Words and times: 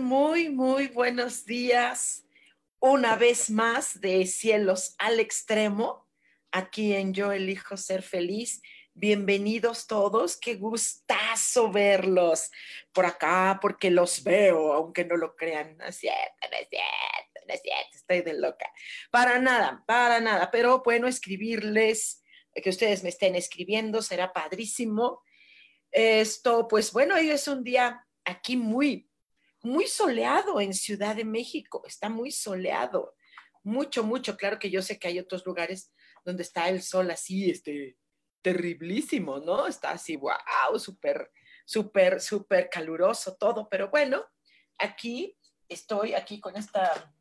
Muy, 0.00 0.48
muy 0.48 0.88
buenos 0.88 1.44
días. 1.44 2.24
Una 2.80 3.16
vez 3.16 3.50
más 3.50 4.00
de 4.00 4.24
Cielos 4.24 4.94
al 4.98 5.20
Extremo, 5.20 6.08
aquí 6.50 6.94
en 6.94 7.12
Yo 7.12 7.32
Elijo 7.32 7.76
Ser 7.76 8.00
Feliz. 8.02 8.62
Bienvenidos 8.94 9.86
todos, 9.86 10.38
qué 10.38 10.54
gustazo 10.54 11.70
verlos 11.70 12.50
por 12.92 13.04
acá, 13.04 13.58
porque 13.60 13.90
los 13.90 14.24
veo, 14.24 14.72
aunque 14.72 15.04
no 15.04 15.16
lo 15.16 15.36
crean. 15.36 15.76
No 15.76 15.84
es 15.84 15.96
cierto, 15.96 16.48
no 16.50 16.56
es 16.56 16.68
cierto, 16.70 17.46
no 17.46 17.54
es 17.54 17.62
cierto, 17.62 17.96
estoy 17.96 18.22
de 18.22 18.34
loca. 18.34 18.72
Para 19.10 19.38
nada, 19.38 19.84
para 19.86 20.18
nada, 20.18 20.50
pero 20.50 20.82
bueno, 20.82 21.08
escribirles, 21.08 22.24
que 22.54 22.70
ustedes 22.70 23.02
me 23.02 23.10
estén 23.10 23.36
escribiendo, 23.36 24.00
será 24.00 24.32
padrísimo. 24.32 25.22
Esto, 25.92 26.66
pues 26.68 26.90
bueno, 26.90 27.16
hoy 27.16 27.30
es 27.30 27.46
un 27.48 27.62
día 27.62 28.06
aquí 28.24 28.56
muy, 28.56 29.09
muy 29.62 29.86
soleado 29.86 30.60
en 30.60 30.74
Ciudad 30.74 31.16
de 31.16 31.24
México, 31.24 31.82
está 31.86 32.08
muy 32.08 32.30
soleado, 32.30 33.14
mucho, 33.62 34.02
mucho. 34.04 34.36
Claro 34.36 34.58
que 34.58 34.70
yo 34.70 34.82
sé 34.82 34.98
que 34.98 35.08
hay 35.08 35.18
otros 35.18 35.44
lugares 35.44 35.92
donde 36.24 36.42
está 36.42 36.68
el 36.68 36.82
sol 36.82 37.10
así, 37.10 37.50
este, 37.50 37.96
terriblísimo, 38.42 39.38
¿no? 39.38 39.66
Está 39.66 39.92
así, 39.92 40.16
wow, 40.16 40.78
súper, 40.78 41.30
súper, 41.64 42.20
súper 42.20 42.70
caluroso 42.70 43.36
todo, 43.36 43.68
pero 43.68 43.90
bueno, 43.90 44.24
aquí 44.78 45.36
estoy, 45.68 46.14
aquí 46.14 46.40
con 46.40 46.56
esta, 46.56 47.14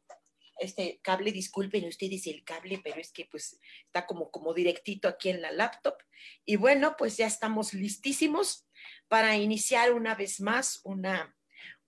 este 0.57 0.99
cable, 1.01 1.31
disculpen 1.31 1.87
ustedes 1.87 2.27
el 2.27 2.43
cable, 2.43 2.81
pero 2.83 2.99
es 2.99 3.11
que 3.11 3.27
pues 3.29 3.59
está 3.85 4.05
como, 4.05 4.31
como 4.31 4.53
directito 4.53 5.07
aquí 5.07 5.29
en 5.29 5.41
la 5.41 5.51
laptop. 5.51 5.95
Y 6.45 6.55
bueno, 6.55 6.95
pues 6.97 7.17
ya 7.17 7.27
estamos 7.27 7.73
listísimos 7.73 8.67
para 9.07 9.37
iniciar 9.37 9.93
una 9.93 10.15
vez 10.15 10.41
más 10.41 10.81
una 10.83 11.35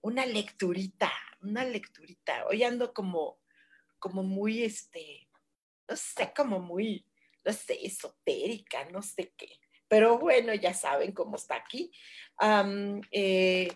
una 0.01 0.25
lecturita, 0.25 1.11
una 1.41 1.63
lecturita. 1.63 2.45
Hoy 2.47 2.63
ando 2.63 2.93
como, 2.93 3.39
como 3.99 4.23
muy, 4.23 4.63
este, 4.63 5.29
no 5.87 5.95
sé, 5.95 6.33
como 6.35 6.59
muy, 6.59 7.05
no 7.43 7.53
sé, 7.53 7.85
esotérica, 7.85 8.85
no 8.85 9.01
sé 9.01 9.33
qué. 9.37 9.59
Pero 9.87 10.17
bueno, 10.17 10.53
ya 10.53 10.73
saben 10.73 11.11
cómo 11.11 11.35
está 11.35 11.55
aquí. 11.55 11.91
Eh, 13.11 13.67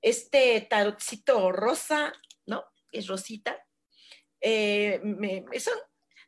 este 0.00 0.60
tarotcito 0.62 1.52
rosa, 1.52 2.12
¿no? 2.46 2.64
Es 2.90 3.06
rosita. 3.06 3.64
Eh, 4.40 5.00
eso, 5.52 5.70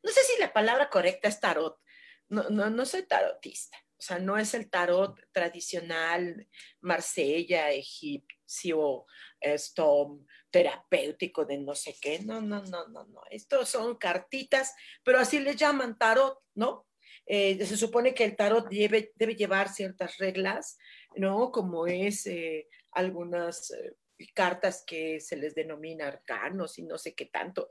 no 0.02 0.10
sé 0.10 0.20
si 0.24 0.40
la 0.40 0.52
palabra 0.52 0.90
correcta 0.90 1.28
es 1.28 1.40
tarot. 1.40 1.80
No, 2.28 2.50
no, 2.50 2.70
no 2.70 2.84
soy 2.84 3.06
tarotista. 3.06 3.78
O 3.98 4.02
sea, 4.02 4.18
no 4.18 4.38
es 4.38 4.54
el 4.54 4.70
tarot 4.70 5.20
tradicional, 5.30 6.48
Marsella, 6.80 7.70
egipcio, 7.70 9.04
esto 9.40 10.20
terapéutico 10.50 11.44
de 11.44 11.58
no 11.58 11.74
sé 11.74 11.96
qué. 12.00 12.20
No, 12.20 12.40
no, 12.40 12.62
no, 12.62 12.88
no, 12.88 13.04
no. 13.04 13.22
Estos 13.30 13.68
son 13.68 13.96
cartitas, 13.96 14.74
pero 15.02 15.18
así 15.18 15.38
les 15.38 15.56
llaman 15.56 15.98
tarot, 15.98 16.38
¿no? 16.54 16.86
Eh, 17.26 17.64
se 17.64 17.76
supone 17.76 18.14
que 18.14 18.24
el 18.24 18.36
tarot 18.36 18.68
debe, 18.68 19.12
debe 19.14 19.36
llevar 19.36 19.68
ciertas 19.68 20.18
reglas, 20.18 20.78
¿no? 21.16 21.52
Como 21.52 21.86
es 21.86 22.26
eh, 22.26 22.68
algunas 22.92 23.70
eh, 23.70 23.96
cartas 24.34 24.84
que 24.86 25.20
se 25.20 25.36
les 25.36 25.54
denomina 25.54 26.08
arcanos 26.08 26.78
y 26.78 26.82
no 26.82 26.98
sé 26.98 27.14
qué 27.14 27.26
tanto. 27.26 27.70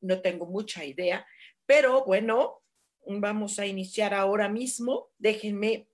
No 0.00 0.20
tengo 0.20 0.46
mucha 0.46 0.84
idea, 0.84 1.26
pero 1.66 2.04
bueno, 2.04 2.62
vamos 3.06 3.58
a 3.58 3.66
iniciar 3.66 4.14
ahora 4.14 4.48
mismo. 4.48 5.10
Déjenme, 5.18 5.88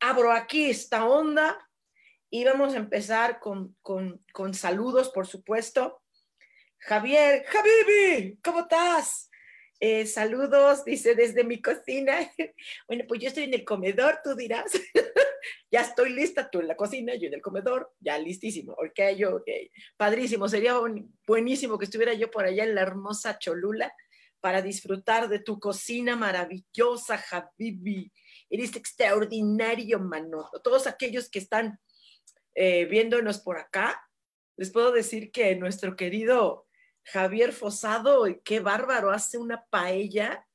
abro 0.00 0.32
aquí 0.32 0.70
esta 0.70 1.06
onda 1.06 1.65
y 2.30 2.44
vamos 2.44 2.74
a 2.74 2.78
empezar 2.78 3.40
con, 3.40 3.76
saludos, 4.52 5.10
por 5.10 5.26
supuesto. 5.26 6.02
Javier, 6.78 7.44
Javibi, 7.46 8.38
¿cómo 8.42 8.60
estás? 8.60 9.30
Eh, 9.78 10.06
saludos, 10.06 10.84
dice 10.84 11.14
desde 11.14 11.44
mi 11.44 11.60
cocina. 11.60 12.18
Bueno, 12.88 13.04
pues 13.06 13.20
yo 13.20 13.28
estoy 13.28 13.44
en 13.44 13.54
el 13.54 13.64
comedor, 13.64 14.20
tú 14.22 14.34
dirás. 14.34 14.72
ya 15.70 15.82
estoy 15.82 16.12
lista, 16.12 16.50
tú 16.50 16.60
en 16.60 16.68
la 16.68 16.76
cocina, 16.76 17.14
yo 17.14 17.28
en 17.28 17.34
el 17.34 17.42
comedor, 17.42 17.92
ya 18.00 18.18
listísimo. 18.18 18.72
Ok, 18.72 19.16
yo, 19.16 19.36
ok. 19.36 19.48
Padrísimo, 19.96 20.48
sería 20.48 20.74
buenísimo 21.26 21.78
que 21.78 21.84
estuviera 21.84 22.14
yo 22.14 22.30
por 22.30 22.44
allá 22.44 22.64
en 22.64 22.74
la 22.74 22.82
hermosa 22.82 23.38
Cholula 23.38 23.92
para 24.40 24.62
disfrutar 24.62 25.28
de 25.28 25.40
tu 25.40 25.58
cocina 25.58 26.16
maravillosa, 26.16 27.18
Javibi. 27.18 28.12
Eres 28.48 28.76
extraordinario, 28.76 29.98
mano. 29.98 30.48
Todos 30.62 30.86
aquellos 30.86 31.28
que 31.28 31.40
están 31.40 31.80
eh, 32.56 32.86
viéndonos 32.86 33.38
por 33.38 33.58
acá, 33.58 34.02
les 34.56 34.70
puedo 34.70 34.90
decir 34.90 35.30
que 35.30 35.54
nuestro 35.56 35.94
querido 35.94 36.66
Javier 37.04 37.52
Fosado, 37.52 38.24
qué 38.42 38.60
bárbaro, 38.60 39.10
hace 39.10 39.36
una 39.36 39.66
paella 39.66 40.48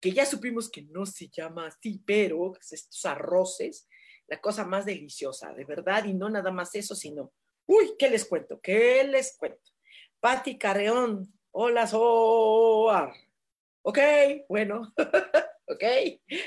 que 0.00 0.12
ya 0.12 0.24
supimos 0.24 0.70
que 0.70 0.82
no 0.82 1.04
se 1.04 1.28
llama 1.28 1.66
así, 1.66 2.00
pero 2.06 2.52
estos 2.58 3.04
arroces, 3.04 3.88
la 4.28 4.40
cosa 4.40 4.64
más 4.64 4.86
deliciosa, 4.86 5.52
de 5.52 5.64
verdad, 5.64 6.04
y 6.04 6.14
no 6.14 6.30
nada 6.30 6.52
más 6.52 6.74
eso, 6.76 6.94
sino, 6.94 7.32
uy, 7.66 7.94
¿qué 7.98 8.08
les 8.08 8.24
cuento? 8.24 8.60
¿Qué 8.60 9.04
les 9.04 9.36
cuento? 9.36 9.70
Pati 10.20 10.56
Carreón, 10.56 11.26
hola, 11.50 11.88
Soar. 11.88 13.12
Ok, 13.82 13.98
bueno, 14.48 14.94
ok, 15.66 15.84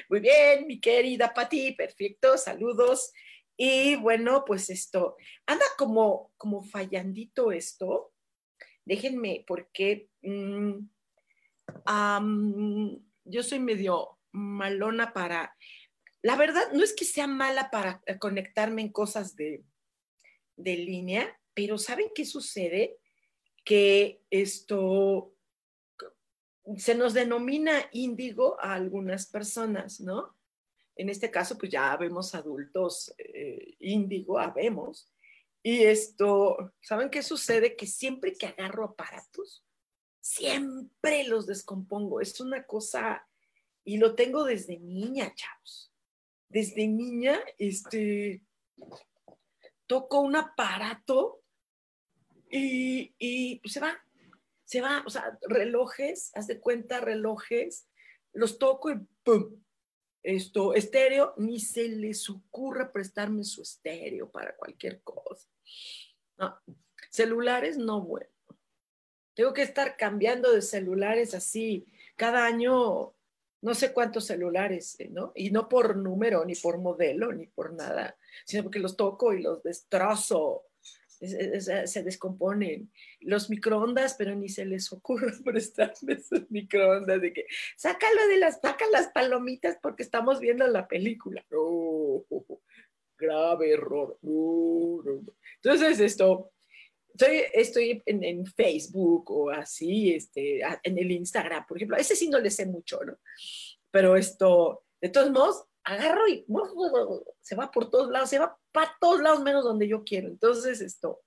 muy 0.09 0.22
bien, 0.22 0.66
mi 0.67 0.79
querida 0.79 1.33
Pati, 1.33 1.73
perfecto, 1.73 2.38
saludos. 2.38 3.12
Y 3.58 3.96
bueno, 3.96 4.44
pues 4.46 4.70
esto, 4.70 5.16
anda 5.46 5.66
como, 5.78 6.34
como 6.38 6.64
fallandito 6.64 7.52
esto. 7.52 8.14
Déjenme, 8.84 9.44
porque 9.48 10.10
mm, 10.22 10.80
yo 13.24 13.44
soy 13.44 13.60
medio 13.60 14.20
malona 14.32 15.14
para, 15.14 15.56
la 16.22 16.36
verdad, 16.36 16.72
no 16.74 16.84
es 16.84 16.94
que 16.94 17.06
sea 17.06 17.28
mala 17.28 17.72
para 17.72 18.02
conectarme 18.20 18.82
en 18.82 18.92
cosas 18.92 19.36
de, 19.36 19.64
de 20.58 20.78
línea, 20.78 21.40
pero 21.54 21.78
¿saben 21.78 22.10
qué 22.14 22.26
sucede? 22.26 22.98
Que 23.64 24.22
esto 24.30 25.34
se 26.78 26.96
nos 26.96 27.13
denomina 27.13 27.90
índigo 27.92 28.60
a 28.60 28.74
algunas 28.74 29.28
personas, 29.28 30.00
¿no? 30.00 30.35
En 30.95 31.09
este 31.09 31.30
caso, 31.30 31.57
pues 31.57 31.71
ya 31.71 31.95
vemos 31.97 32.33
adultos 32.36 33.13
eh, 33.18 33.75
índigo, 33.80 34.39
habemos. 34.39 35.12
Y 35.62 35.83
esto, 35.83 36.74
¿saben 36.81 37.09
qué 37.09 37.21
sucede? 37.24 37.75
Que 37.75 37.88
siempre 37.88 38.33
que 38.33 38.47
agarro 38.47 38.86
aparatos, 38.86 39.65
siempre 40.21 41.27
los 41.27 41.47
descompongo. 41.47 42.21
Es 42.21 42.39
una 42.39 42.65
cosa, 42.65 43.27
y 43.83 43.97
lo 43.97 44.15
tengo 44.15 44.44
desde 44.44 44.80
niña, 44.80 45.33
chavos. 45.33 45.92
Desde 46.50 46.88
niña, 46.88 47.39
este, 47.57 48.44
toco 49.88 50.21
un 50.21 50.36
aparato 50.36 51.41
y, 52.50 53.13
y 53.19 53.62
se 53.65 53.80
va, 53.80 53.98
se 54.63 54.81
va, 54.81 55.03
o 55.06 55.09
sea, 55.09 55.38
relojes, 55.48 56.31
haz 56.36 56.48
de 56.48 56.59
cuenta, 56.59 57.01
relojes, 57.01 57.88
los 58.33 58.57
toco 58.57 58.91
y 58.91 59.00
¡pum! 59.24 59.64
Esto, 60.25 60.74
estéreo, 60.74 61.33
ni 61.38 61.60
se 61.60 61.88
les 61.88 62.30
ocurra 62.30 62.92
prestarme 62.92 63.44
su 63.44 63.62
estéreo 63.62 64.30
para 64.30 64.56
cualquier 64.56 65.01
cosa. 65.01 65.48
Celulares, 67.12 67.77
no, 67.77 68.01
bueno. 68.01 68.30
Tengo 69.36 69.54
que 69.54 69.62
estar 69.62 69.98
cambiando 69.98 70.51
de 70.51 70.62
celulares 70.62 71.33
así 71.33 71.86
cada 72.16 72.45
año, 72.45 73.13
no 73.62 73.75
sé 73.75 73.94
cuántos 73.94 74.25
celulares, 74.25 74.98
¿no? 75.10 75.31
Y 75.36 75.51
no 75.51 75.68
por 75.69 75.95
número, 75.98 76.44
ni 76.45 76.56
por 76.56 76.80
modelo, 76.80 77.31
ni 77.31 77.48
por 77.48 77.74
nada, 77.74 78.18
sino 78.45 78.63
porque 78.63 78.80
los 78.80 78.95
toco 78.95 79.33
y 79.33 79.42
los 79.42 79.62
destrozo 79.62 80.66
se 81.19 82.03
descomponen. 82.03 82.91
Los 83.21 83.50
microondas, 83.50 84.15
pero 84.17 84.35
ni 84.35 84.50
se 84.50 84.65
les 84.65 84.91
ocurre 84.91 85.31
prestarme 85.44 86.13
esos 86.13 86.50
microondas 86.50 87.21
de 87.21 87.33
que 87.33 87.45
sácalo 87.77 88.27
de 88.27 88.38
las, 88.38 88.59
saca 88.62 88.85
las 88.91 89.07
palomitas 89.09 89.77
porque 89.81 90.03
estamos 90.03 90.39
viendo 90.39 90.67
la 90.67 90.88
película. 90.88 91.45
No, 91.50 92.25
grave 93.17 93.71
error. 93.71 94.17
Entonces, 95.63 96.00
esto, 96.00 96.51
estoy, 97.13 97.44
estoy 97.53 98.03
en, 98.06 98.45
Facebook 98.45 99.31
o 99.31 99.50
así, 99.50 100.13
este, 100.13 100.62
en 100.83 100.97
el 100.97 101.12
Instagram, 101.12 101.65
por 101.65 101.77
ejemplo. 101.77 101.97
ese 101.97 102.15
sí 102.15 102.29
no 102.29 102.39
le 102.39 102.51
sé 102.51 102.65
mucho, 102.65 103.03
¿no? 103.03 103.17
Pero 103.91 104.15
esto, 104.15 104.83
de 105.01 105.09
todos 105.09 105.31
modos, 105.31 105.65
agarro 105.86 106.28
y 106.28 106.46
se 107.42 107.56
va 107.56 107.72
por 107.72 107.90
todos 107.90 108.10
lados, 108.10 108.30
se 108.30 108.40
va 108.40 108.58
para 108.72 108.92
todos 109.00 109.22
lados 109.22 109.42
menos 109.42 109.64
donde 109.64 109.88
yo 109.88 110.04
quiero. 110.04 110.28
Entonces, 110.28 110.82
esto, 110.82 111.22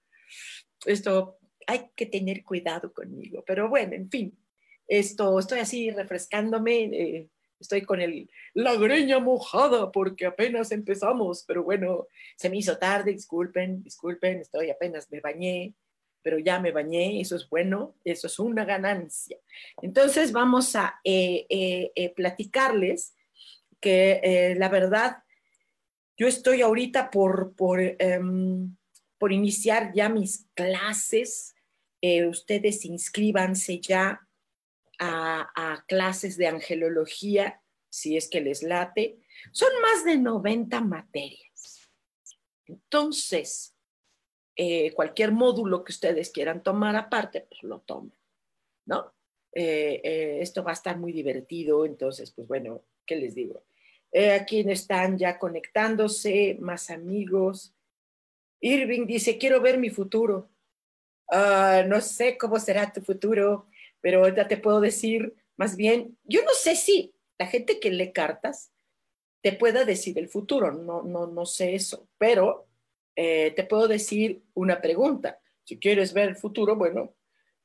esto, 0.84 1.38
hay 1.66 1.90
que 1.94 2.06
tener 2.06 2.44
cuidado 2.44 2.92
conmigo. 2.92 3.44
Pero 3.46 3.68
bueno, 3.68 3.94
en 3.94 4.10
fin, 4.10 4.38
esto, 4.86 5.38
estoy 5.38 5.60
así 5.60 5.90
refrescándome, 5.90 6.84
eh, 6.84 7.28
estoy 7.60 7.82
con 7.82 8.00
el, 8.00 8.30
la 8.54 8.74
greña 8.74 9.18
mojada 9.20 9.92
porque 9.92 10.26
apenas 10.26 10.72
empezamos, 10.72 11.44
pero 11.46 11.62
bueno, 11.62 12.06
se 12.36 12.50
me 12.50 12.56
hizo 12.56 12.78
tarde, 12.78 13.12
disculpen, 13.12 13.82
disculpen, 13.82 14.40
estoy 14.40 14.70
apenas 14.70 15.10
me 15.10 15.20
bañé, 15.20 15.74
pero 16.22 16.38
ya 16.38 16.58
me 16.58 16.72
bañé, 16.72 17.20
eso 17.20 17.36
es 17.36 17.48
bueno, 17.48 17.94
eso 18.04 18.26
es 18.26 18.38
una 18.38 18.64
ganancia. 18.64 19.38
Entonces 19.82 20.32
vamos 20.32 20.74
a 20.74 21.00
eh, 21.04 21.46
eh, 21.48 22.12
platicarles 22.14 23.14
que 23.80 24.20
eh, 24.22 24.54
la 24.56 24.68
verdad, 24.68 25.22
yo 26.16 26.26
estoy 26.26 26.62
ahorita 26.62 27.10
por, 27.10 27.54
por, 27.54 27.80
em, 27.80 28.76
por 29.18 29.32
iniciar 29.32 29.92
ya 29.94 30.08
mis 30.08 30.46
clases. 30.54 31.54
Eh, 32.00 32.26
ustedes 32.26 32.84
inscríbanse 32.84 33.80
ya 33.80 34.26
a, 35.00 35.84
clases 35.86 36.36
de 36.36 36.48
angelología, 36.48 37.62
si 37.88 38.16
es 38.16 38.28
que 38.28 38.40
les 38.40 38.62
late. 38.62 39.18
Son 39.52 39.68
más 39.80 40.04
de 40.04 40.18
90 40.18 40.80
materias. 40.80 41.88
Entonces, 42.66 43.76
eh, 44.56 44.92
cualquier 44.92 45.32
módulo 45.32 45.84
que 45.84 45.92
ustedes 45.92 46.30
quieran 46.30 46.62
tomar 46.62 46.96
aparte, 46.96 47.46
pues 47.48 47.62
lo 47.62 47.80
toman, 47.80 48.18
¿no? 48.86 49.14
esto 49.50 50.62
va 50.62 50.70
a 50.70 50.74
estar 50.74 50.98
muy 50.98 51.10
divertido, 51.10 51.84
entonces, 51.84 52.30
pues 52.30 52.46
bueno, 52.46 52.84
¿qué 53.08 53.16
les 53.16 53.34
digo? 53.34 53.64
Eh, 54.12 54.30
aquí 54.32 54.60
están 54.68 55.18
ya 55.18 55.38
conectándose, 55.38 56.56
más 56.60 56.90
amigos. 56.90 57.74
Irving 58.60 59.06
dice, 59.06 59.38
quiero 59.38 59.60
ver 59.60 59.78
mi 59.78 59.90
futuro. 59.90 60.48
Ah, 61.30 61.82
no 61.86 62.00
sé 62.00 62.38
cómo 62.38 62.58
será 62.60 62.92
tu 62.92 63.00
futuro, 63.00 63.66
pero 64.00 64.28
ya 64.28 64.46
te 64.46 64.56
puedo 64.56 64.80
decir, 64.80 65.34
más 65.56 65.76
bien, 65.76 66.16
yo 66.24 66.42
no 66.44 66.52
sé 66.52 66.76
si 66.76 67.12
la 67.38 67.46
gente 67.46 67.80
que 67.80 67.90
lee 67.90 68.12
cartas 68.12 68.70
te 69.42 69.52
pueda 69.52 69.84
decir 69.84 70.18
el 70.18 70.28
futuro, 70.28 70.72
no, 70.72 71.02
no, 71.02 71.26
no 71.26 71.46
sé 71.46 71.74
eso, 71.74 72.08
pero 72.18 72.66
eh, 73.14 73.52
te 73.54 73.64
puedo 73.64 73.88
decir 73.88 74.42
una 74.54 74.80
pregunta. 74.80 75.38
Si 75.64 75.78
quieres 75.78 76.12
ver 76.12 76.30
el 76.30 76.36
futuro, 76.36 76.76
bueno, 76.76 77.14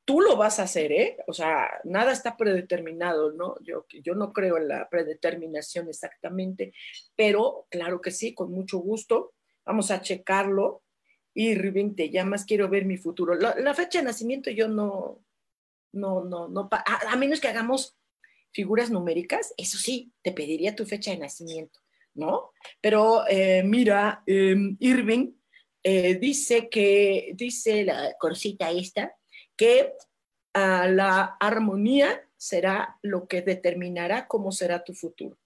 tú 0.04 0.20
lo 0.20 0.36
vas 0.36 0.58
a 0.58 0.64
hacer, 0.64 0.92
¿eh? 0.92 1.16
O 1.26 1.32
sea, 1.32 1.80
nada 1.84 2.12
está 2.12 2.36
predeterminado, 2.36 3.32
¿no? 3.32 3.56
Yo, 3.62 3.86
yo 4.02 4.14
no 4.14 4.32
creo 4.32 4.58
en 4.58 4.68
la 4.68 4.88
predeterminación 4.88 5.88
exactamente, 5.88 6.72
pero 7.16 7.66
claro 7.70 8.00
que 8.00 8.10
sí, 8.10 8.34
con 8.34 8.52
mucho 8.52 8.78
gusto. 8.78 9.32
Vamos 9.64 9.90
a 9.90 10.02
checarlo. 10.02 10.82
Y 11.32 11.54
Rubén, 11.56 11.96
te 11.96 12.10
llamas, 12.10 12.44
quiero 12.44 12.68
ver 12.68 12.84
mi 12.84 12.96
futuro. 12.96 13.34
La, 13.34 13.74
fecha 13.74 13.98
de 13.98 14.04
nacimiento 14.04 14.50
yo 14.50 14.68
no, 14.68 15.24
no, 15.92 16.24
no, 16.24 16.48
no, 16.48 16.68
a, 16.70 17.16
menos 17.16 17.40
que 17.40 17.48
hagamos 17.48 17.96
figuras 18.52 18.90
numéricas, 18.90 19.52
eso 19.56 19.76
sí, 19.78 20.12
te 20.22 20.30
pediría 20.30 20.76
tu 20.76 20.86
fecha 20.86 21.10
de 21.10 21.18
nacimiento, 21.18 21.80
¿no? 22.14 22.52
Pero 22.80 23.26
eh, 23.28 23.64
mira, 23.64 24.22
em, 24.26 24.76
Irving 24.78 25.32
eh, 25.82 26.14
dice 26.14 26.68
que, 26.68 27.32
dice 27.34 27.82
la 27.82 28.14
corsita 28.16 28.70
esta, 28.70 29.12
que 29.56 29.94
ah, 30.54 30.88
la 30.88 31.36
armonía 31.40 32.28
será 32.36 32.98
lo 33.02 33.26
que 33.26 33.42
determinará 33.42 34.28
cómo 34.28 34.52
será 34.52 34.84
tu 34.84 34.94
futuro. 34.94 35.38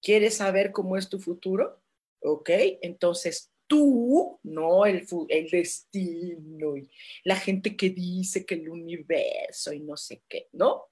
¿Quieres 0.00 0.36
saber 0.36 0.72
cómo 0.72 0.96
es 0.96 1.08
tu 1.08 1.18
futuro? 1.18 1.82
Ok, 2.20 2.50
entonces 2.82 3.50
tú, 3.66 4.38
no 4.42 4.86
el, 4.86 5.06
el 5.28 5.50
destino 5.50 6.76
y 6.76 6.90
la 7.24 7.36
gente 7.36 7.76
que 7.76 7.90
dice 7.90 8.44
que 8.44 8.54
el 8.54 8.68
universo 8.68 9.72
y 9.72 9.80
no 9.80 9.96
sé 9.96 10.22
qué, 10.28 10.48
¿no? 10.52 10.86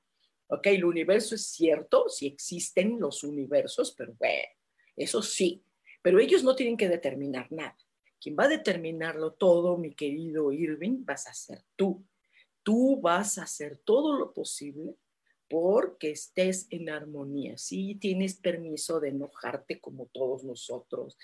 Ok, 0.49 0.67
el 0.69 0.85
universo 0.85 1.35
es 1.35 1.47
cierto, 1.47 2.09
si 2.09 2.27
existen 2.27 2.99
los 2.99 3.23
universos, 3.23 3.95
pero 3.97 4.15
bueno, 4.19 4.49
eso 4.97 5.23
sí, 5.23 5.63
pero 6.03 6.19
ellos 6.19 6.43
no 6.43 6.57
tienen 6.57 6.77
que 6.77 6.89
determinar 6.89 7.51
nada. 7.51 7.77
Quien 8.21 8.37
va 8.37 8.45
a 8.45 8.49
determinarlo 8.49 9.33
todo, 9.35 9.77
mi 9.77 9.95
querido 9.95 10.53
Irving, 10.53 11.05
vas 11.05 11.27
a 11.27 11.35
ser 11.35 11.63
tú 11.77 12.05
tú 12.69 13.01
vas 13.01 13.39
a 13.39 13.45
hacer 13.45 13.79
todo 13.79 14.13
lo 14.19 14.35
posible 14.35 14.95
porque 15.49 16.11
estés 16.11 16.67
en 16.69 16.91
armonía. 16.91 17.57
Sí, 17.57 17.95
tienes 17.95 18.35
permiso 18.35 19.01
de 19.01 19.09
enojarte 19.09 19.81
como 19.81 20.05
todos 20.13 20.45
nosotros, 20.45 21.17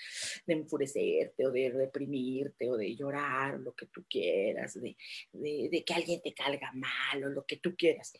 de 0.47 0.55
enfurecerte 0.55 1.45
o 1.45 1.51
de 1.51 1.69
reprimirte 1.69 2.71
o 2.71 2.77
de 2.77 2.95
llorar, 2.95 3.59
lo 3.59 3.75
que 3.75 3.85
tú 3.85 4.03
quieras, 4.09 4.73
de, 4.81 4.97
que 5.85 5.93
alguien 5.93 6.19
te 6.23 6.33
calga 6.33 6.71
mal 6.73 7.23
o 7.25 7.29
lo 7.29 7.45
que 7.45 7.57
tú 7.57 7.75
quieras. 7.77 8.13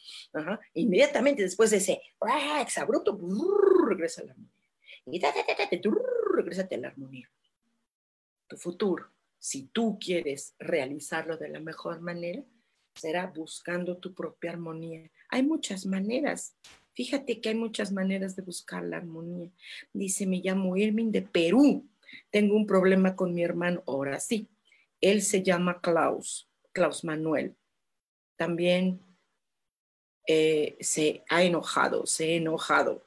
Inmediatamente 0.76 1.42
después 1.42 1.72
de 1.72 1.78
ese 1.78 2.00
¡ah, 2.22 2.62
exabruto, 2.62 3.20
regresa 3.90 4.22
a 4.22 4.26
la 4.26 4.34
armonía. 4.34 4.54
Y 5.08 5.20
regresa 6.36 6.68
a 6.72 6.78
la 6.78 6.90
armonía. 6.90 7.28
Tu 8.46 8.56
futuro, 8.56 9.10
si 9.40 9.64
tú 9.70 9.98
quieres 10.00 10.54
realizarlo 10.60 11.38
de 11.38 11.50
la 11.50 11.60
mejor 11.60 12.02
manera, 12.02 12.44
será 12.96 13.28
buscando 13.28 13.98
tu 13.98 14.14
propia 14.14 14.52
armonía. 14.52 15.10
Hay 15.30 15.44
muchas 15.44 15.86
maneras. 15.86 16.56
Fíjate 16.94 17.42
que 17.42 17.50
hay 17.50 17.56
muchas 17.56 17.92
maneras 17.92 18.36
de 18.36 18.42
buscar 18.42 18.84
la 18.84 18.98
armonía. 18.98 19.50
Dice, 19.94 20.26
me 20.26 20.38
llamo 20.38 20.78
Irving 20.78 21.12
de 21.12 21.22
Perú. 21.22 21.86
Tengo 22.32 22.56
un 22.56 22.66
problema 22.66 23.16
con 23.16 23.34
mi 23.34 23.44
hermano. 23.44 23.84
Ahora 23.86 24.20
sí. 24.20 24.48
Él 25.02 25.22
se 25.22 25.44
llama 25.44 25.82
Klaus, 25.82 26.50
Klaus 26.72 27.04
Manuel. 27.04 27.56
También 28.38 29.02
eh, 30.26 30.78
se 30.80 31.24
ha 31.30 31.44
enojado, 31.44 32.06
se 32.06 32.24
ha 32.24 32.36
enojado. 32.38 33.06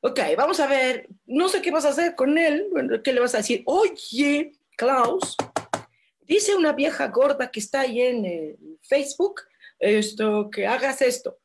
Ok, 0.00 0.20
vamos 0.36 0.60
a 0.60 0.66
ver. 0.66 1.08
No 1.26 1.48
sé 1.48 1.60
qué 1.60 1.70
vas 1.70 1.84
a 1.84 1.90
hacer 1.90 2.14
con 2.14 2.38
él. 2.38 2.70
¿Qué 3.04 3.12
le 3.12 3.20
vas 3.20 3.34
a 3.34 3.38
decir? 3.38 3.62
Oye, 3.66 4.52
Klaus, 4.76 5.36
dice 6.30 6.54
una 6.54 6.72
vieja 6.72 7.08
gorda 7.08 7.50
que 7.50 7.58
está 7.58 7.80
ahí 7.80 8.00
en 8.00 8.24
el 8.24 8.78
Facebook, 8.82 9.40
esto, 9.80 10.48
que 10.48 10.64
hagas 10.64 11.02
esto. 11.02 11.40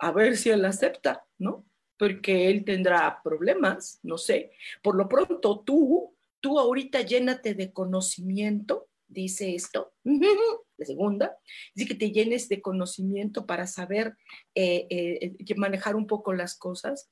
A 0.00 0.10
ver 0.10 0.38
si 0.38 0.48
él 0.48 0.64
acepta, 0.64 1.26
¿no? 1.38 1.66
Porque 1.98 2.48
él 2.48 2.64
tendrá 2.64 3.20
problemas, 3.22 4.00
no 4.02 4.16
sé. 4.16 4.52
Por 4.82 4.96
lo 4.96 5.06
pronto, 5.06 5.60
tú, 5.60 6.16
tú 6.40 6.58
ahorita 6.58 7.02
llénate 7.02 7.54
de 7.54 7.74
conocimiento, 7.74 8.88
dice 9.06 9.54
esto, 9.54 9.92
de 10.02 10.86
segunda, 10.86 11.36
dice 11.74 11.88
que 11.88 11.94
te 11.94 12.10
llenes 12.10 12.48
de 12.48 12.62
conocimiento 12.62 13.44
para 13.44 13.66
saber 13.66 14.16
eh, 14.54 14.86
eh, 14.88 15.54
manejar 15.56 15.94
un 15.94 16.06
poco 16.06 16.32
las 16.32 16.56
cosas. 16.56 17.10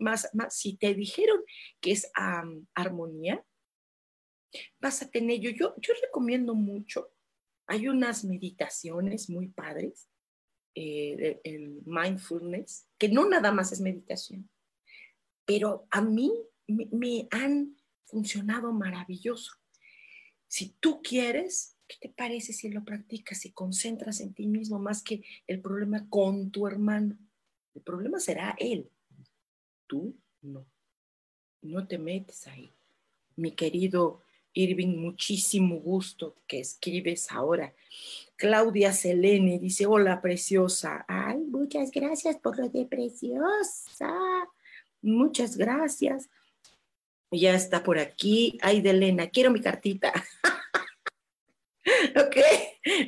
más, 0.00 0.28
más, 0.32 0.56
si 0.56 0.76
te 0.76 0.92
dijeron 0.92 1.40
que 1.80 1.92
es 1.92 2.10
armonía, 2.74 3.44
vas 4.80 5.02
a 5.02 5.10
tener, 5.10 5.40
yo, 5.40 5.50
yo, 5.50 5.94
recomiendo 6.02 6.54
mucho, 6.54 7.12
hay 7.66 7.88
unas 7.88 8.24
meditaciones 8.24 9.30
muy 9.30 9.48
padres, 9.48 10.08
eh, 10.74 11.40
el 11.44 11.82
mindfulness, 11.84 12.88
que 12.98 13.08
no 13.08 13.28
nada 13.28 13.52
más 13.52 13.72
es 13.72 13.80
meditación, 13.80 14.48
pero 15.44 15.86
a 15.90 16.00
mí 16.00 16.32
me, 16.66 17.28
han 17.30 17.76
funcionado 18.04 18.72
maravilloso. 18.72 19.52
Si 20.46 20.76
tú 20.80 21.00
quieres, 21.02 21.76
¿qué 21.88 21.96
te 22.00 22.08
parece 22.08 22.52
si 22.52 22.68
lo 22.68 22.84
practicas 22.84 23.44
y 23.44 23.52
concentras 23.52 24.20
en 24.20 24.34
ti 24.34 24.46
mismo 24.46 24.78
más 24.78 25.02
que 25.02 25.24
el 25.46 25.60
problema 25.60 26.08
con 26.08 26.50
tu 26.50 26.66
hermano? 26.66 27.18
El 27.74 27.82
problema 27.82 28.20
será 28.20 28.54
él. 28.58 28.90
Tú 29.86 30.16
no. 30.42 30.66
No 31.62 31.86
te 31.86 31.98
metes 31.98 32.46
ahí. 32.46 32.74
Mi 33.36 33.52
querido 33.52 34.22
Irving, 34.54 34.96
muchísimo 34.96 35.76
gusto 35.76 36.36
que 36.46 36.60
escribes 36.60 37.30
ahora. 37.30 37.74
Claudia 38.36 38.92
Selene 38.92 39.58
dice, 39.58 39.86
hola 39.86 40.20
preciosa. 40.20 41.04
Ay, 41.08 41.38
muchas 41.38 41.90
gracias 41.90 42.36
por 42.36 42.58
lo 42.58 42.68
de 42.68 42.86
preciosa. 42.86 44.12
Muchas 45.00 45.56
gracias. 45.56 46.28
Ya 47.30 47.54
está 47.54 47.82
por 47.82 47.98
aquí. 47.98 48.58
Ay, 48.62 48.80
Delena, 48.80 49.30
quiero 49.30 49.50
mi 49.50 49.60
cartita. 49.60 50.12
ok, 52.16 52.36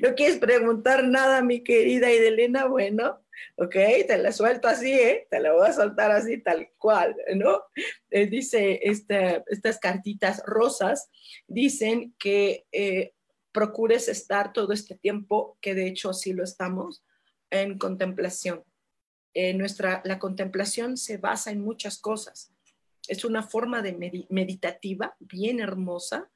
no 0.02 0.14
quieres 0.14 0.38
preguntar 0.38 1.04
nada, 1.04 1.42
mi 1.42 1.62
querida 1.62 2.12
Idelena, 2.12 2.66
bueno, 2.66 3.20
ok, 3.56 3.74
te 4.06 4.18
la 4.18 4.32
suelto 4.32 4.68
así, 4.68 4.92
¿eh? 4.92 5.26
Te 5.30 5.40
la 5.40 5.52
voy 5.52 5.68
a 5.68 5.72
soltar 5.72 6.10
así, 6.10 6.38
tal 6.38 6.70
cual, 6.78 7.16
¿no? 7.34 7.62
Eh, 8.10 8.26
dice 8.26 8.80
estas 8.82 9.78
cartitas 9.78 10.42
rosas, 10.46 11.10
dicen 11.46 12.14
que 12.18 12.66
eh, 12.72 13.12
procures 13.52 14.08
estar 14.08 14.52
todo 14.52 14.72
este 14.72 14.96
tiempo, 14.96 15.58
que 15.60 15.74
de 15.74 15.86
hecho 15.86 16.10
así 16.10 16.32
lo 16.32 16.44
estamos, 16.44 17.04
en 17.50 17.78
contemplación. 17.78 18.64
Eh, 19.32 19.54
nuestra, 19.54 20.00
la 20.04 20.18
contemplación 20.18 20.96
se 20.96 21.18
basa 21.18 21.50
en 21.50 21.60
muchas 21.60 21.98
cosas. 21.98 22.52
Es 23.08 23.24
una 23.24 23.42
forma 23.42 23.82
de 23.82 24.26
meditativa 24.30 25.14
bien 25.18 25.60
hermosa. 25.60 26.30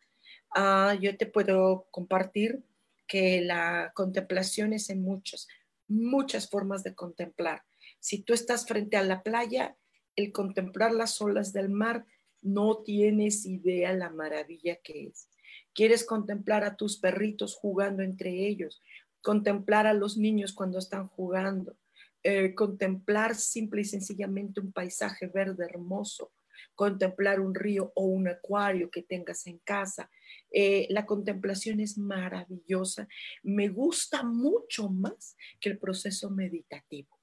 Ah, 0.54 0.96
yo 1.00 1.16
te 1.16 1.26
puedo 1.26 1.88
compartir 1.90 2.62
que 3.06 3.40
la 3.40 3.92
contemplación 3.94 4.72
es 4.72 4.90
en 4.90 5.02
muchos, 5.02 5.48
muchas 5.88 6.48
formas 6.48 6.82
de 6.82 6.94
contemplar. 6.94 7.62
Si 7.98 8.22
tú 8.22 8.32
estás 8.34 8.66
frente 8.66 8.96
a 8.96 9.02
la 9.02 9.22
playa, 9.22 9.76
el 10.16 10.32
contemplar 10.32 10.92
las 10.92 11.20
olas 11.20 11.52
del 11.52 11.68
mar, 11.68 12.06
no 12.42 12.82
tienes 12.82 13.46
idea 13.46 13.92
la 13.92 14.10
maravilla 14.10 14.76
que 14.76 15.06
es. 15.06 15.28
Quieres 15.74 16.04
contemplar 16.04 16.64
a 16.64 16.76
tus 16.76 16.98
perritos 16.98 17.54
jugando 17.54 18.02
entre 18.02 18.46
ellos, 18.46 18.80
contemplar 19.22 19.86
a 19.86 19.94
los 19.94 20.16
niños 20.16 20.52
cuando 20.52 20.78
están 20.78 21.08
jugando, 21.08 21.76
eh, 22.22 22.54
contemplar 22.54 23.34
simple 23.34 23.82
y 23.82 23.84
sencillamente 23.84 24.60
un 24.60 24.72
paisaje 24.72 25.26
verde 25.26 25.64
hermoso, 25.64 26.32
contemplar 26.78 27.40
un 27.40 27.56
río 27.56 27.90
o 27.96 28.04
un 28.04 28.28
acuario 28.28 28.88
que 28.88 29.02
tengas 29.02 29.48
en 29.48 29.58
casa. 29.58 30.12
Eh, 30.52 30.86
la 30.90 31.06
contemplación 31.06 31.80
es 31.80 31.98
maravillosa. 31.98 33.08
Me 33.42 33.66
gusta 33.68 34.22
mucho 34.22 34.88
más 34.88 35.36
que 35.58 35.70
el 35.70 35.78
proceso 35.78 36.30
meditativo. 36.30 37.18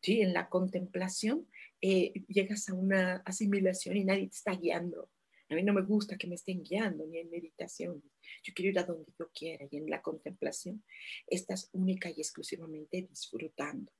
¿sí? 0.00 0.20
En 0.20 0.32
la 0.32 0.48
contemplación 0.48 1.48
eh, 1.80 2.12
llegas 2.28 2.68
a 2.68 2.74
una 2.74 3.16
asimilación 3.26 3.96
y 3.96 4.04
nadie 4.04 4.28
te 4.28 4.36
está 4.36 4.52
guiando. 4.54 5.10
A 5.48 5.56
mí 5.56 5.64
no 5.64 5.72
me 5.72 5.82
gusta 5.82 6.16
que 6.16 6.28
me 6.28 6.36
estén 6.36 6.62
guiando 6.62 7.04
ni 7.04 7.18
en 7.18 7.30
meditación. 7.30 8.00
Yo 8.44 8.54
quiero 8.54 8.70
ir 8.70 8.78
a 8.78 8.84
donde 8.84 9.12
yo 9.18 9.28
quiera 9.34 9.66
y 9.68 9.76
en 9.76 9.90
la 9.90 10.02
contemplación 10.02 10.84
estás 11.26 11.68
única 11.72 12.08
y 12.10 12.20
exclusivamente 12.20 13.08
disfrutando. 13.10 13.90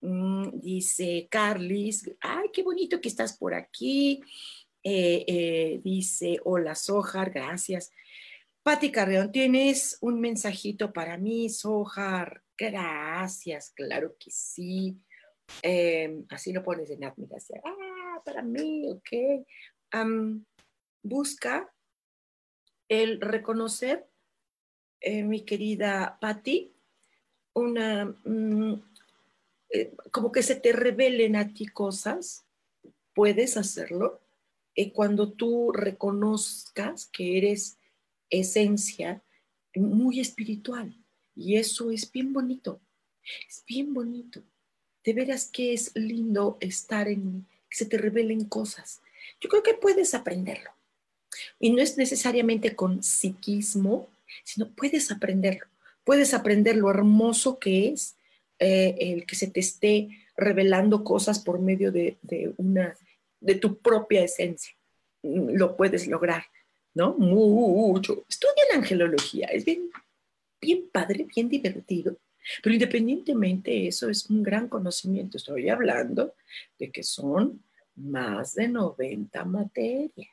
Mm, 0.00 0.60
dice 0.60 1.28
Carlis, 1.30 2.10
ay, 2.20 2.48
qué 2.52 2.62
bonito 2.62 3.00
que 3.00 3.08
estás 3.08 3.36
por 3.36 3.54
aquí. 3.54 4.20
Eh, 4.82 5.24
eh, 5.26 5.80
dice, 5.82 6.38
hola 6.44 6.74
Sojar, 6.74 7.30
gracias. 7.30 7.90
Pati 8.62 8.92
Carreón, 8.92 9.32
¿tienes 9.32 9.98
un 10.00 10.20
mensajito 10.20 10.92
para 10.92 11.16
mí, 11.16 11.48
Sojar? 11.48 12.42
Gracias, 12.56 13.72
claro 13.74 14.16
que 14.18 14.30
sí. 14.30 15.00
Em, 15.62 16.26
así 16.30 16.52
lo 16.52 16.62
pones 16.62 16.90
en 16.90 17.04
admiración. 17.04 17.60
Ah, 17.64 18.20
para 18.24 18.42
mí, 18.42 18.88
ok. 18.90 19.46
busca 21.02 21.72
el 22.88 23.20
reconocer, 23.20 24.06
eh, 25.00 25.22
mi 25.22 25.44
querida 25.44 26.18
Patti, 26.20 26.74
una, 27.54 28.04
mm, 28.24 28.87
eh, 29.70 29.92
como 30.10 30.32
que 30.32 30.42
se 30.42 30.54
te 30.54 30.72
revelen 30.72 31.36
a 31.36 31.52
ti 31.52 31.66
cosas, 31.66 32.44
puedes 33.14 33.56
hacerlo. 33.56 34.20
Eh, 34.74 34.92
cuando 34.92 35.32
tú 35.32 35.72
reconozcas 35.72 37.06
que 37.06 37.38
eres 37.38 37.78
esencia 38.30 39.22
muy 39.74 40.20
espiritual, 40.20 40.94
y 41.34 41.56
eso 41.56 41.90
es 41.90 42.10
bien 42.10 42.32
bonito, 42.32 42.80
es 43.48 43.64
bien 43.66 43.94
bonito. 43.94 44.42
De 45.04 45.12
veras 45.12 45.48
que 45.50 45.72
es 45.72 45.92
lindo 45.94 46.58
estar 46.60 47.08
en, 47.08 47.46
que 47.70 47.76
se 47.76 47.86
te 47.86 47.96
revelen 47.96 48.44
cosas. 48.44 49.00
Yo 49.40 49.48
creo 49.48 49.62
que 49.62 49.74
puedes 49.74 50.14
aprenderlo. 50.14 50.70
Y 51.60 51.70
no 51.70 51.80
es 51.80 51.96
necesariamente 51.96 52.74
con 52.74 53.02
psiquismo, 53.02 54.08
sino 54.44 54.68
puedes 54.70 55.10
aprenderlo. 55.10 55.66
Puedes 56.04 56.34
aprender 56.34 56.76
lo 56.76 56.90
hermoso 56.90 57.58
que 57.58 57.88
es 57.88 58.16
eh, 58.58 58.96
el 58.98 59.26
que 59.26 59.36
se 59.36 59.48
te 59.48 59.60
esté 59.60 60.08
revelando 60.36 61.04
cosas 61.04 61.38
por 61.38 61.60
medio 61.60 61.92
de, 61.92 62.18
una, 62.56 62.96
de 63.40 63.54
tu 63.56 63.78
propia 63.78 64.24
esencia. 64.24 64.74
Lo 65.22 65.76
puedes 65.76 66.06
lograr, 66.06 66.44
¿no? 66.94 67.14
Mucho. 67.14 68.24
Estudian 68.28 68.82
angelología, 68.82 69.46
es 69.48 69.64
bien, 69.64 69.90
bien 70.60 70.88
padre, 70.90 71.26
bien 71.34 71.48
divertido. 71.48 72.16
Pero 72.62 72.74
independientemente 72.74 73.70
de 73.70 73.88
eso, 73.88 74.08
es 74.08 74.30
un 74.30 74.42
gran 74.42 74.68
conocimiento. 74.68 75.36
Estoy 75.36 75.68
hablando 75.68 76.34
de 76.78 76.90
que 76.90 77.02
son 77.02 77.62
más 77.96 78.54
de 78.54 78.68
90 78.68 79.44
materias. 79.44 80.28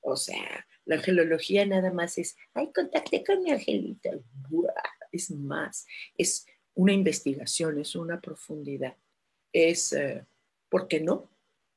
O 0.00 0.16
sea, 0.16 0.66
la 0.84 0.96
angelología 0.96 1.66
nada 1.66 1.92
más 1.92 2.18
es, 2.18 2.36
ay, 2.54 2.70
contacté 2.74 3.24
con 3.24 3.42
mi 3.42 3.50
angelito. 3.50 4.10
Es 5.12 5.30
más, 5.30 5.86
es 6.16 6.46
una 6.76 6.92
investigación, 6.92 7.80
es 7.80 7.96
una 7.96 8.20
profundidad, 8.20 8.94
es, 9.52 9.92
eh, 9.92 10.24
¿por 10.68 10.86
qué 10.88 11.00
no? 11.00 11.28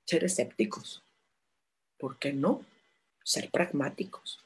Ser 0.05 0.25
escépticos, 0.25 1.03
¿por 1.97 2.19
qué 2.19 2.33
no? 2.33 2.65
Ser 3.23 3.49
pragmáticos, 3.49 4.43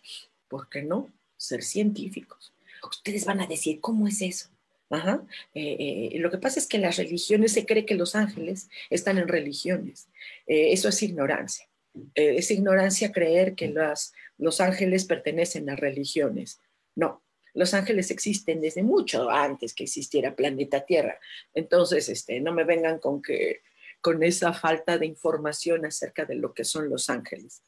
¿por 0.47 0.69
qué 0.69 0.83
no? 0.83 1.11
Ser 1.37 1.63
científicos. 1.63 2.53
Ustedes 2.83 3.25
van 3.25 3.41
a 3.41 3.47
decir, 3.47 3.79
¿cómo 3.81 4.07
es 4.07 4.21
eso? 4.21 4.49
Ajá. 4.89 5.25
Eh, 5.55 6.11
eh, 6.13 6.19
lo 6.19 6.29
que 6.29 6.37
pasa 6.37 6.59
es 6.59 6.67
que 6.67 6.77
en 6.77 6.83
las 6.83 6.97
religiones 6.97 7.53
se 7.53 7.65
cree 7.65 7.85
que 7.85 7.95
los 7.95 8.15
ángeles 8.15 8.69
están 8.91 9.17
en 9.17 9.27
religiones. 9.27 10.07
eso 10.45 10.89
es 10.89 11.01
ignorancia. 11.01 11.67
es 12.13 12.51
ignorancia 12.51 13.11
creer 13.11 13.55
que 13.55 13.69
las, 13.69 14.13
los 14.37 14.61
ángeles 14.61 15.05
pertenecen 15.05 15.69
a 15.71 15.75
religiones. 15.75 16.59
No, 16.95 17.22
los 17.53 17.73
ángeles 17.73 18.11
existen 18.11 18.61
desde 18.61 18.83
mucho 18.83 19.29
antes 19.29 19.73
que 19.73 19.83
existiera 19.83 20.35
planeta 20.35 20.85
Tierra. 20.85 21.19
Entonces, 21.53 22.09
este, 22.09 22.39
no 22.39 22.53
me 22.53 22.63
vengan 22.63 22.99
con 22.99 23.21
que 23.21 23.61
con 24.01 24.21
esa 24.21 24.51
falta 24.51 24.97
de 24.97 25.05
información 25.05 25.85
acerca 25.85 26.25
de 26.25 26.35
lo 26.35 26.53
que 26.53 26.65
son 26.65 26.89
los 26.89 27.09
ángeles. 27.09 27.63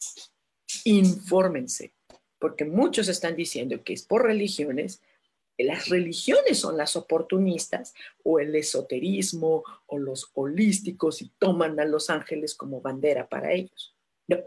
Infórmense, 0.84 1.94
porque 2.39 2.65
muchos 2.65 3.08
están 3.08 3.38
diciendo 3.38 3.82
que 3.84 3.94
es 3.94 4.04
por 4.04 4.24
religiones, 4.24 5.01
las 5.58 5.88
religiones 5.88 6.60
son 6.60 6.75
las 6.75 6.98
oportunistas 6.98 7.94
o 8.24 8.39
el 8.39 8.54
esoterismo 8.54 9.63
o 9.86 9.98
los 9.98 10.30
holísticos 10.34 11.22
y 11.22 11.32
toman 11.39 11.80
a 11.80 11.86
los 11.86 12.10
ángeles 12.10 12.54
como 12.56 12.82
bandera 12.82 13.30
para 13.30 13.54
ellos. 13.54 13.96
No, 14.27 14.39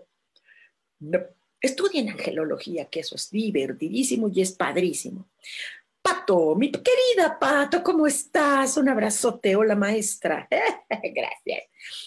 no. 1.01 1.38
Estudien 1.61 2.09
angelología, 2.11 2.87
que 2.87 3.01
eso 3.01 3.17
es 3.17 3.31
divertidísimo 3.31 4.31
y 4.33 4.43
es 4.43 4.53
padrísimo. 4.53 5.29
Pato, 6.01 6.55
mi 6.55 6.71
querida 6.71 7.39
Pato, 7.39 7.83
¿cómo 7.83 8.07
estás? 8.07 8.77
Un 8.77 8.89
abrazote, 8.89 9.57
hola 9.57 9.75
maestra. 9.75 10.49
Gracias. 10.91 11.65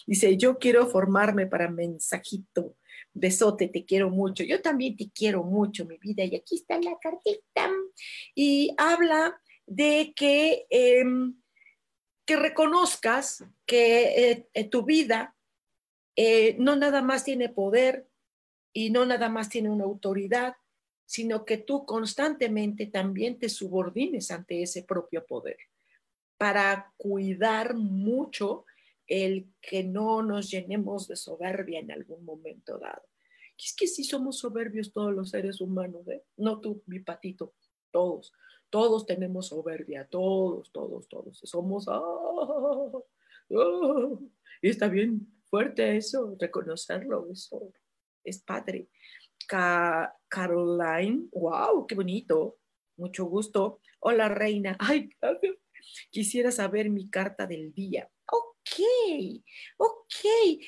Dice, 0.08 0.38
yo 0.38 0.58
quiero 0.58 0.88
formarme 0.88 1.48
para 1.48 1.70
mensajito. 1.70 2.78
Besote, 3.14 3.68
te 3.68 3.84
quiero 3.84 4.10
mucho. 4.10 4.44
Yo 4.44 4.62
también 4.62 4.96
te 4.96 5.12
quiero 5.14 5.44
mucho, 5.44 5.86
mi 5.86 5.98
vida. 5.98 6.24
Y 6.24 6.36
aquí 6.36 6.56
está 6.56 6.80
la 6.80 6.98
cartita. 7.00 7.70
Y 8.34 8.74
habla 8.78 9.40
de 9.66 10.14
que, 10.16 10.66
em, 10.70 11.36
que 12.26 12.38
reconozcas 12.38 13.44
que 13.66 14.48
eh, 14.54 14.64
tu 14.66 14.84
vida 14.84 15.36
eh, 16.16 16.56
no 16.60 16.76
nada 16.76 17.02
más 17.02 17.24
tiene 17.24 17.50
poder, 17.50 18.08
y 18.74 18.90
no 18.90 19.06
nada 19.06 19.30
más 19.30 19.50
tiene 19.50 19.70
una 19.70 19.84
autoridad, 19.84 20.56
sino 21.06 21.44
que 21.44 21.58
tú 21.58 21.86
constantemente 21.86 22.86
también 22.86 23.38
te 23.38 23.50
subordines 23.50 24.32
ante 24.32 24.62
ese 24.62 24.84
propio 24.84 25.26
poder 25.26 25.58
para 26.38 26.94
cuidar 26.98 27.76
mucho 27.76 28.66
el 29.08 29.48
que 29.62 29.84
no 29.84 30.24
nos 30.24 30.50
llenemos 30.50 31.08
de 31.08 31.18
soberbia 31.18 31.80
en 31.80 31.92
algún 31.92 32.24
momento 32.24 32.78
dado. 32.78 33.04
Es 33.58 33.76
que 33.76 33.88
si 33.88 34.04
somos 34.06 34.40
soberbios 34.40 34.94
todos 34.94 35.14
los 35.14 35.30
seres 35.30 35.60
humanos, 35.60 36.08
¿eh? 36.08 36.24
no 36.38 36.62
tú, 36.62 36.82
mi 36.88 37.00
patito, 37.00 37.54
todos, 37.92 38.34
todos 38.70 39.06
tenemos 39.06 39.48
soberbia, 39.48 40.08
todos, 40.10 40.72
todos, 40.72 41.10
todos. 41.10 41.42
Somos, 41.44 41.88
ah, 41.90 42.02
ah, 43.52 44.10
y 44.62 44.70
está 44.70 44.88
bien 44.88 45.28
fuerte 45.44 45.98
eso, 45.98 46.38
reconocerlo, 46.40 47.28
eso 47.30 47.74
es 48.24 48.42
padre. 48.42 48.90
Caroline, 49.48 51.28
wow, 51.32 51.86
qué 51.88 51.96
bonito. 51.96 52.58
Mucho 52.98 53.26
gusto. 53.26 53.80
Hola, 54.00 54.30
reina. 54.30 54.78
Ay. 54.80 55.10
Quisiera 56.10 56.52
saber 56.52 56.90
mi 56.90 57.10
carta 57.10 57.48
del 57.48 57.74
día. 57.74 58.10
Ok, 58.32 58.80
ok. 59.78 60.16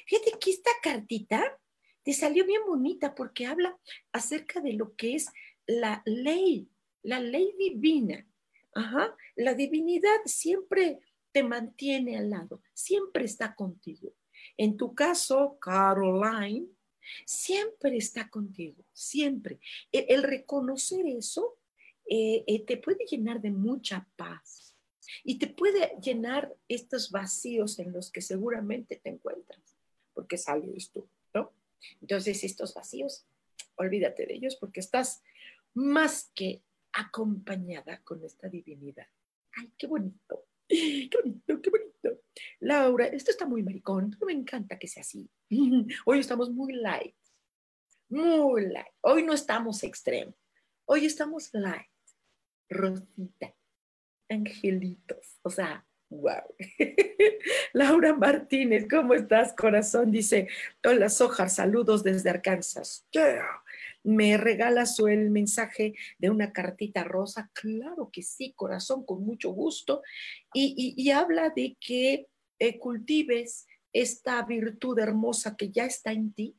Fíjate 0.07 0.39
que 0.39 0.51
esta 0.51 0.72
cartita 0.81 1.60
te 2.03 2.13
salió 2.13 2.45
bien 2.45 2.62
bonita 2.65 3.15
porque 3.15 3.45
habla 3.45 3.77
acerca 4.12 4.60
de 4.60 4.74
lo 4.74 4.95
que 4.95 5.15
es 5.15 5.27
la 5.65 6.01
ley, 6.05 6.69
la 7.03 7.19
ley 7.19 7.53
divina. 7.57 8.27
Ajá. 8.75 9.15
La 9.36 9.53
divinidad 9.53 10.19
siempre 10.25 11.00
te 11.31 11.43
mantiene 11.43 12.17
al 12.17 12.29
lado, 12.29 12.62
siempre 12.74 13.25
está 13.25 13.55
contigo. 13.55 14.13
En 14.57 14.77
tu 14.77 14.93
caso, 14.93 15.57
Caroline, 15.60 16.67
siempre 17.25 17.98
está 17.98 18.29
contigo, 18.29 18.83
siempre. 18.93 19.60
E, 19.91 20.05
el, 20.10 20.24
reconocer 20.24 21.05
eso 21.05 21.57
eh, 22.10 22.43
eh, 22.48 22.65
te 22.65 22.77
puede 22.77 23.05
llenar 23.05 23.41
de 23.41 23.51
mucha 23.51 24.07
paz 24.15 24.75
y 25.24 25.38
te 25.38 25.48
puede 25.48 25.93
llenar 26.01 26.53
estos 26.67 27.12
vacíos 27.12 27.79
en 27.79 27.91
los 27.91 28.12
que 28.12 28.22
seguramente 28.22 28.95
te 28.95 29.10
encuentras, 29.10 29.77
porque 30.13 30.38
sales 30.38 30.91
tú, 30.91 31.07
¿no? 31.33 31.51
Entonces, 32.01 32.43
estos 32.43 32.74
vacíos, 32.74 33.25
olvídate 33.75 34.25
de 34.25 34.36
ellos 34.36 34.55
porque 34.55 34.79
estás 34.79 35.22
más 35.74 36.31
que 36.36 36.62
acompañada 36.93 38.01
con 38.03 38.24
esta 38.24 38.48
divinidad. 38.48 39.07
Ay, 39.55 39.72
qué 39.77 39.88
bonito, 39.88 40.45
qué 40.67 41.10
bonito, 41.22 41.62
qué 41.62 41.70
bonito. 41.70 42.22
Laura, 42.60 43.08
esto 43.08 43.32
está 43.32 43.46
muy 43.46 43.63
maricón, 43.63 44.17
me 44.25 44.34
encanta 44.34 44.79
que 44.79 44.88
sea 44.88 45.01
así. 45.01 45.29
Hoy 46.05 46.20
estamos 46.20 46.50
muy 46.51 46.74
light, 46.74 47.15
muy 48.10 48.67
light. 48.67 48.93
Hoy 49.01 49.24
no 49.24 49.34
estamos 49.34 49.84
extremo, 49.84 50.36
hoy 50.86 51.05
estamos 51.05 51.50
light. 51.53 51.88
Rosita, 52.70 53.53
angelitos, 54.29 55.38
o 55.43 55.50
sea, 55.50 55.86
wow. 56.10 56.55
Laura 57.74 58.15
Martínez, 58.15 58.88
¿cómo 58.89 59.13
estás, 59.13 59.53
corazón? 59.53 60.12
Dice, 60.12 60.48
hola, 60.84 61.10
Sojar, 61.10 61.50
saludos 61.50 62.03
desde 62.03 62.29
Arkansas. 62.29 63.05
¿Me 64.03 64.38
regalas 64.38 65.00
el 65.00 65.29
mensaje 65.29 65.95
de 66.17 66.29
una 66.29 66.51
cartita 66.51 67.03
rosa? 67.03 67.50
Claro 67.53 68.10
que 68.12 68.22
sí, 68.22 68.53
corazón, 68.55 69.05
con 69.05 69.24
mucho 69.25 69.51
gusto. 69.51 70.01
Y, 70.53 71.10
habla 71.12 71.50
de 71.50 71.77
que 71.79 72.27
eh, 72.60 72.79
cultives 72.79 73.67
esta 73.93 74.41
virtud 74.43 75.00
hermosa 75.00 75.55
que 75.55 75.69
ya 75.69 75.86
está 75.86 76.12
en 76.12 76.33
ti, 76.33 76.55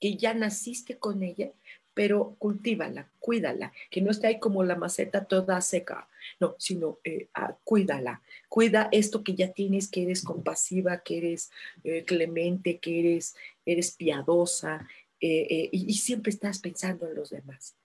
que 0.00 0.16
ya 0.16 0.34
naciste 0.34 0.98
con 0.98 1.22
ella, 1.22 1.52
pero 1.94 2.36
cultívala, 2.38 3.10
cuídala, 3.18 3.72
que 3.90 4.00
no 4.00 4.10
esté 4.10 4.28
ahí 4.28 4.38
como 4.38 4.62
la 4.62 4.76
maceta 4.76 5.24
toda 5.24 5.60
seca, 5.60 6.08
no, 6.38 6.54
sino 6.58 6.98
eh, 7.04 7.28
ah, 7.34 7.56
cuídala, 7.64 8.22
cuida 8.48 8.88
esto 8.92 9.24
que 9.24 9.34
ya 9.34 9.52
tienes, 9.52 9.88
que 9.88 10.04
eres 10.04 10.22
compasiva, 10.22 11.02
que 11.02 11.18
eres 11.18 11.50
eh, 11.84 12.04
clemente, 12.04 12.78
que 12.78 13.00
eres, 13.00 13.36
eres 13.66 13.92
piadosa 13.92 14.86
y, 15.20 15.68
y, 15.72 15.94
siempre 15.94 16.30
estás 16.30 16.58
pensando 16.58 17.06
en 17.06 17.14
los 17.14 17.30
demás. 17.30 17.76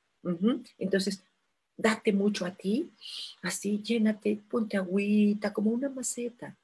Entonces, 0.78 1.24
date 1.78 2.14
mucho 2.14 2.46
a 2.46 2.56
ti, 2.56 2.90
así, 3.42 3.82
llénate, 3.84 4.40
ponte 4.50 4.78
agüita, 4.78 5.54
como 5.54 5.72
una 5.72 5.90
maceta 5.90 6.56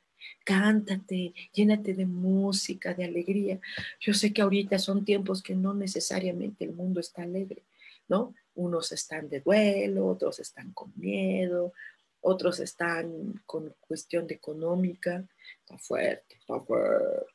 cántate, 0.44 1.34
llénate 1.54 1.94
de 1.94 2.06
música, 2.06 2.94
de 2.94 3.06
alegría. 3.06 3.60
Yo 4.00 4.14
sé 4.14 4.34
que 4.34 4.42
ahorita 4.42 4.80
son 4.80 5.06
tiempos 5.06 5.42
que 5.42 5.56
no 5.56 5.74
necesariamente 5.74 6.66
el 6.66 6.74
mundo 6.74 7.00
está 7.00 7.24
alegre, 7.24 7.64
¿no? 8.08 8.34
Unos 8.56 8.92
están 8.92 9.30
de 9.30 9.40
duelo, 9.40 10.08
otros 10.08 10.40
están 10.40 10.72
con 10.74 10.92
miedo, 10.96 11.74
otros 12.22 12.60
están 12.60 13.42
con 13.46 13.74
cuestión 13.80 14.28
de 14.28 14.36
económica. 14.36 15.26
Está 15.60 15.78
fuerte, 15.78 16.36
está 16.40 16.60
fuerte. 16.60 17.26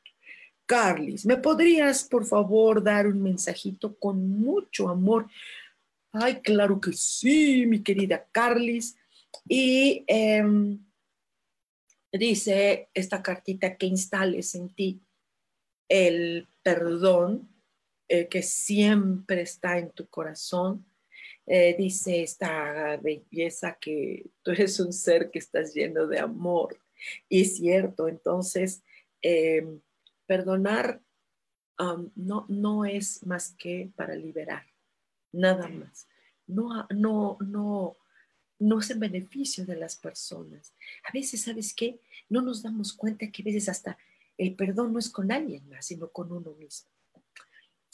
Carlis, 0.67 1.25
¿me 1.25 1.37
podrías 1.37 2.05
por 2.05 2.25
favor 2.25 2.83
dar 2.83 3.07
un 3.07 3.23
mensajito 3.23 3.97
con 3.99 4.29
mucho 4.29 4.89
amor? 4.89 5.29
Ay, 6.13 6.41
claro 6.41 6.81
que 6.81 6.93
sí, 6.93 7.67
mi 7.67 7.83
querida 7.83 8.27
Carlis. 8.33 8.97
Y 9.49 10.05
em, 10.07 10.85
dice 12.13 12.89
esta 12.95 13.23
cartita 13.23 13.77
que 13.77 13.87
instales 13.87 14.55
en 14.55 14.69
ti 14.71 15.01
el 15.89 16.49
perdón 16.63 17.49
eh, 18.09 18.29
que 18.29 18.43
siempre 18.43 19.43
está 19.43 19.79
en 19.79 19.91
tu 19.91 20.09
corazón. 20.09 20.85
Eh, 21.47 21.77
dice 21.79 22.23
esta 22.23 22.97
belleza 22.97 23.79
que 23.81 24.27
tú 24.43 24.51
eres 24.51 24.81
un 24.81 24.93
ser 24.93 25.31
que 25.31 25.39
estás 25.39 25.75
lleno 25.75 26.07
de 26.07 26.19
amor. 26.19 26.81
Y 27.29 27.43
es 27.43 27.57
cierto, 27.57 28.09
entonces, 28.09 28.83
em, 29.23 29.81
perdonar 30.27 31.01
um, 31.79 32.11
no, 32.15 32.47
no 32.49 32.85
es 32.85 33.25
más 33.25 33.55
que 33.59 33.91
para 33.97 34.15
liberar, 34.15 34.67
nada 35.33 35.69
más. 35.69 36.09
No, 36.47 36.87
no, 36.91 37.39
no, 37.41 37.97
no 38.59 38.79
es 38.79 38.91
en 38.91 39.01
beneficio 39.01 39.65
de 39.65 39.77
las 39.77 39.97
personas. 39.97 40.75
A 41.09 41.13
veces, 41.13 41.43
¿sabes 41.43 41.75
qué? 41.75 42.01
No 42.29 42.41
nos 42.43 42.63
damos 42.63 42.93
cuenta 42.93 43.31
que 43.31 43.43
a 43.43 43.45
veces 43.45 43.69
hasta 43.69 43.99
el 44.39 44.55
perdón 44.55 44.93
no 44.93 44.99
es 44.99 45.09
con 45.09 45.33
alguien 45.33 45.69
más, 45.69 45.87
sino 45.87 46.09
con 46.09 46.31
uno 46.31 46.53
mismo. 46.53 46.91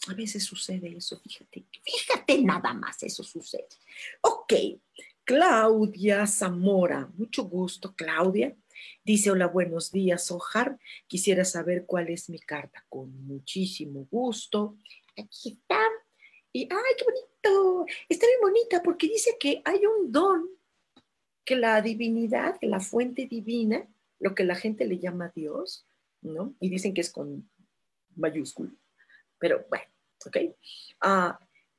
A 0.08 0.14
veces 0.14 0.42
sucede 0.44 0.96
eso, 0.96 1.20
fíjate, 1.20 1.64
fíjate 1.84 2.42
nada 2.42 2.74
más, 2.74 3.02
eso 3.04 3.22
sucede. 3.22 3.68
Ok, 4.20 4.52
Claudia 5.24 6.26
Zamora, 6.26 7.08
mucho 7.14 7.44
gusto, 7.44 7.94
Claudia. 7.94 8.56
Dice, 9.04 9.30
hola, 9.30 9.46
buenos 9.46 9.92
días, 9.92 10.30
Ojar. 10.30 10.78
Quisiera 11.06 11.44
saber 11.44 11.84
cuál 11.86 12.08
es 12.08 12.30
mi 12.30 12.38
carta. 12.38 12.84
Con 12.88 13.26
muchísimo 13.26 14.06
gusto. 14.10 14.76
Aquí 15.16 15.58
está. 15.60 15.80
Y, 16.52 16.62
ay, 16.62 16.94
qué 16.96 17.04
bonito. 17.04 17.86
Está 18.08 18.26
bien 18.26 18.40
bonita 18.40 18.82
porque 18.82 19.08
dice 19.08 19.36
que 19.40 19.62
hay 19.64 19.84
un 19.86 20.12
don 20.12 20.48
que 21.44 21.56
la 21.56 21.80
divinidad, 21.82 22.56
la 22.62 22.80
fuente 22.80 23.26
divina, 23.26 23.86
lo 24.20 24.34
que 24.34 24.44
la 24.44 24.54
gente 24.54 24.86
le 24.86 24.98
llama 24.98 25.32
Dios, 25.34 25.84
¿no? 26.20 26.54
Y 26.60 26.68
dicen 26.68 26.94
que 26.94 27.00
es 27.00 27.10
con 27.10 27.50
mayúscula. 28.14 28.70
Pero 29.38 29.66
bueno, 29.68 29.86
¿ok? 30.24 30.36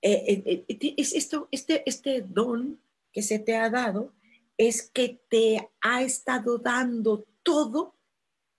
Eh, 0.05 0.65
es 0.97 1.13
esto, 1.13 1.47
este, 1.49 1.81
este 1.85 2.21
don 2.21 2.81
que 3.13 3.21
se 3.21 3.39
te 3.39 3.55
ha 3.55 3.69
dado 3.69 4.11
es 4.57 4.89
que 4.89 5.21
te 5.29 5.69
ha 5.81 6.03
estado 6.03 6.57
dando 6.57 7.25
todo 7.43 7.95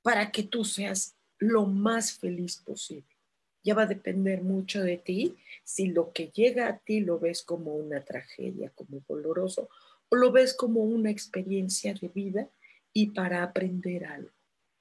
para 0.02 0.30
que 0.30 0.42
tú 0.42 0.64
seas 0.64 1.16
lo 1.38 1.66
más 1.66 2.12
feliz 2.12 2.58
posible. 2.58 3.08
Ya 3.62 3.74
va 3.74 3.82
a 3.82 3.86
depender 3.86 4.42
mucho 4.42 4.82
de 4.82 4.98
ti 4.98 5.36
si 5.62 5.86
lo 5.86 6.12
que 6.12 6.28
llega 6.28 6.68
a 6.68 6.78
ti 6.78 7.00
lo 7.00 7.18
ves 7.18 7.42
como 7.42 7.74
una 7.74 8.04
tragedia, 8.04 8.70
como 8.74 9.02
doloroso, 9.08 9.70
o 10.10 10.16
lo 10.16 10.32
ves 10.32 10.54
como 10.54 10.82
una 10.82 11.10
experiencia 11.10 11.94
de 11.94 12.08
vida 12.08 12.50
y 12.92 13.10
para 13.10 13.42
aprender 13.42 14.04
algo. 14.04 14.30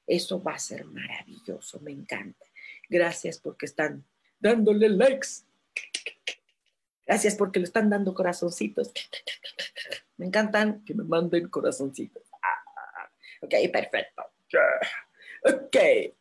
Eso 0.06 0.41
va 0.43 0.56
a 0.56 0.60
ser 0.60 0.86
maravilloso, 0.86 1.80
me 1.80 1.91
encanta. 1.91 2.45
Gracias 2.89 3.39
porque 3.39 3.65
están 3.65 4.04
dándole 4.39 4.89
likes. 4.89 5.45
Gracias 7.06 7.36
porque 7.36 7.60
le 7.60 7.66
están 7.66 7.89
dando 7.89 8.13
corazoncitos. 8.13 8.92
Me 10.18 10.28
encantan 10.28 10.84
que 10.86 10.94
me 10.94 11.04
manden 11.04 11.50
corazoncitos. 11.50 12.24
Ok, 13.42 13.54
perfecto. 13.72 14.24
Ok, 15.44 15.76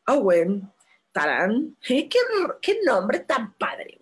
Owen, 0.09 0.69
Tarán. 1.13 1.77
¿Qué, 1.81 2.09
qué 2.61 2.81
nombre 2.85 3.21
tan 3.21 3.55
padre. 3.55 4.01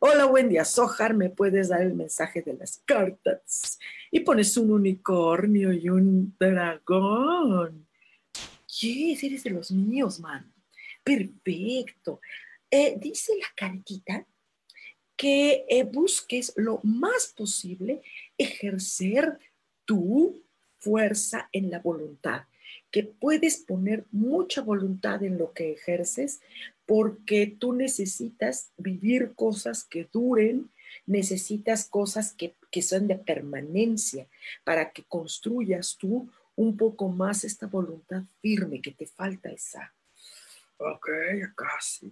Hola, 0.00 0.24
buen 0.24 0.48
día, 0.48 0.64
Sojar. 0.64 1.12
¿Me 1.12 1.28
puedes 1.28 1.68
dar 1.68 1.82
el 1.82 1.94
mensaje 1.94 2.40
de 2.40 2.54
las 2.54 2.78
cartas? 2.86 3.78
Y 4.10 4.20
pones 4.20 4.56
un 4.56 4.72
unicornio 4.72 5.72
y 5.72 5.90
un 5.90 6.34
dragón. 6.40 7.86
Yes, 8.80 9.22
eres 9.22 9.44
de 9.44 9.50
los 9.50 9.70
míos, 9.70 10.18
man. 10.18 10.50
Perfecto. 11.04 12.20
Eh, 12.70 12.96
dice 12.98 13.34
la 13.38 13.48
cartita 13.54 14.26
que 15.20 15.66
eh, 15.68 15.84
busques 15.84 16.54
lo 16.56 16.80
más 16.82 17.34
posible 17.36 18.00
ejercer 18.38 19.38
tu 19.84 20.42
fuerza 20.78 21.50
en 21.52 21.70
la 21.70 21.78
voluntad, 21.78 22.44
que 22.90 23.02
puedes 23.02 23.58
poner 23.58 24.06
mucha 24.12 24.62
voluntad 24.62 25.22
en 25.22 25.36
lo 25.36 25.52
que 25.52 25.72
ejerces 25.72 26.40
porque 26.86 27.54
tú 27.58 27.74
necesitas 27.74 28.72
vivir 28.78 29.34
cosas 29.34 29.84
que 29.84 30.08
duren, 30.10 30.70
necesitas 31.04 31.84
cosas 31.84 32.32
que, 32.32 32.54
que 32.70 32.80
son 32.80 33.06
de 33.06 33.16
permanencia 33.16 34.26
para 34.64 34.90
que 34.90 35.04
construyas 35.04 35.98
tú 35.98 36.30
un 36.56 36.78
poco 36.78 37.10
más 37.10 37.44
esta 37.44 37.66
voluntad 37.66 38.22
firme 38.40 38.80
que 38.80 38.92
te 38.92 39.04
falta 39.04 39.50
esa. 39.50 39.92
Ok, 40.78 41.10
casi. 41.54 42.10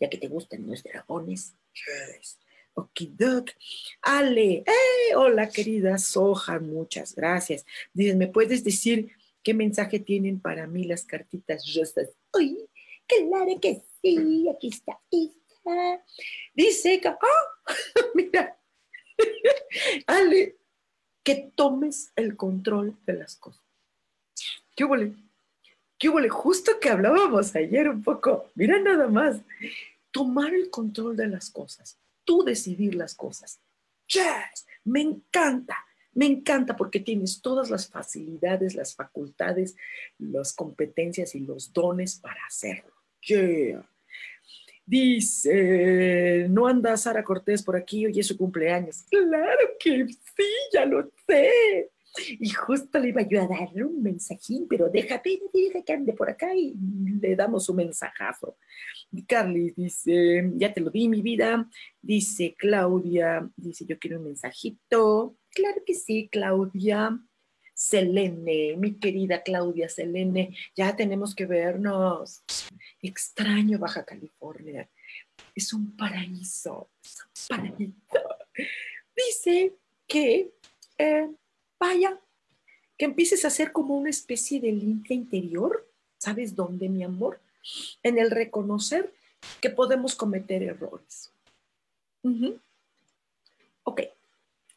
Ya 0.00 0.08
que 0.08 0.16
te 0.16 0.28
gustan 0.28 0.66
los 0.66 0.82
dragones, 0.82 1.52
Okidok. 2.74 3.50
Ale, 4.02 4.64
¡eh! 4.66 5.14
hola 5.16 5.48
querida 5.48 5.98
Soja, 5.98 6.58
muchas 6.58 7.14
gracias. 7.14 7.64
Dicen, 7.92 8.18
¿me 8.18 8.28
puedes 8.28 8.62
decir 8.64 9.12
qué 9.42 9.54
mensaje 9.54 9.98
tienen 9.98 10.40
para 10.40 10.66
mí 10.66 10.84
las 10.84 11.04
cartitas 11.04 11.74
rosas? 11.74 12.10
¡Uy! 12.34 12.68
Claro 13.06 13.60
que 13.60 13.82
sí, 14.02 14.46
aquí 14.48 14.68
está. 14.68 15.00
Dice, 16.54 17.00
¡ah! 17.04 17.64
mira, 18.14 18.58
Ale, 20.06 20.56
que 21.22 21.50
tomes 21.54 22.12
el 22.16 22.36
control 22.36 22.96
de 23.06 23.14
las 23.14 23.36
cosas. 23.36 23.62
¿Qué 24.74 24.84
huele? 24.84 25.14
¿Qué 25.98 26.08
huele? 26.08 26.28
Justo 26.28 26.78
que 26.78 26.90
hablábamos 26.90 27.56
ayer 27.56 27.88
un 27.88 28.02
poco. 28.02 28.50
Mira 28.54 28.78
nada 28.78 29.08
más. 29.08 29.40
Tomar 30.16 30.54
el 30.54 30.70
control 30.70 31.14
de 31.14 31.26
las 31.26 31.50
cosas. 31.50 31.98
Tú 32.24 32.42
decidir 32.42 32.94
las 32.94 33.14
cosas. 33.14 33.60
Yes, 34.06 34.66
me 34.84 35.02
encanta. 35.02 35.76
Me 36.14 36.24
encanta 36.24 36.74
porque 36.74 37.00
tienes 37.00 37.42
todas 37.42 37.68
las 37.68 37.86
facilidades, 37.86 38.74
las 38.74 38.94
facultades, 38.94 39.76
las 40.16 40.54
competencias 40.54 41.34
y 41.34 41.40
los 41.40 41.70
dones 41.70 42.18
para 42.18 42.40
hacerlo. 42.48 42.94
Yeah. 43.20 43.86
Dice, 44.86 46.46
¿no 46.48 46.66
anda 46.66 46.96
Sara 46.96 47.22
Cortés 47.22 47.62
por 47.62 47.76
aquí? 47.76 48.06
Hoy 48.06 48.18
es 48.18 48.26
su 48.26 48.38
cumpleaños. 48.38 49.02
Claro 49.10 49.68
que 49.78 50.06
sí, 50.08 50.48
ya 50.72 50.86
lo 50.86 51.10
sé. 51.26 51.90
Y 52.40 52.48
justo 52.50 52.98
le 52.98 53.08
iba 53.08 53.22
yo 53.22 53.42
a 53.42 53.46
darle 53.46 53.84
un 53.84 54.02
mensajín, 54.02 54.66
pero 54.68 54.88
déjate, 54.88 55.40
dije 55.52 55.84
que 55.84 55.92
ande 55.92 56.12
por 56.12 56.30
acá 56.30 56.54
y 56.54 56.74
le 57.20 57.36
damos 57.36 57.68
un 57.68 57.76
mensajazo. 57.76 58.56
Carly 59.26 59.72
dice, 59.76 60.50
ya 60.56 60.72
te 60.72 60.80
lo 60.80 60.90
di, 60.90 61.08
mi 61.08 61.22
vida. 61.22 61.68
Dice 62.00 62.54
Claudia, 62.56 63.48
dice, 63.56 63.84
yo 63.86 63.98
quiero 63.98 64.18
un 64.18 64.24
mensajito. 64.24 65.36
Claro 65.50 65.82
que 65.84 65.94
sí, 65.94 66.28
Claudia. 66.30 67.18
Selene, 67.78 68.74
mi 68.78 68.94
querida 68.98 69.42
Claudia 69.42 69.90
Selene, 69.90 70.56
ya 70.74 70.96
tenemos 70.96 71.34
que 71.34 71.44
vernos. 71.44 72.42
Extraño 73.02 73.78
Baja 73.78 74.02
California. 74.02 74.88
Es 75.54 75.74
un 75.74 75.94
paraíso, 75.94 76.90
es 77.04 77.18
un 77.22 77.56
paraíso. 77.56 77.94
Dice 79.14 79.74
que 80.06 80.54
eh, 80.96 81.28
vaya, 81.78 82.20
que 82.98 83.04
empieces 83.04 83.44
a 83.44 83.48
hacer 83.48 83.72
como 83.72 83.96
una 83.96 84.10
especie 84.10 84.60
de 84.60 84.72
limpia 84.72 85.14
interior. 85.14 85.88
¿Sabes 86.18 86.54
dónde, 86.56 86.88
mi 86.88 87.04
amor? 87.04 87.40
En 88.02 88.18
el 88.18 88.30
reconocer 88.30 89.12
que 89.60 89.70
podemos 89.70 90.14
cometer 90.14 90.62
errores. 90.62 91.30
Ok, 93.84 94.00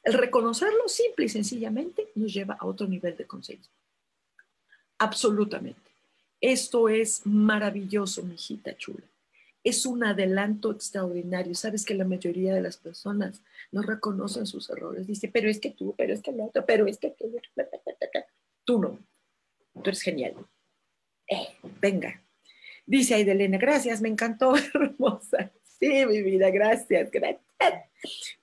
el 0.03 0.13
reconocerlo 0.13 0.87
simple 0.87 1.25
y 1.25 1.29
sencillamente 1.29 2.09
nos 2.15 2.33
lleva 2.33 2.55
a 2.59 2.65
otro 2.65 2.87
nivel 2.87 3.17
de 3.17 3.25
conciencia. 3.25 3.71
Absolutamente. 4.97 5.89
Esto 6.41 6.89
es 6.89 7.25
maravilloso, 7.25 8.23
mi 8.23 8.35
hijita 8.35 8.77
chula. 8.77 9.03
Es 9.63 9.85
un 9.85 10.03
adelanto 10.03 10.71
extraordinario. 10.71 11.53
Sabes 11.55 11.85
que 11.85 11.93
la 11.93 12.05
mayoría 12.05 12.53
de 12.53 12.61
las 12.61 12.77
personas 12.77 13.41
no 13.71 13.81
reconocen 13.81 14.45
sus 14.45 14.69
errores. 14.69 15.07
Dice, 15.07 15.27
pero 15.27 15.49
es 15.49 15.59
que 15.59 15.71
tú, 15.71 15.93
pero 15.97 16.13
es 16.13 16.21
que 16.21 16.31
el 16.31 16.41
otro, 16.41 16.65
pero 16.65 16.87
es 16.87 16.97
que 16.97 17.11
tú. 17.11 17.31
Tú 18.63 18.79
no. 18.79 18.99
Tú 19.73 19.89
eres 19.89 20.01
genial. 20.01 20.35
Eh, 21.27 21.47
venga. 21.81 22.21
Dice 22.85 23.13
Aidelena, 23.13 23.57
gracias, 23.57 24.01
me 24.01 24.09
encantó, 24.09 24.53
hermosa. 24.73 25.51
Sí, 25.63 26.05
mi 26.05 26.23
vida, 26.23 26.49
gracias, 26.49 27.11
gracias. 27.11 27.43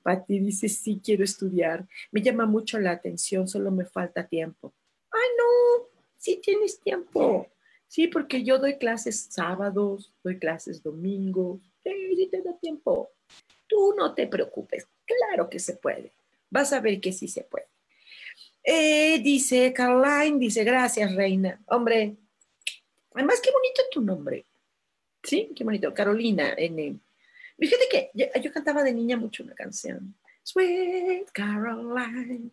Pati 0.03 0.39
dice, 0.39 0.69
sí, 0.69 1.01
quiero 1.03 1.25
estudiar. 1.25 1.87
Me 2.13 2.23
llama 2.23 2.47
mucho 2.47 2.79
la 2.79 2.93
atención, 2.93 3.49
solo 3.49 3.71
me 3.71 3.85
falta 3.85 4.27
tiempo. 4.27 4.73
Ay, 5.11 5.29
no, 5.37 5.89
sí 6.17 6.41
tienes 6.43 6.79
tiempo. 6.81 7.49
Sí, 7.89 8.09
porque 8.09 8.43
yo 8.43 8.59
doy 8.59 8.79
clases 8.79 9.29
sábados, 9.31 10.13
doy 10.23 10.39
clases 10.39 10.83
domingos. 10.83 11.61
Sí, 11.83 11.93
sí 12.17 12.29
te 12.31 12.43
da 12.43 12.57
tiempo. 12.59 13.11
Tú 13.67 13.95
no 13.97 14.15
te 14.15 14.27
preocupes. 14.27 14.87
Claro 15.05 15.49
que 15.49 15.59
se 15.59 15.75
puede. 15.75 16.13
Vas 16.51 16.73
a 16.73 16.81
ver 16.81 17.01
que 17.01 17.13
sí 17.13 17.29
se 17.29 17.43
puede. 17.43 17.67
Eh, 18.63 19.21
dice 19.21 19.73
Caroline, 19.73 20.39
dice, 20.39 20.65
gracias, 20.65 21.15
reina. 21.15 21.63
Hombre, 21.67 22.17
además, 23.15 23.41
qué 23.41 23.51
bonito 23.53 23.83
tu 23.93 24.01
nombre. 24.01 24.45
Sí, 25.23 25.53
qué 25.55 25.65
bonito. 25.65 25.95
Carolina, 25.95 26.55
N. 26.57 26.99
Fíjate 27.59 27.85
que 27.91 28.11
yo, 28.41 28.53
cantaba 28.53 28.83
de 28.83 28.93
niña 28.93 29.17
mucho 29.17 29.43
una 29.43 29.55
canción. 29.55 30.15
Sweet 30.43 31.31
Caroline, 31.33 32.51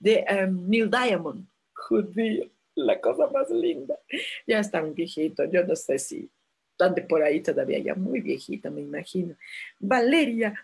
de 0.00 0.24
um, 0.46 0.68
Neil 0.68 0.90
Diamond. 0.90 1.46
Judío, 1.74 2.50
la 2.78 3.00
cosa 3.00 3.26
más 3.28 3.50
linda. 3.50 3.98
Ya 4.46 4.60
está 4.60 4.82
un 4.82 4.94
viejito, 4.94 5.44
yo 5.44 5.64
no 5.64 5.76
sé 5.76 5.98
si 5.98 6.30
ande 6.78 7.02
por 7.02 7.22
ahí 7.22 7.40
todavía, 7.40 7.78
ya 7.78 7.94
muy 7.94 8.20
viejita, 8.20 8.70
me 8.70 8.80
imagino. 8.80 9.36
Valeria, 9.80 10.54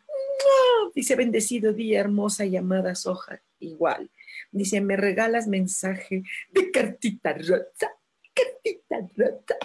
dice 0.94 1.16
bendecido 1.16 1.72
día, 1.72 2.00
hermosa 2.00 2.44
llamada 2.44 2.94
Soja, 2.94 3.42
igual. 3.59 4.11
Dice, 4.53 4.81
me 4.81 4.96
regalas 4.96 5.48
mensaje 5.48 6.22
de 6.50 6.70
cartita 6.70 7.33
rota, 7.33 7.92
cartita 8.33 9.09
rota. 9.16 9.57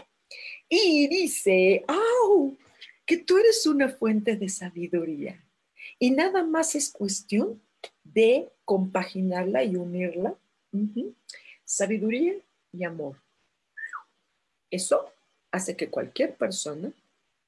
Y 0.68 1.08
dice, 1.08 1.84
¡au! 1.88 2.58
que 3.06 3.18
tú 3.18 3.38
eres 3.40 3.66
una 3.66 3.90
fuente 3.90 4.36
de 4.36 4.50
sabiduría 4.50 5.44
y 5.98 6.12
nada 6.12 6.44
más 6.44 6.76
es 6.76 6.92
cuestión 6.92 7.62
de 8.04 8.52
compaginarla 8.66 9.64
y 9.64 9.76
unirla. 9.76 10.36
Sabiduría 11.70 12.34
y 12.74 12.84
amor. 12.84 13.16
Eso 14.72 15.14
hace 15.52 15.76
que 15.76 15.88
cualquier 15.88 16.34
persona 16.34 16.92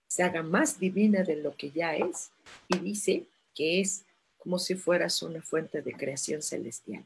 se 0.05 0.21
haga 0.21 0.43
más 0.43 0.79
divina 0.79 1.23
de 1.23 1.37
lo 1.37 1.57
que 1.57 1.71
ya 1.71 1.95
es 1.95 2.29
y 2.67 2.77
dice 2.77 3.23
que 3.55 3.81
es 3.81 4.05
como 4.37 4.59
si 4.59 4.75
fueras 4.75 5.23
una 5.23 5.41
fuente 5.41 5.81
de 5.81 5.93
creación 5.93 6.43
celestial. 6.43 7.03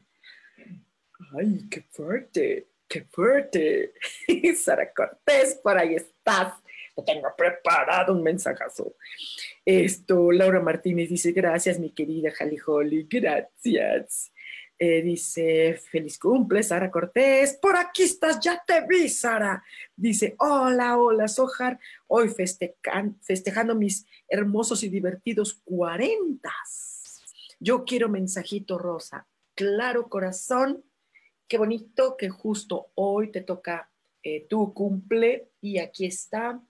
¡Ay, 1.34 1.66
qué 1.70 1.80
fuerte! 1.90 2.66
¡Qué 2.86 3.00
fuerte! 3.00 3.94
Sara 4.54 4.92
Cortés, 4.92 5.54
por 5.54 5.78
ahí 5.78 5.94
estás 5.94 6.52
tengo 7.04 7.34
preparado 7.36 8.14
un 8.14 8.22
mensajazo. 8.22 8.94
Esto, 9.64 10.32
Laura 10.32 10.60
Martínez 10.60 11.08
dice, 11.08 11.32
gracias, 11.32 11.78
mi 11.78 11.90
querida 11.90 12.32
Holly, 12.66 13.06
gracias. 13.08 14.32
Eh, 14.78 15.02
dice, 15.02 15.80
feliz 15.90 16.18
cumple, 16.18 16.62
Sara 16.62 16.90
Cortés. 16.90 17.58
Por 17.60 17.76
aquí 17.76 18.02
estás, 18.02 18.38
ya 18.40 18.62
te 18.66 18.86
vi, 18.86 19.08
Sara. 19.08 19.62
Dice, 19.96 20.34
hola, 20.38 20.98
hola, 20.98 21.28
Sojar. 21.28 21.78
Hoy 22.06 22.28
festejando 22.28 23.74
mis 23.74 24.06
hermosos 24.28 24.82
y 24.82 24.88
divertidos 24.88 25.54
cuarentas. 25.64 27.22
Yo 27.58 27.84
quiero 27.84 28.08
mensajito 28.08 28.76
rosa. 28.76 29.26
Claro, 29.54 30.08
corazón. 30.08 30.84
Qué 31.48 31.58
bonito 31.58 32.16
que 32.16 32.28
justo 32.28 32.90
hoy 32.96 33.30
te 33.30 33.40
toca 33.40 33.90
eh, 34.22 34.46
tu 34.48 34.74
cumple 34.74 35.50
y 35.60 35.78
aquí 35.78 36.06
está 36.06 36.60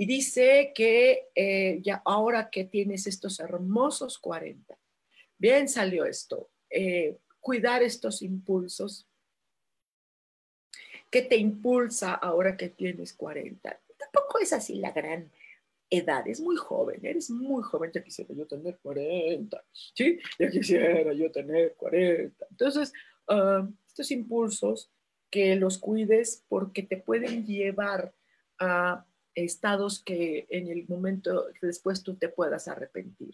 y 0.00 0.06
dice 0.06 0.72
que 0.74 1.28
eh, 1.34 1.78
ya 1.82 2.00
ahora 2.06 2.48
que 2.48 2.64
tienes 2.64 3.06
estos 3.06 3.38
hermosos 3.38 4.18
40, 4.18 4.78
bien 5.36 5.68
salió 5.68 6.06
esto, 6.06 6.48
eh, 6.70 7.18
cuidar 7.40 7.82
estos 7.82 8.22
impulsos. 8.22 9.06
¿Qué 11.10 11.22
te 11.22 11.36
impulsa 11.36 12.14
ahora 12.14 12.56
que 12.56 12.68
tienes 12.68 13.12
40? 13.14 13.80
Tampoco 13.98 14.38
es 14.38 14.52
así 14.52 14.76
la 14.76 14.92
gran 14.92 15.30
edad, 15.90 16.26
es 16.28 16.40
muy 16.40 16.56
joven, 16.56 17.00
eres 17.02 17.30
muy 17.30 17.62
joven, 17.64 17.90
ya 17.92 18.02
quisiera 18.02 18.32
yo 18.32 18.46
tener 18.46 18.78
40, 18.80 19.64
¿sí? 19.72 20.20
Ya 20.38 20.48
quisiera 20.48 21.12
yo 21.12 21.32
tener 21.32 21.74
40. 21.74 22.46
Entonces, 22.50 22.92
ah, 23.28 23.68
estos 23.88 24.10
impulsos, 24.12 24.88
que 25.30 25.56
los 25.56 25.78
cuides 25.78 26.44
porque 26.48 26.82
te 26.82 26.96
pueden 26.96 27.46
llevar 27.46 28.12
a 28.58 29.06
estados 29.34 30.02
que 30.02 30.46
en 30.50 30.68
el 30.68 30.86
momento 30.88 31.46
después 31.62 32.02
tú 32.02 32.16
te 32.16 32.28
puedas 32.28 32.68
arrepentir. 32.68 33.32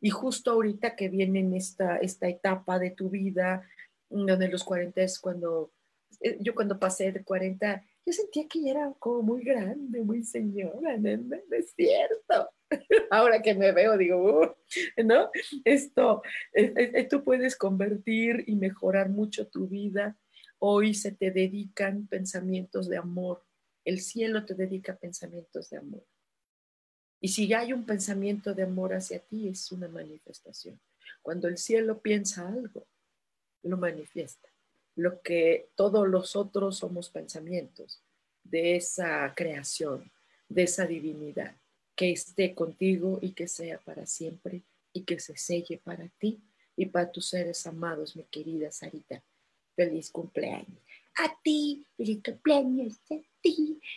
Y 0.00 0.10
justo 0.10 0.52
ahorita 0.52 0.96
que 0.96 1.08
viene 1.08 1.56
esta, 1.56 1.98
esta 1.98 2.28
etapa 2.28 2.78
de 2.78 2.90
tu 2.90 3.10
vida, 3.10 3.66
donde 4.08 4.48
los 4.48 4.64
40 4.64 5.02
es 5.02 5.18
cuando, 5.18 5.72
eh, 6.20 6.38
yo 6.40 6.54
cuando 6.54 6.78
pasé 6.78 7.12
de 7.12 7.22
40, 7.22 7.84
yo 8.06 8.12
sentía 8.12 8.48
que 8.48 8.62
ya 8.62 8.70
era 8.72 8.94
como 8.98 9.22
muy 9.22 9.44
grande, 9.44 10.02
muy 10.02 10.24
señora, 10.24 10.96
¿no? 10.96 11.36
es 11.50 11.72
cierto. 11.76 12.50
Ahora 13.10 13.42
que 13.42 13.54
me 13.54 13.72
veo, 13.72 13.96
digo, 13.98 14.40
uh", 14.40 15.02
¿no? 15.04 15.30
Esto, 15.64 16.22
eh, 16.54 16.72
eh, 16.76 17.04
tú 17.08 17.22
puedes 17.22 17.56
convertir 17.56 18.44
y 18.46 18.56
mejorar 18.56 19.10
mucho 19.10 19.48
tu 19.48 19.68
vida. 19.68 20.16
Hoy 20.58 20.94
se 20.94 21.12
te 21.12 21.30
dedican 21.30 22.06
pensamientos 22.06 22.88
de 22.88 22.96
amor, 22.96 23.44
el 23.84 24.00
cielo 24.00 24.44
te 24.44 24.54
dedica 24.54 24.96
pensamientos 24.96 25.70
de 25.70 25.78
amor. 25.78 26.04
Y 27.20 27.28
si 27.28 27.52
hay 27.52 27.72
un 27.72 27.84
pensamiento 27.84 28.54
de 28.54 28.62
amor 28.62 28.94
hacia 28.94 29.18
ti, 29.18 29.48
es 29.48 29.70
una 29.72 29.88
manifestación. 29.88 30.80
Cuando 31.22 31.48
el 31.48 31.58
cielo 31.58 32.00
piensa 32.00 32.48
algo, 32.48 32.86
lo 33.62 33.76
manifiesta. 33.76 34.48
Lo 34.96 35.20
que 35.20 35.68
todos 35.74 36.08
los 36.08 36.34
otros 36.34 36.78
somos 36.78 37.10
pensamientos 37.10 38.02
de 38.42 38.76
esa 38.76 39.32
creación, 39.36 40.10
de 40.48 40.62
esa 40.62 40.86
divinidad, 40.86 41.54
que 41.94 42.12
esté 42.12 42.54
contigo 42.54 43.18
y 43.20 43.32
que 43.32 43.46
sea 43.46 43.78
para 43.78 44.06
siempre 44.06 44.62
y 44.92 45.02
que 45.02 45.20
se 45.20 45.36
selle 45.36 45.78
para 45.84 46.08
ti 46.18 46.40
y 46.74 46.86
para 46.86 47.12
tus 47.12 47.26
seres 47.26 47.66
amados, 47.66 48.16
mi 48.16 48.24
querida 48.24 48.72
Sarita. 48.72 49.22
Feliz 49.76 50.10
cumpleaños. 50.10 50.78
A 51.16 51.38
ti, 51.42 51.86
feliz 51.96 52.22
cumpleaños 52.24 52.98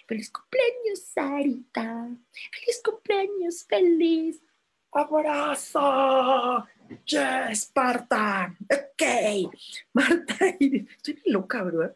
Feliz 0.07 0.31
cumpleaños, 0.31 0.99
Sarita. 1.13 2.09
Feliz 2.51 2.81
cumpleaños, 2.83 3.65
feliz. 3.65 4.41
Abrazo. 4.91 6.65
Yes, 7.05 7.71
Marta. 7.75 8.55
Ok. 8.71 9.51
Marta, 9.93 10.35
estoy 10.59 11.21
loca, 11.25 11.63
¿verdad? 11.63 11.95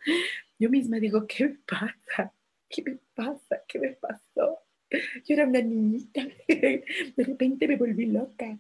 Yo 0.58 0.70
misma 0.70 0.98
digo, 0.98 1.26
¿qué 1.28 1.46
me 1.46 1.58
pasa? 1.66 2.34
¿Qué 2.68 2.82
me 2.84 2.98
pasa? 3.14 3.62
¿Qué 3.68 3.80
me 3.80 3.90
pasó? 3.90 4.60
Yo 4.90 5.36
era 5.36 5.46
una 5.46 5.62
niñita. 5.62 6.28
De 6.48 7.24
repente 7.24 7.68
me 7.68 7.76
volví 7.76 8.08
loca. 8.08 8.58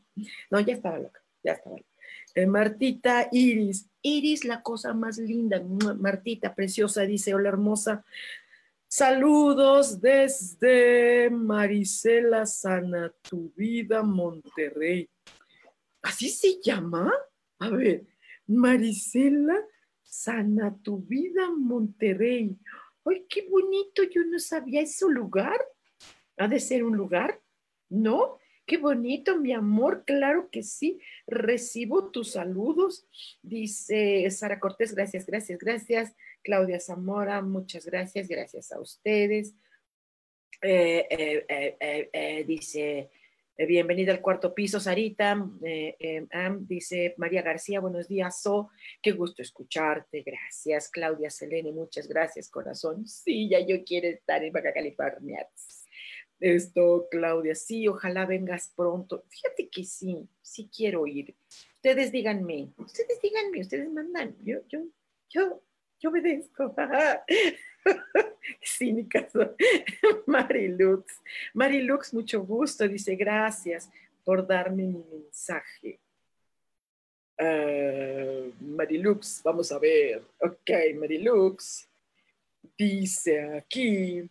No, 0.50 0.60
ya 0.60 0.74
estaba 0.74 1.00
loca. 1.00 1.22
Ya 1.44 1.54
estaba 1.54 1.78
loca. 1.78 1.90
Eh, 2.36 2.46
Martita 2.46 3.28
Iris. 3.32 3.90
Iris, 4.02 4.46
la 4.46 4.62
cosa 4.62 4.94
más 4.94 5.18
linda. 5.18 5.62
Martita, 5.98 6.54
preciosa, 6.54 7.02
dice, 7.04 7.34
hola 7.34 7.50
hermosa. 7.50 8.06
Saludos 8.90 10.00
desde 10.00 11.30
Marisela 11.30 12.46
Sana, 12.46 13.14
tu 13.22 13.52
vida, 13.54 14.02
Monterrey. 14.02 15.10
¿Así 16.02 16.30
se 16.30 16.62
llama? 16.64 17.12
A 17.60 17.70
ver, 17.70 18.08
Marisela 18.48 19.58
Sana, 20.02 20.74
tu 20.82 21.00
vida, 21.00 21.52
Monterrey. 21.52 22.58
¡Ay, 23.04 23.26
qué 23.28 23.46
bonito! 23.50 24.04
Yo 24.04 24.24
no 24.24 24.40
sabía 24.40 24.80
ese 24.80 25.06
lugar. 25.10 25.60
¿Ha 26.38 26.48
de 26.48 26.62
ser 26.62 26.86
un 26.86 26.96
lugar? 26.96 27.42
¿No? 27.90 28.40
Qué 28.66 28.78
bonito, 28.78 29.38
mi 29.38 29.52
amor, 29.52 30.06
claro 30.06 30.50
que 30.50 30.64
sí. 30.64 31.02
Recibo 31.26 32.10
tus 32.10 32.32
saludos. 32.32 33.06
Dice 33.42 34.30
Sara 34.30 34.62
Cortés, 34.62 34.96
gracias, 34.96 35.26
gracias, 35.26 35.60
gracias. 35.60 36.16
Claudia 36.48 36.80
Zamora, 36.80 37.42
muchas 37.42 37.86
gracias, 37.86 38.30
gracias 38.30 38.72
a 38.72 38.80
ustedes. 38.80 39.54
Eh, 40.62 41.06
eh, 41.10 42.10
eh, 42.14 42.46
dice, 42.48 43.10
bienvenida 43.58 44.14
al 44.14 44.22
cuarto 44.22 44.56
piso, 44.56 44.80
Sarita. 44.80 45.46
dice 46.62 47.16
María 47.18 47.42
García, 47.42 47.82
buenos 47.82 48.08
días, 48.08 48.42
So. 48.42 48.70
Qué 49.02 49.12
gusto 49.12 49.42
escucharte, 49.42 50.24
gracias. 50.26 50.90
Claudia 50.90 51.30
Selene, 51.30 51.74
muchas 51.74 52.08
gracias, 52.08 52.50
corazón. 52.50 53.06
Sí, 53.06 53.50
ya 53.50 53.60
yo 53.60 53.84
quiero 53.84 54.08
estar 54.08 54.42
en 54.42 54.54
Baja 54.54 54.72
California. 54.72 55.46
Esto, 56.40 57.10
Claudia, 57.12 57.56
sí, 57.56 57.90
ojalá 57.90 58.26
vengas 58.26 58.72
pronto. 58.74 59.26
Fíjate 59.28 59.68
que 59.68 59.84
sí, 59.84 60.30
sí 60.42 60.70
quiero 60.74 61.06
ir. 61.08 61.36
Ustedes 61.74 62.10
díganme, 62.10 62.72
ustedes 62.78 63.20
díganme, 63.22 63.60
ustedes 63.60 63.92
mandan. 63.92 64.38
Yo, 64.46 64.60
yo, 64.70 64.88
yo, 65.28 65.67
yo 66.00 66.10
obedezco. 66.10 66.74
caso. 69.10 69.56
Marilux. 70.28 71.22
Marilux, 71.54 72.14
mucho 72.14 72.44
gusto. 72.44 72.88
Dice, 72.88 73.16
gracias 73.16 73.90
por 74.24 74.46
darme 74.46 74.84
mi 74.84 75.04
mensaje. 75.12 76.00
Uh, 77.40 78.52
Marilux, 78.60 79.42
vamos 79.44 79.72
a 79.72 79.80
ver. 79.80 80.24
Ok, 80.40 80.70
Marilux. 80.96 81.88
Dice 82.78 83.58
aquí 83.58 84.30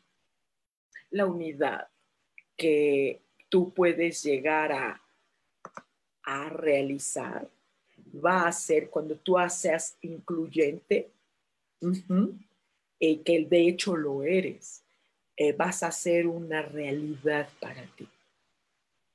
la 1.11 1.26
unidad 1.26 1.88
que 2.57 3.20
tú 3.48 3.72
puedes 3.72 4.22
llegar 4.22 4.72
a, 4.72 5.00
a 6.24 6.48
realizar 6.48 7.48
va 8.24 8.46
a 8.46 8.52
ser 8.52 8.90
cuando 8.90 9.16
tú 9.16 9.37
seas 9.48 9.96
incluyente, 10.02 11.11
y 12.98 13.16
que 13.18 13.44
de 13.44 13.68
hecho 13.68 13.96
lo 13.96 14.22
eres, 14.22 14.82
eh, 15.36 15.52
vas 15.52 15.82
a 15.82 15.92
ser 15.92 16.26
una 16.26 16.62
realidad 16.62 17.48
para 17.60 17.84
ti. 17.96 18.08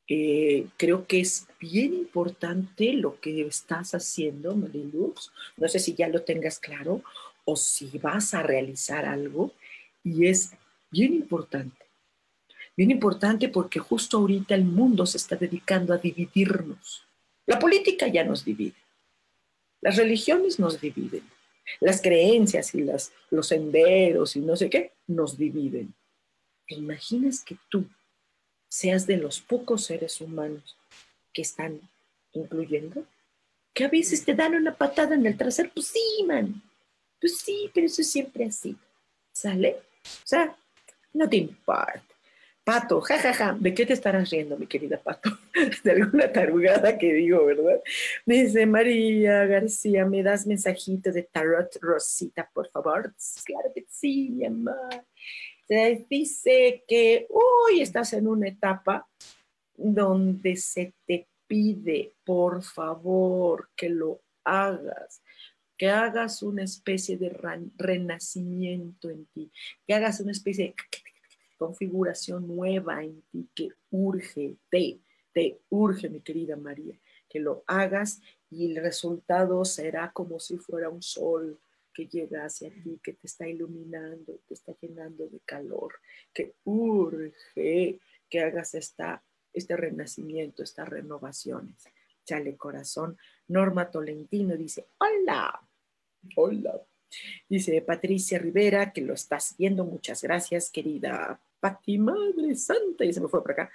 Eh, 0.07 0.67
creo 0.77 1.07
que 1.07 1.21
es 1.21 1.47
bien 1.59 1.93
importante 1.93 2.93
lo 2.93 3.19
que 3.19 3.41
estás 3.41 3.93
haciendo, 3.93 4.55
Mariluz. 4.55 5.31
No 5.57 5.67
sé 5.67 5.79
si 5.79 5.95
ya 5.95 6.09
lo 6.09 6.23
tengas 6.23 6.59
claro 6.59 7.01
o 7.45 7.55
si 7.55 7.97
vas 7.97 8.33
a 8.33 8.43
realizar 8.43 9.05
algo 9.05 9.51
y 10.03 10.27
es 10.27 10.51
bien 10.91 11.13
importante 11.13 11.81
bien 12.75 12.91
importante 12.91 13.49
porque 13.49 13.79
justo 13.79 14.17
ahorita 14.17 14.55
el 14.55 14.65
mundo 14.65 15.05
se 15.05 15.17
está 15.17 15.35
dedicando 15.35 15.93
a 15.93 15.97
dividirnos. 15.97 17.05
La 17.45 17.59
política 17.59 18.07
ya 18.07 18.23
nos 18.23 18.45
divide, 18.45 18.75
las 19.81 19.97
religiones 19.97 20.59
nos 20.59 20.79
dividen, 20.79 21.23
las 21.79 22.01
creencias 22.01 22.73
y 22.75 22.81
las, 22.81 23.11
los 23.29 23.47
senderos 23.47 24.35
y 24.35 24.39
no 24.39 24.55
sé 24.55 24.69
qué 24.69 24.93
nos 25.07 25.37
dividen. 25.37 25.93
¿Te 26.67 26.75
imaginas 26.75 27.43
que 27.43 27.57
tú 27.69 27.85
seas 28.69 29.07
de 29.07 29.17
los 29.17 29.39
pocos 29.39 29.85
seres 29.85 30.21
humanos 30.21 30.77
que 31.33 31.41
están 31.41 31.81
incluyendo? 32.33 33.05
Que 33.73 33.85
a 33.85 33.89
veces 33.89 34.23
te 34.25 34.33
dan 34.33 34.55
una 34.55 34.75
patada 34.75 35.15
en 35.15 35.25
el 35.25 35.37
trasero, 35.37 35.69
pues 35.73 35.87
sí, 35.87 36.23
man, 36.25 36.61
pues 37.19 37.37
sí, 37.37 37.69
pero 37.73 37.85
eso 37.85 38.01
es 38.01 38.11
siempre 38.11 38.45
así, 38.45 38.75
¿sale? 39.31 39.77
O 40.03 40.25
sea, 40.25 40.55
no 41.13 41.29
te 41.29 41.37
importa. 41.37 42.03
Pato, 42.71 43.01
jajaja, 43.01 43.33
ja, 43.33 43.45
ja. 43.51 43.57
¿de 43.59 43.73
qué 43.73 43.85
te 43.85 43.91
estarás 43.91 44.29
riendo, 44.29 44.57
mi 44.57 44.65
querida 44.65 44.97
Pato? 44.97 45.29
De 45.83 45.91
alguna 45.91 46.31
tarugada 46.31 46.97
que 46.97 47.11
digo, 47.11 47.45
¿verdad? 47.45 47.81
Dice 48.25 48.65
María 48.65 49.45
García, 49.45 50.05
¿me 50.05 50.23
das 50.23 50.47
mensajito 50.47 51.11
de 51.11 51.23
Tarot 51.23 51.75
Rosita, 51.81 52.49
por 52.53 52.69
favor? 52.69 53.13
Claro 53.43 53.73
que 53.75 53.85
sí, 53.89 54.29
mi 54.29 54.45
amor. 54.45 55.03
Dice 56.09 56.85
que 56.87 57.27
hoy 57.29 57.81
estás 57.81 58.13
en 58.13 58.25
una 58.25 58.47
etapa 58.47 59.05
donde 59.75 60.55
se 60.55 60.93
te 61.05 61.27
pide, 61.47 62.13
por 62.23 62.63
favor, 62.63 63.69
que 63.75 63.89
lo 63.89 64.21
hagas, 64.45 65.21
que 65.77 65.89
hagas 65.89 66.41
una 66.41 66.63
especie 66.63 67.17
de 67.17 67.37
renacimiento 67.77 69.09
en 69.09 69.25
ti, 69.25 69.51
que 69.85 69.93
hagas 69.93 70.21
una 70.21 70.31
especie 70.31 70.67
de 70.67 70.75
configuración 71.61 72.47
nueva 72.47 73.03
en 73.03 73.21
ti 73.31 73.47
que 73.53 73.69
urge, 73.91 74.55
te, 74.71 74.99
te 75.31 75.59
urge, 75.69 76.09
mi 76.09 76.19
querida 76.19 76.55
María, 76.55 76.99
que 77.29 77.39
lo 77.39 77.63
hagas 77.67 78.19
y 78.49 78.65
el 78.65 78.81
resultado 78.81 79.63
será 79.63 80.11
como 80.11 80.39
si 80.39 80.57
fuera 80.57 80.89
un 80.89 81.03
sol 81.03 81.59
que 81.93 82.07
llega 82.07 82.45
hacia 82.45 82.71
ti, 82.71 82.99
que 83.03 83.13
te 83.13 83.27
está 83.27 83.47
iluminando, 83.47 84.39
te 84.47 84.55
está 84.55 84.73
llenando 84.81 85.27
de 85.27 85.39
calor, 85.45 85.93
que 86.33 86.55
urge 86.63 87.99
que 88.27 88.39
hagas 88.39 88.73
esta, 88.73 89.23
este 89.53 89.77
renacimiento, 89.77 90.63
estas 90.63 90.89
renovaciones. 90.89 91.75
Chale 92.25 92.57
corazón. 92.57 93.19
Norma 93.49 93.91
Tolentino 93.91 94.57
dice, 94.57 94.87
hola, 94.97 95.61
hola. 96.37 96.81
Dice 97.47 97.79
Patricia 97.83 98.39
Rivera, 98.39 98.91
que 98.93 99.01
lo 99.01 99.13
estás 99.13 99.53
viendo. 99.59 99.85
Muchas 99.85 100.23
gracias, 100.23 100.71
querida 100.71 101.39
Pati, 101.61 101.97
Madre 101.97 102.55
Santa, 102.55 103.05
y 103.05 103.13
se 103.13 103.21
me 103.21 103.29
fue 103.29 103.41
por 103.41 103.51
acá. 103.51 103.71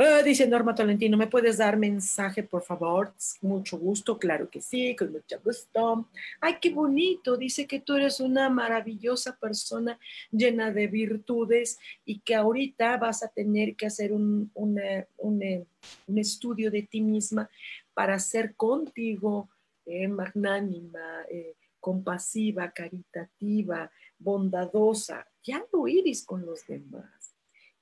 Ah, 0.00 0.22
dice 0.22 0.46
Norma 0.46 0.76
Tolentino, 0.76 1.16
¿me 1.16 1.26
puedes 1.26 1.58
dar 1.58 1.76
mensaje, 1.76 2.44
por 2.44 2.62
favor? 2.62 3.12
Mucho 3.40 3.76
gusto, 3.78 4.16
claro 4.16 4.48
que 4.48 4.60
sí, 4.60 4.94
con 4.94 5.10
mucho 5.10 5.40
gusto. 5.42 6.08
Ay, 6.40 6.58
qué 6.62 6.70
bonito, 6.70 7.36
dice 7.36 7.66
que 7.66 7.80
tú 7.80 7.96
eres 7.96 8.20
una 8.20 8.48
maravillosa 8.48 9.36
persona 9.36 9.98
llena 10.30 10.70
de 10.70 10.86
virtudes 10.86 11.80
y 12.04 12.20
que 12.20 12.36
ahorita 12.36 12.96
vas 12.96 13.24
a 13.24 13.28
tener 13.28 13.74
que 13.74 13.86
hacer 13.86 14.12
un, 14.12 14.52
estudio 16.14 16.70
de 16.70 16.82
ti 16.82 17.00
misma 17.00 17.50
para 17.92 18.20
ser 18.20 18.54
contigo 18.54 19.48
eh, 19.84 20.06
magnánima, 20.06 21.24
eh, 21.28 21.56
compasiva, 21.80 22.70
caritativa, 22.70 23.90
bondadosa, 24.16 25.27
ya 25.42 25.64
lo 25.72 25.88
iris 25.88 26.24
con 26.24 26.44
los 26.44 26.66
demás. 26.66 27.34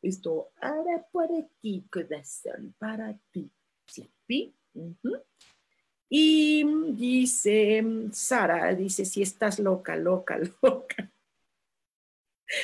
Esto 0.02 0.50
hará 0.60 1.06
para 1.12 1.46
ti, 1.60 1.86
corazón, 1.90 2.74
para 2.78 3.18
ti. 3.30 3.50
¿Sí? 3.86 4.54
Y 6.08 6.64
dice 6.92 7.84
Sara, 8.12 8.74
dice, 8.74 9.04
si 9.04 9.22
estás 9.22 9.58
loca, 9.58 9.96
loca, 9.96 10.38
loca. 10.62 11.10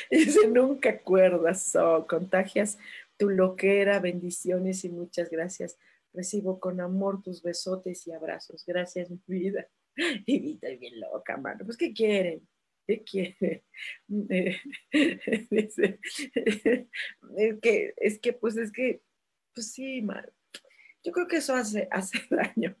Dice, 0.09 0.47
nunca 0.47 0.91
acuerdas, 0.91 1.75
o 1.75 2.07
contagias 2.07 2.77
tu 3.17 3.29
loquera, 3.29 3.99
bendiciones 3.99 4.85
y 4.85 4.89
muchas 4.89 5.29
gracias. 5.29 5.77
Recibo 6.13 6.59
con 6.59 6.79
amor 6.79 7.21
tus 7.21 7.41
besotes 7.41 8.07
y 8.07 8.11
abrazos. 8.11 8.63
Gracias, 8.65 9.09
mi 9.09 9.19
vida. 9.27 9.67
Y 10.25 10.53
estoy 10.53 10.77
bien 10.77 10.99
loca, 10.99 11.37
mano. 11.37 11.65
Pues, 11.65 11.77
¿qué 11.77 11.93
quieren? 11.93 12.47
¿Qué 12.85 13.03
quieren? 13.03 13.63
es 17.37 17.59
que, 17.61 17.93
es 17.97 18.19
que, 18.19 18.33
pues, 18.33 18.57
es 18.57 18.71
que, 18.71 19.01
pues 19.53 19.71
sí. 19.71 20.05
Yo 21.03 21.11
creo 21.11 21.27
que 21.27 21.37
eso 21.37 21.55
hace, 21.55 21.87
hace 21.91 22.19
daño 22.29 22.75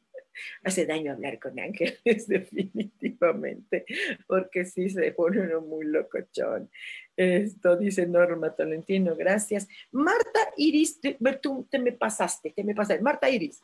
hace 0.63 0.85
daño 0.85 1.13
hablar 1.13 1.39
con 1.39 1.59
ángeles, 1.59 1.99
definitivamente, 2.27 3.85
porque 4.27 4.65
sí 4.65 4.89
se 4.89 5.11
pone 5.11 5.41
uno 5.41 5.61
muy 5.61 5.85
locochón. 5.85 6.69
Esto 7.15 7.77
dice 7.77 8.07
Norma 8.07 8.55
Tolentino, 8.55 9.15
gracias. 9.15 9.67
Marta 9.91 10.39
Iris, 10.57 10.99
tú 11.41 11.67
te 11.69 11.79
me 11.79 11.91
pasaste, 11.91 12.51
te 12.51 12.63
me 12.63 12.73
pasaste. 12.73 13.03
Marta 13.03 13.29
Iris, 13.29 13.61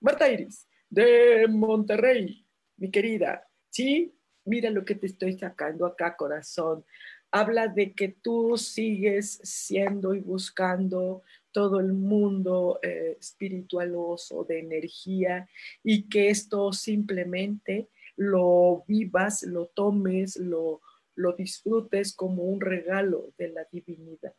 Marta 0.00 0.28
Iris, 0.28 0.66
de 0.88 1.46
Monterrey, 1.48 2.46
mi 2.76 2.90
querida. 2.90 3.46
Sí, 3.70 4.12
mira 4.50 4.68
lo 4.68 4.84
que 4.84 4.96
te 4.96 5.06
estoy 5.06 5.38
sacando 5.38 5.86
acá, 5.86 6.16
corazón. 6.16 6.84
Habla 7.30 7.68
de 7.68 7.92
que 7.92 8.08
tú 8.08 8.58
sigues 8.58 9.40
siendo 9.44 10.14
y 10.14 10.20
buscando 10.20 11.22
todo 11.52 11.78
el 11.78 11.92
mundo 11.92 12.80
eh, 12.82 13.16
espiritualoso, 13.20 14.44
de 14.44 14.58
energía, 14.58 15.48
y 15.84 16.08
que 16.08 16.30
esto 16.30 16.72
simplemente 16.72 17.88
lo 18.16 18.84
vivas, 18.88 19.44
lo 19.44 19.66
tomes, 19.66 20.36
lo, 20.36 20.80
lo 21.14 21.32
disfrutes 21.32 22.12
como 22.12 22.42
un 22.42 22.60
regalo 22.60 23.32
de 23.38 23.48
la 23.50 23.64
divinidad. 23.70 24.34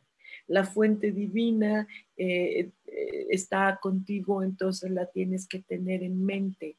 La 0.46 0.64
fuente 0.64 1.12
divina 1.12 1.86
eh, 2.16 2.70
eh, 2.86 3.26
está 3.30 3.78
contigo, 3.80 4.42
entonces 4.42 4.90
la 4.90 5.06
tienes 5.06 5.48
que 5.48 5.60
tener 5.60 6.02
en 6.02 6.22
mente. 6.22 6.76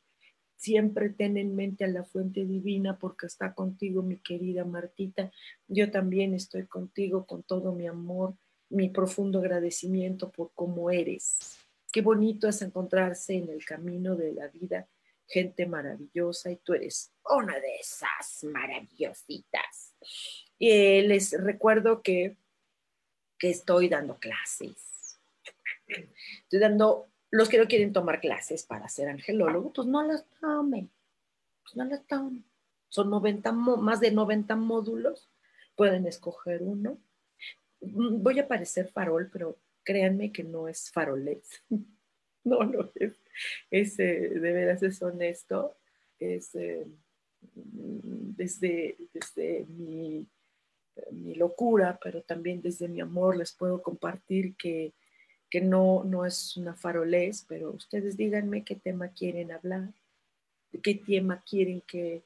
Siempre 0.64 1.10
ten 1.10 1.36
en 1.36 1.56
mente 1.56 1.84
a 1.84 1.88
la 1.88 2.06
fuente 2.06 2.46
divina 2.46 2.98
porque 2.98 3.26
está 3.26 3.54
contigo, 3.54 4.02
mi 4.02 4.18
querida 4.18 4.64
Martita. 4.64 5.30
Yo 5.68 5.92
también 5.92 6.34
estoy 6.34 6.68
contigo 6.68 7.26
con 7.26 7.44
todo 7.44 7.74
mi 7.74 7.86
amor 7.86 8.36
mi 8.74 8.90
profundo 8.90 9.40
agradecimiento 9.40 10.32
por 10.32 10.52
cómo 10.54 10.90
eres. 10.90 11.60
Qué 11.92 12.02
bonito 12.02 12.48
es 12.48 12.62
encontrarse 12.62 13.36
en 13.36 13.50
el 13.50 13.64
camino 13.64 14.16
de 14.16 14.34
la 14.34 14.48
vida 14.48 14.88
gente 15.28 15.66
maravillosa 15.66 16.52
y 16.52 16.58
tú 16.58 16.74
eres 16.74 17.12
una 17.30 17.60
de 17.60 17.76
esas 17.76 18.44
maravillositas. 18.44 19.96
Y 20.58 21.02
les 21.02 21.32
recuerdo 21.32 22.02
que, 22.02 22.36
que 23.38 23.52
estoy 23.52 23.90
dando 23.90 24.18
clases. 24.18 25.20
Estoy 25.88 26.60
dando, 26.60 27.10
los 27.34 27.50
que 27.50 27.58
no 27.58 27.68
quieren 27.68 27.94
tomar 27.94 28.22
clases 28.22 28.64
para 28.64 28.88
ser 28.88 29.10
angelólogo, 29.10 29.74
pues 29.74 29.88
no 29.88 30.04
las 30.04 30.26
tomen. 30.40 30.90
Pues 31.64 31.76
no 31.76 31.86
las 31.86 32.06
tomen. 32.06 32.46
Son 32.90 33.10
90, 33.10 33.52
más 33.52 34.00
de 34.00 34.12
90 34.12 34.56
módulos. 34.56 35.30
Pueden 35.76 36.06
escoger 36.06 36.62
uno 36.62 37.00
Mm, 37.84 38.24
voy 38.24 38.40
a 38.40 38.48
parecer 38.48 38.90
farol, 38.90 39.30
pero 39.32 39.58
créanme 39.84 40.32
que 40.32 40.44
no 40.44 40.68
es 40.68 40.92
faroles. 40.92 41.64
no, 42.44 42.64
no 42.64 42.92
es. 42.96 43.14
es 43.72 44.00
eh, 44.00 44.30
de 44.30 44.52
veras 44.54 44.84
es 44.84 45.02
honesto. 45.02 45.76
Es 46.20 46.56
eh, 46.56 46.86
mm, 47.56 48.36
desde, 48.36 48.98
desde 49.14 49.66
mi, 49.66 50.26
mi, 51.12 51.36
locura, 51.36 52.00
pero 52.02 52.22
también 52.22 52.62
desde 52.62 52.88
mi 52.88 53.02
amor 53.02 53.38
les 53.38 53.54
puedo 53.54 53.82
compartir 53.82 54.56
que, 54.56 54.94
que 55.54 55.62
no, 55.62 56.04
no 56.04 56.26
es 56.26 56.58
una 56.58 56.74
farolés, 56.74 57.46
pero 57.48 57.70
ustedes 57.70 58.18
díganme 58.18 58.64
qué 58.64 58.74
tema 58.76 59.10
quieren 59.10 59.52
hablar, 59.52 59.94
qué 60.82 60.96
tema 60.96 61.44
quieren 61.48 61.82
que, 61.82 62.24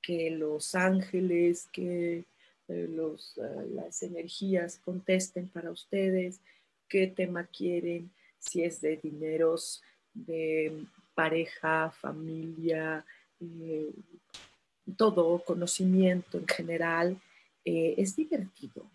que 0.00 0.30
los 0.30 0.76
ángeles, 0.76 1.66
que 1.72 2.24
los, 2.68 3.36
ah, 3.38 3.64
las 3.74 4.04
energías 4.04 4.78
contesten 4.78 5.48
para 5.48 5.72
ustedes, 5.72 6.40
qué 6.88 7.08
tema 7.08 7.46
quieren, 7.46 8.12
si 8.38 8.62
es 8.62 8.80
de 8.80 8.96
dineros, 8.96 9.82
de 10.14 10.84
pareja, 11.16 11.90
familia, 11.90 13.04
eh, 13.40 13.90
todo, 14.96 15.42
conocimiento 15.44 16.38
en 16.38 16.46
general. 16.46 17.20
Eh, 17.64 17.96
es 17.98 18.14
divertido, 18.14 18.88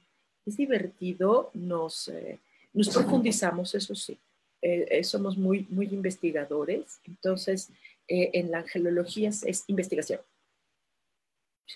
es 0.46 0.56
divertido, 0.56 1.52
nos, 1.54 2.08
eh, 2.08 2.40
nos 2.74 2.90
profundizamos, 2.90 3.76
eso 3.76 3.96
sí, 3.96 4.20
somos 5.04 5.38
muy, 5.38 5.68
muy 5.70 5.88
investigadores, 5.88 7.00
entonces 7.06 7.70
en 8.08 8.52
la 8.52 8.60
angelología 8.60 9.30
es 9.30 9.64
investigación 9.68 10.20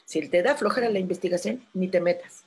si 0.06 0.28
te 0.30 0.42
da 0.42 0.56
flojera 0.56 0.90
la 0.90 1.00
investigación, 1.00 1.66
ni 1.74 1.88
te 1.88 2.02
metas. 2.02 2.44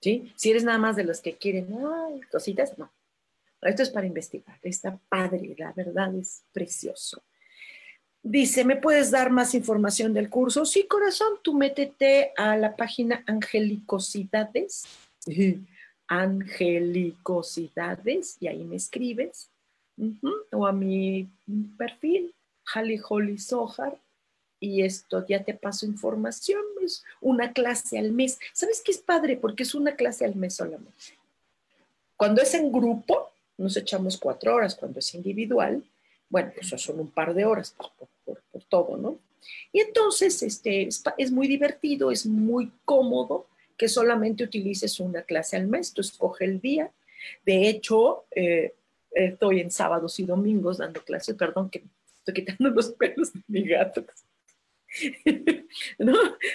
¿sí? 0.00 0.32
Si 0.36 0.50
eres 0.50 0.64
nada 0.64 0.78
más 0.78 0.96
de 0.96 1.04
los 1.04 1.20
que 1.20 1.36
quieren, 1.36 1.68
ay, 1.72 2.20
cositas, 2.30 2.78
no. 2.78 2.92
Esto 3.62 3.82
es 3.82 3.90
para 3.90 4.06
investigar. 4.06 4.58
Está 4.62 4.98
padre, 5.08 5.54
la 5.58 5.72
verdad 5.72 6.14
es 6.14 6.42
precioso. 6.52 7.22
Dice, 8.22 8.64
¿me 8.64 8.76
puedes 8.76 9.10
dar 9.10 9.30
más 9.30 9.54
información 9.54 10.12
del 10.12 10.28
curso? 10.28 10.64
Sí, 10.64 10.86
corazón, 10.86 11.38
tú 11.42 11.54
métete 11.54 12.32
a 12.36 12.56
la 12.56 12.76
página 12.76 13.22
Angelicosidades, 13.26 14.84
Angelicosidades, 16.10 18.36
y 18.40 18.48
ahí 18.48 18.64
me 18.64 18.76
escribes, 18.76 19.48
o 20.52 20.66
a 20.66 20.72
mi 20.72 21.30
perfil, 21.78 22.34
Jali 22.64 23.00
Holly 23.08 23.38
Sohar, 23.38 23.96
y 24.60 24.82
esto 24.82 25.26
ya 25.26 25.42
te 25.42 25.54
paso 25.54 25.86
información, 25.86 26.62
es 26.82 27.02
una 27.20 27.52
clase 27.52 27.98
al 27.98 28.12
mes. 28.12 28.38
¿Sabes 28.52 28.82
qué 28.84 28.92
es 28.92 28.98
padre? 28.98 29.36
Porque 29.36 29.62
es 29.62 29.74
una 29.74 29.96
clase 29.96 30.26
al 30.26 30.36
mes 30.36 30.54
solamente. 30.54 30.92
Cuando 32.16 32.42
es 32.42 32.52
en 32.52 32.70
grupo, 32.70 33.30
nos 33.56 33.76
echamos 33.76 34.18
cuatro 34.18 34.54
horas, 34.54 34.74
cuando 34.74 34.98
es 34.98 35.14
individual, 35.14 35.82
bueno, 36.28 36.52
pues 36.54 36.82
son 36.82 37.00
un 37.00 37.10
par 37.10 37.34
de 37.34 37.46
horas 37.46 37.74
por, 37.76 37.90
todo, 38.68 38.96
¿no? 38.96 39.18
Y 39.72 39.80
entonces 39.80 40.42
este, 40.42 40.88
es, 41.16 41.32
muy 41.32 41.48
divertido, 41.48 42.10
es 42.10 42.26
muy 42.26 42.70
cómodo 42.84 43.46
que 43.80 43.88
solamente 43.88 44.44
utilices 44.44 45.00
una 45.00 45.22
clase 45.22 45.56
al 45.56 45.66
mes, 45.66 45.94
tú 45.94 46.02
escoge 46.02 46.44
el 46.44 46.60
día. 46.60 46.92
De 47.46 47.66
hecho, 47.66 48.26
eh, 48.30 48.74
estoy 49.10 49.60
en 49.60 49.70
sábados 49.70 50.20
y 50.20 50.24
domingos 50.24 50.76
dando 50.76 51.02
clases, 51.02 51.34
perdón 51.34 51.70
que 51.70 51.84
estoy 52.18 52.34
quitando 52.34 52.68
los 52.68 52.90
pelos 52.90 53.32
de 53.32 53.40
mi 53.48 53.66
gato, 53.66 54.04
¿No? 55.98 56.12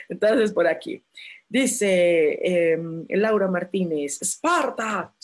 Entonces, 0.08 0.54
por 0.54 0.68
aquí. 0.68 1.04
Dice 1.50 2.38
em, 2.44 3.08
Laura 3.10 3.48
Martínez, 3.48 4.22
Esparta, 4.22 5.16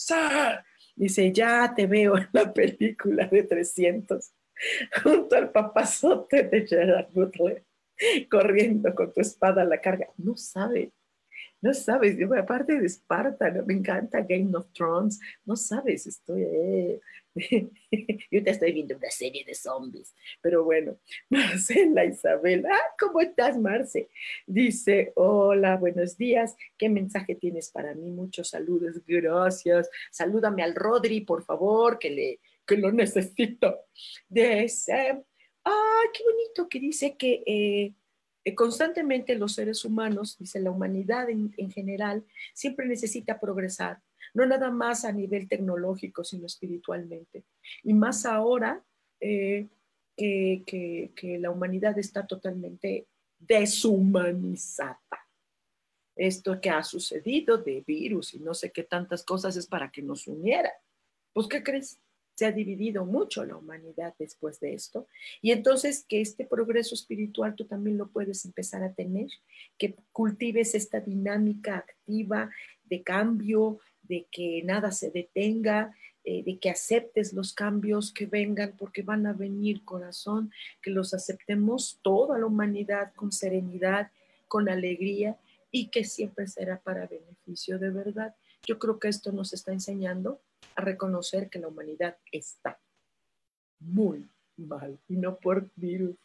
dice, 0.96 1.32
ya 1.32 1.72
te 1.72 1.86
veo 1.86 2.18
en 2.18 2.28
la 2.32 2.52
película 2.52 3.28
de 3.28 3.44
300, 3.44 4.28
junto 5.04 5.36
al 5.36 5.52
papazote 5.52 6.42
de 6.42 6.66
Gerard 6.66 7.12
Butler, 7.12 7.62
corriendo 8.28 8.92
con 8.92 9.12
tu 9.12 9.20
espada 9.20 9.62
a 9.62 9.66
la 9.66 9.80
carga. 9.80 10.08
No 10.16 10.36
sabes, 10.36 10.88
no 11.62 11.72
sabes, 11.72 12.18
aparte 12.38 12.78
de 12.78 12.86
Esparta, 12.86 13.50
me 13.66 13.74
encanta 13.74 14.20
Game 14.20 14.54
of 14.54 14.70
Thrones, 14.72 15.18
no 15.44 15.56
sabes, 15.56 16.06
estoy... 16.06 16.42
Eh, 16.42 17.00
Yo 18.30 18.42
te 18.42 18.50
estoy 18.50 18.72
viendo 18.72 18.96
una 18.96 19.10
serie 19.10 19.44
de 19.44 19.54
zombies. 19.54 20.14
Pero 20.40 20.64
bueno, 20.64 20.98
Marcela 21.30 22.04
Isabel. 22.04 22.64
Ah, 22.66 22.94
¿cómo 22.98 23.20
estás, 23.20 23.58
Marce? 23.58 24.08
Dice, 24.46 25.12
hola, 25.16 25.76
buenos 25.76 26.16
días. 26.16 26.56
¿Qué 26.76 26.88
mensaje 26.88 27.34
tienes 27.34 27.70
para 27.70 27.94
mí? 27.94 28.10
Muchos 28.10 28.50
saludos, 28.50 29.00
gracias. 29.06 29.88
Salúdame 30.10 30.62
al 30.62 30.74
Rodri, 30.74 31.22
por 31.22 31.42
favor, 31.42 31.98
que, 31.98 32.10
le, 32.10 32.40
que 32.66 32.76
lo 32.76 32.92
necesito. 32.92 33.80
Dice, 34.28 35.22
ah, 35.64 36.02
qué 36.12 36.24
bonito 36.24 36.68
que 36.68 36.80
dice 36.80 37.16
que... 37.16 37.42
Eh, 37.46 37.94
constantemente 38.56 39.36
los 39.36 39.54
seres 39.54 39.84
humanos, 39.84 40.36
dice 40.38 40.60
la 40.60 40.70
humanidad 40.70 41.30
en, 41.30 41.54
en 41.56 41.70
general, 41.70 42.24
siempre 42.54 42.86
necesita 42.86 43.38
progresar, 43.38 44.00
no 44.34 44.46
nada 44.46 44.70
más 44.70 45.04
a 45.04 45.12
nivel 45.12 45.48
tecnológico, 45.48 46.24
sino 46.24 46.46
espiritualmente. 46.46 47.44
Y 47.82 47.94
más 47.94 48.26
ahora 48.26 48.82
eh, 49.20 49.68
que, 50.16 51.38
la 51.38 51.50
humanidad 51.50 51.98
está 51.98 52.26
totalmente 52.26 53.06
deshumanizada. 53.38 55.00
Esto 56.14 56.60
que 56.60 56.70
ha 56.70 56.82
sucedido 56.82 57.56
de 57.56 57.82
virus 57.86 58.34
y 58.34 58.40
no 58.40 58.52
sé 58.52 58.70
qué 58.70 58.82
tantas 58.82 59.24
cosas 59.24 59.56
es 59.56 59.66
para 59.66 59.90
que 59.90 60.02
nos 60.02 60.26
uniera. 60.26 60.70
Pues, 61.32 61.46
¿qué 61.46 61.62
crees? 61.62 61.98
Se 62.34 62.46
ha 62.46 62.52
dividido 62.52 63.04
mucho 63.04 63.44
la 63.44 63.56
humanidad 63.56 64.14
después 64.18 64.58
de 64.60 64.74
esto. 64.74 65.06
Y 65.40 65.52
entonces 65.52 66.04
que 66.08 66.20
este 66.20 66.44
progreso 66.44 66.94
espiritual 66.94 67.54
tú 67.54 67.64
también 67.66 67.98
lo 67.98 68.08
puedes 68.08 68.44
empezar 68.44 68.82
a 68.82 68.92
tener, 68.92 69.28
que 69.78 69.96
cultives 70.12 70.74
esta 70.74 71.00
dinámica 71.00 71.76
activa 71.76 72.50
de 72.84 73.02
cambio, 73.02 73.78
de 74.02 74.26
que 74.30 74.62
nada 74.64 74.92
se 74.92 75.10
detenga, 75.10 75.94
eh, 76.24 76.44
de 76.44 76.58
que 76.58 76.70
aceptes 76.70 77.32
los 77.32 77.52
cambios 77.52 78.12
que 78.12 78.26
vengan, 78.26 78.74
porque 78.78 79.02
van 79.02 79.26
a 79.26 79.32
venir, 79.32 79.84
corazón, 79.84 80.52
que 80.80 80.90
los 80.90 81.14
aceptemos 81.14 81.98
toda 82.02 82.38
la 82.38 82.46
humanidad 82.46 83.12
con 83.14 83.32
serenidad, 83.32 84.10
con 84.46 84.68
alegría 84.68 85.36
y 85.72 85.88
que 85.88 86.04
siempre 86.04 86.46
será 86.46 86.78
para 86.78 87.06
beneficio 87.06 87.78
de 87.78 87.90
verdad. 87.90 88.36
Yo 88.64 88.78
creo 88.78 89.00
que 89.00 89.08
esto 89.08 89.32
nos 89.32 89.52
está 89.52 89.72
enseñando 89.72 90.40
a 90.76 90.82
reconocer 90.82 91.48
que 91.48 91.58
la 91.58 91.68
humanidad 91.68 92.16
está 92.30 92.80
muy 93.80 94.28
mal, 94.56 94.98
y 95.08 95.16
no 95.16 95.38
por 95.38 95.70
virus, 95.76 96.16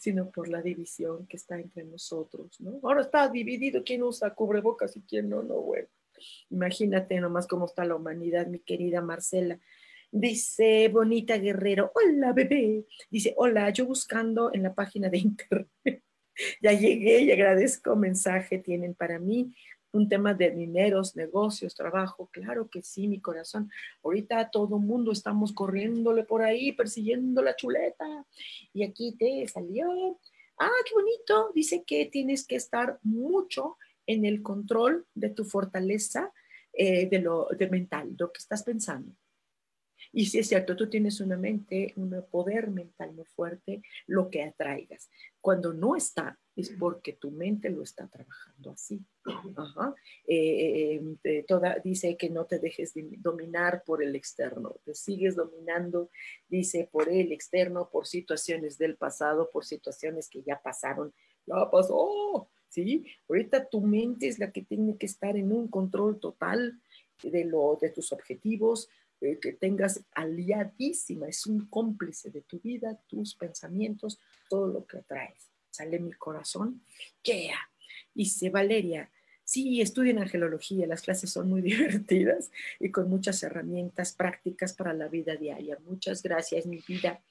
sino 0.00 0.30
por 0.30 0.48
la 0.48 0.62
división 0.62 1.26
que 1.26 1.36
está 1.36 1.58
entre 1.58 1.84
nosotros, 1.84 2.60
¿no? 2.60 2.80
Ahora 2.82 3.02
está 3.02 3.28
dividido 3.28 3.82
quién 3.84 4.02
usa 4.02 4.34
cubrebocas 4.34 4.96
y 4.96 5.02
quién 5.02 5.28
no, 5.28 5.42
no, 5.42 5.60
bueno. 5.60 5.88
Imagínate 6.50 7.20
nomás 7.20 7.46
cómo 7.46 7.66
está 7.66 7.84
la 7.84 7.96
humanidad, 7.96 8.46
mi 8.46 8.60
querida 8.60 9.00
Marcela. 9.00 9.58
Dice 10.10 10.88
Bonita 10.88 11.38
Guerrero, 11.38 11.90
hola 11.94 12.32
bebé. 12.32 12.84
Dice, 13.10 13.34
hola, 13.36 13.70
yo 13.70 13.86
buscando 13.86 14.52
en 14.52 14.62
la 14.62 14.74
página 14.74 15.08
de 15.08 15.18
internet. 15.18 15.68
ya 16.60 16.72
llegué 16.72 17.20
y 17.22 17.32
agradezco 17.32 17.96
mensaje 17.96 18.58
tienen 18.58 18.94
para 18.94 19.18
mí 19.18 19.54
un 19.92 20.08
tema 20.08 20.34
de 20.34 20.50
dineros, 20.50 21.16
negocios, 21.16 21.74
trabajo, 21.74 22.28
claro 22.32 22.68
que 22.68 22.82
sí, 22.82 23.08
mi 23.08 23.20
corazón. 23.20 23.70
Ahorita 24.02 24.50
todo 24.50 24.78
mundo 24.78 25.12
estamos 25.12 25.52
corriéndole 25.52 26.24
por 26.24 26.42
ahí, 26.42 26.72
persiguiendo 26.72 27.42
la 27.42 27.54
chuleta. 27.54 28.26
Y 28.72 28.84
aquí 28.84 29.14
te 29.18 29.46
salió. 29.48 30.18
Ah, 30.58 30.70
qué 30.86 30.94
bonito. 30.94 31.52
Dice 31.54 31.84
que 31.84 32.06
tienes 32.06 32.46
que 32.46 32.56
estar 32.56 32.98
mucho 33.02 33.76
en 34.06 34.24
el 34.24 34.42
control 34.42 35.06
de 35.14 35.30
tu 35.30 35.44
fortaleza 35.44 36.32
eh, 36.72 37.06
de 37.08 37.18
lo 37.18 37.48
de 37.56 37.68
mental, 37.68 38.14
lo 38.18 38.32
que 38.32 38.38
estás 38.38 38.62
pensando. 38.62 39.12
Y 40.12 40.26
si 40.26 40.38
es 40.38 40.48
cierto, 40.48 40.76
tú 40.76 40.88
tienes 40.88 41.20
una 41.20 41.36
mente, 41.36 41.94
un 41.96 42.24
poder 42.30 42.70
mental 42.70 43.14
muy 43.14 43.24
fuerte, 43.24 43.82
lo 44.06 44.28
que 44.28 44.42
atraigas. 44.42 45.10
Cuando 45.40 45.72
no 45.72 45.96
está, 45.96 46.38
es 46.54 46.70
porque 46.78 47.14
tu 47.14 47.30
mente 47.30 47.70
lo 47.70 47.82
está 47.82 48.06
trabajando 48.08 48.72
así. 48.72 49.02
Eh, 50.26 51.00
eh, 51.24 51.44
toda, 51.44 51.78
dice 51.82 52.16
que 52.16 52.28
no 52.28 52.44
te 52.44 52.58
dejes 52.58 52.92
dominar 53.18 53.82
por 53.84 54.02
el 54.02 54.14
externo, 54.14 54.76
te 54.84 54.94
sigues 54.94 55.34
dominando, 55.36 56.10
dice, 56.48 56.88
por 56.92 57.08
el 57.08 57.32
externo, 57.32 57.88
por 57.90 58.06
situaciones 58.06 58.76
del 58.78 58.96
pasado, 58.96 59.50
por 59.50 59.64
situaciones 59.64 60.28
que 60.28 60.42
ya 60.42 60.60
pasaron. 60.60 61.14
Ya 61.46 61.70
pasó, 61.70 62.48
¿sí? 62.68 63.06
Ahorita 63.28 63.68
tu 63.68 63.80
mente 63.80 64.28
es 64.28 64.38
la 64.38 64.52
que 64.52 64.62
tiene 64.62 64.96
que 64.96 65.06
estar 65.06 65.36
en 65.36 65.52
un 65.52 65.68
control 65.68 66.20
total 66.20 66.80
de, 67.22 67.44
lo, 67.44 67.78
de 67.80 67.90
tus 67.90 68.12
objetivos, 68.12 68.88
eh, 69.22 69.38
que 69.40 69.52
tengas 69.52 70.04
aliadísima, 70.14 71.28
es 71.28 71.46
un 71.46 71.66
cómplice 71.66 72.30
de 72.30 72.42
tu 72.42 72.58
vida, 72.58 72.98
tus 73.06 73.36
pensamientos, 73.36 74.18
todo 74.48 74.66
lo 74.66 74.84
que 74.84 74.98
atraes. 74.98 75.48
Sale 75.70 76.00
mi 76.00 76.12
corazón, 76.12 76.82
yeah. 77.22 77.56
Dice 78.12 78.50
Valeria, 78.50 79.10
sí, 79.44 79.80
estudien 79.80 80.18
angelología, 80.18 80.88
las 80.88 81.02
clases 81.02 81.30
son 81.30 81.48
muy 81.48 81.62
divertidas 81.62 82.50
y 82.80 82.90
con 82.90 83.08
muchas 83.08 83.42
herramientas 83.44 84.12
prácticas 84.12 84.72
para 84.72 84.92
la 84.92 85.06
vida 85.06 85.36
diaria. 85.36 85.78
Muchas 85.86 86.22
gracias, 86.22 86.66
mi 86.66 86.82
vida. 86.88 87.22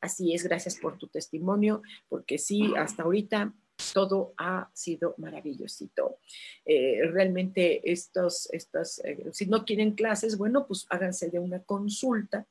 Así 0.00 0.32
es, 0.32 0.44
gracias 0.44 0.76
por 0.76 0.98
tu 0.98 1.08
testimonio, 1.08 1.82
porque 2.08 2.38
sí, 2.38 2.72
hasta 2.76 3.02
ahorita 3.02 3.52
todo 3.92 4.34
ha 4.36 4.70
sido 4.74 5.14
maravillosito. 5.18 6.18
Eh, 6.64 7.02
realmente 7.10 7.90
estos, 7.90 8.48
estos 8.52 8.98
eh, 9.04 9.30
si 9.32 9.46
no 9.46 9.64
quieren 9.64 9.92
clases, 9.92 10.36
bueno, 10.36 10.66
pues 10.66 10.86
háganse 10.90 11.30
de 11.30 11.38
una 11.38 11.62
consulta. 11.62 12.46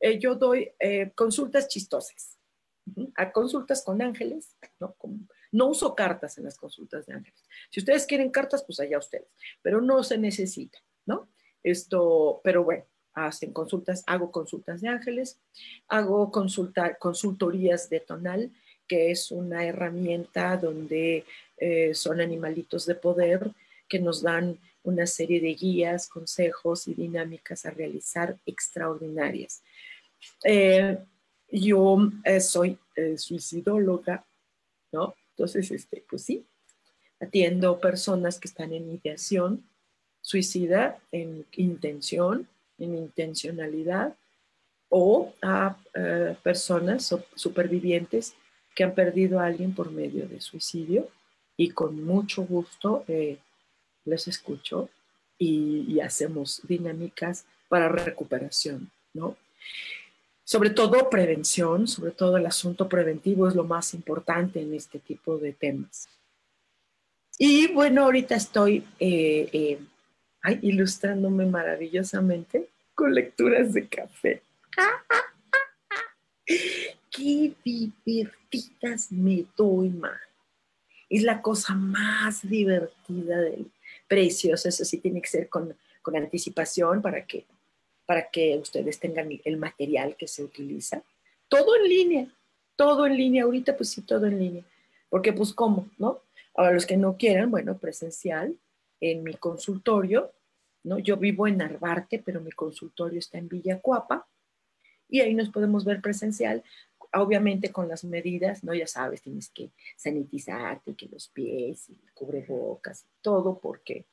Eh, 0.00 0.18
yo 0.18 0.34
doy 0.34 0.70
consultas 1.14 1.68
chistosas, 1.68 2.38
a 3.16 3.32
consultas 3.32 3.82
con 3.82 4.00
ángeles, 4.00 4.56
¿no? 4.78 4.96
no 5.52 5.66
uso 5.66 5.94
cartas 5.94 6.38
en 6.38 6.44
las 6.44 6.56
consultas 6.56 7.06
de 7.06 7.14
ángeles. 7.14 7.42
Si 7.70 7.80
ustedes 7.80 8.06
quieren 8.06 8.30
cartas, 8.30 8.64
pues 8.64 8.80
allá 8.80 8.98
ustedes, 8.98 9.28
pero 9.62 9.80
no 9.80 10.02
se 10.02 10.18
necesita, 10.18 10.78
¿no? 11.06 11.28
Esto, 11.62 12.40
pero 12.44 12.64
bueno, 12.64 12.84
hacen 13.14 13.52
consultas, 13.52 14.04
hago 14.06 14.30
consultas 14.30 14.80
de 14.80 14.88
ángeles, 14.88 15.40
hago 15.88 16.30
consulta, 16.30 16.96
consultorías 16.98 17.88
de 17.90 18.00
tonal, 18.00 18.52
que 18.88 19.10
es 19.10 19.30
una 19.30 19.64
herramienta 19.64 20.56
donde 20.56 21.24
eh, 21.58 21.94
son 21.94 22.20
animalitos 22.20 22.86
de 22.86 22.94
poder 22.94 23.50
que 23.88 24.00
nos 24.00 24.22
dan 24.22 24.58
una 24.82 25.06
serie 25.06 25.40
de 25.40 25.54
guías, 25.54 26.08
consejos 26.08 26.88
y 26.88 26.94
dinámicas 26.94 27.66
a 27.66 27.70
realizar 27.70 28.38
extraordinarias. 28.46 29.62
Eh, 30.44 30.98
yo 31.50 31.98
eh, 32.24 32.40
soy 32.40 32.78
suicidóloga, 33.16 34.26
¿no? 34.92 35.14
Entonces, 35.30 35.70
este, 35.70 36.04
pues 36.08 36.22
sí, 36.22 36.44
atiendo 37.20 37.78
personas 37.78 38.38
que 38.38 38.48
están 38.48 38.72
en 38.72 38.90
ideación 38.90 39.64
suicida, 40.20 40.98
en 41.12 41.46
intención, 41.52 42.48
en 42.78 42.96
intencionalidad, 42.96 44.16
o 44.90 45.34
a 45.42 45.76
personas 46.42 47.14
supervivientes 47.34 48.34
que 48.78 48.84
han 48.84 48.94
perdido 48.94 49.40
a 49.40 49.46
alguien 49.46 49.74
por 49.74 49.90
medio 49.90 50.28
de 50.28 50.40
suicidio 50.40 51.08
y 51.56 51.70
con 51.70 52.04
mucho 52.04 52.42
gusto 52.44 53.04
eh, 53.08 53.38
les 54.04 54.28
escucho 54.28 54.88
y, 55.36 55.98
hacemos 55.98 56.62
dinámicas 56.62 57.44
para 57.68 57.88
recuperación, 57.88 58.88
¿no? 59.14 59.36
Sobre 60.44 60.70
todo 60.70 61.10
prevención, 61.10 61.88
sobre 61.88 62.12
todo 62.12 62.36
el 62.36 62.46
asunto 62.46 62.88
preventivo 62.88 63.48
es 63.48 63.56
lo 63.56 63.64
más 63.64 63.94
importante 63.94 64.62
en 64.62 64.72
este 64.72 65.00
tipo 65.00 65.38
de 65.38 65.54
temas. 65.54 66.08
Y 67.36 67.72
bueno, 67.72 68.04
ahorita 68.04 68.36
estoy 68.36 68.84
eh, 69.00 69.48
eh, 69.52 70.58
ilustrándome 70.62 71.46
maravillosamente 71.46 72.68
con 72.94 73.12
lecturas 73.12 73.72
de 73.72 73.88
café. 73.88 74.40
Qué 77.10 77.52
divertidas 77.64 79.10
me 79.10 79.44
doy, 79.56 79.90
más. 79.90 80.18
Es 81.08 81.22
la 81.22 81.40
cosa 81.40 81.74
más 81.74 82.48
divertida 82.48 83.40
del 83.40 83.70
precioso. 84.06 84.68
Eso 84.68 84.84
sí 84.84 84.98
tiene 84.98 85.20
que 85.20 85.28
ser 85.28 85.48
con, 85.48 85.74
con 86.02 86.16
anticipación 86.16 87.00
para 87.00 87.24
que, 87.24 87.46
para 88.06 88.28
que 88.30 88.58
ustedes 88.58 88.98
tengan 88.98 89.28
el 89.44 89.56
material 89.56 90.16
que 90.16 90.28
se 90.28 90.44
utiliza. 90.44 91.02
Todo 91.48 91.76
en 91.76 91.88
línea, 91.88 92.28
todo 92.76 93.06
en 93.06 93.16
línea. 93.16 93.44
Ahorita 93.44 93.76
pues 93.76 93.90
sí, 93.90 94.02
todo 94.02 94.26
en 94.26 94.38
línea. 94.38 94.64
Porque 95.08 95.32
pues 95.32 95.52
cómo, 95.54 95.88
¿no? 95.98 96.20
Ahora 96.54 96.72
los 96.72 96.86
que 96.86 96.96
no 96.96 97.16
quieran, 97.16 97.50
bueno, 97.50 97.78
presencial 97.78 98.54
en 99.00 99.22
mi 99.22 99.34
consultorio, 99.34 100.32
¿no? 100.82 100.98
Yo 100.98 101.16
vivo 101.16 101.46
en 101.46 101.58
Narvarte, 101.58 102.18
pero 102.18 102.40
mi 102.40 102.50
consultorio 102.50 103.18
está 103.18 103.38
en 103.38 103.48
Villacuapa 103.48 104.26
y 105.08 105.20
ahí 105.20 105.34
nos 105.34 105.48
podemos 105.48 105.84
ver 105.84 106.00
presencial 106.00 106.62
obviamente 107.14 107.72
con 107.72 107.88
las 107.88 108.04
medidas, 108.04 108.64
¿no? 108.64 108.74
Ya 108.74 108.86
sabes, 108.86 109.22
tienes 109.22 109.50
que 109.50 109.70
sanitizarte, 109.96 110.94
que 110.94 111.06
los 111.06 111.28
pies, 111.28 111.88
y 111.90 111.96
cubrebocas, 112.14 113.06
todo, 113.22 113.58
porque, 113.58 114.04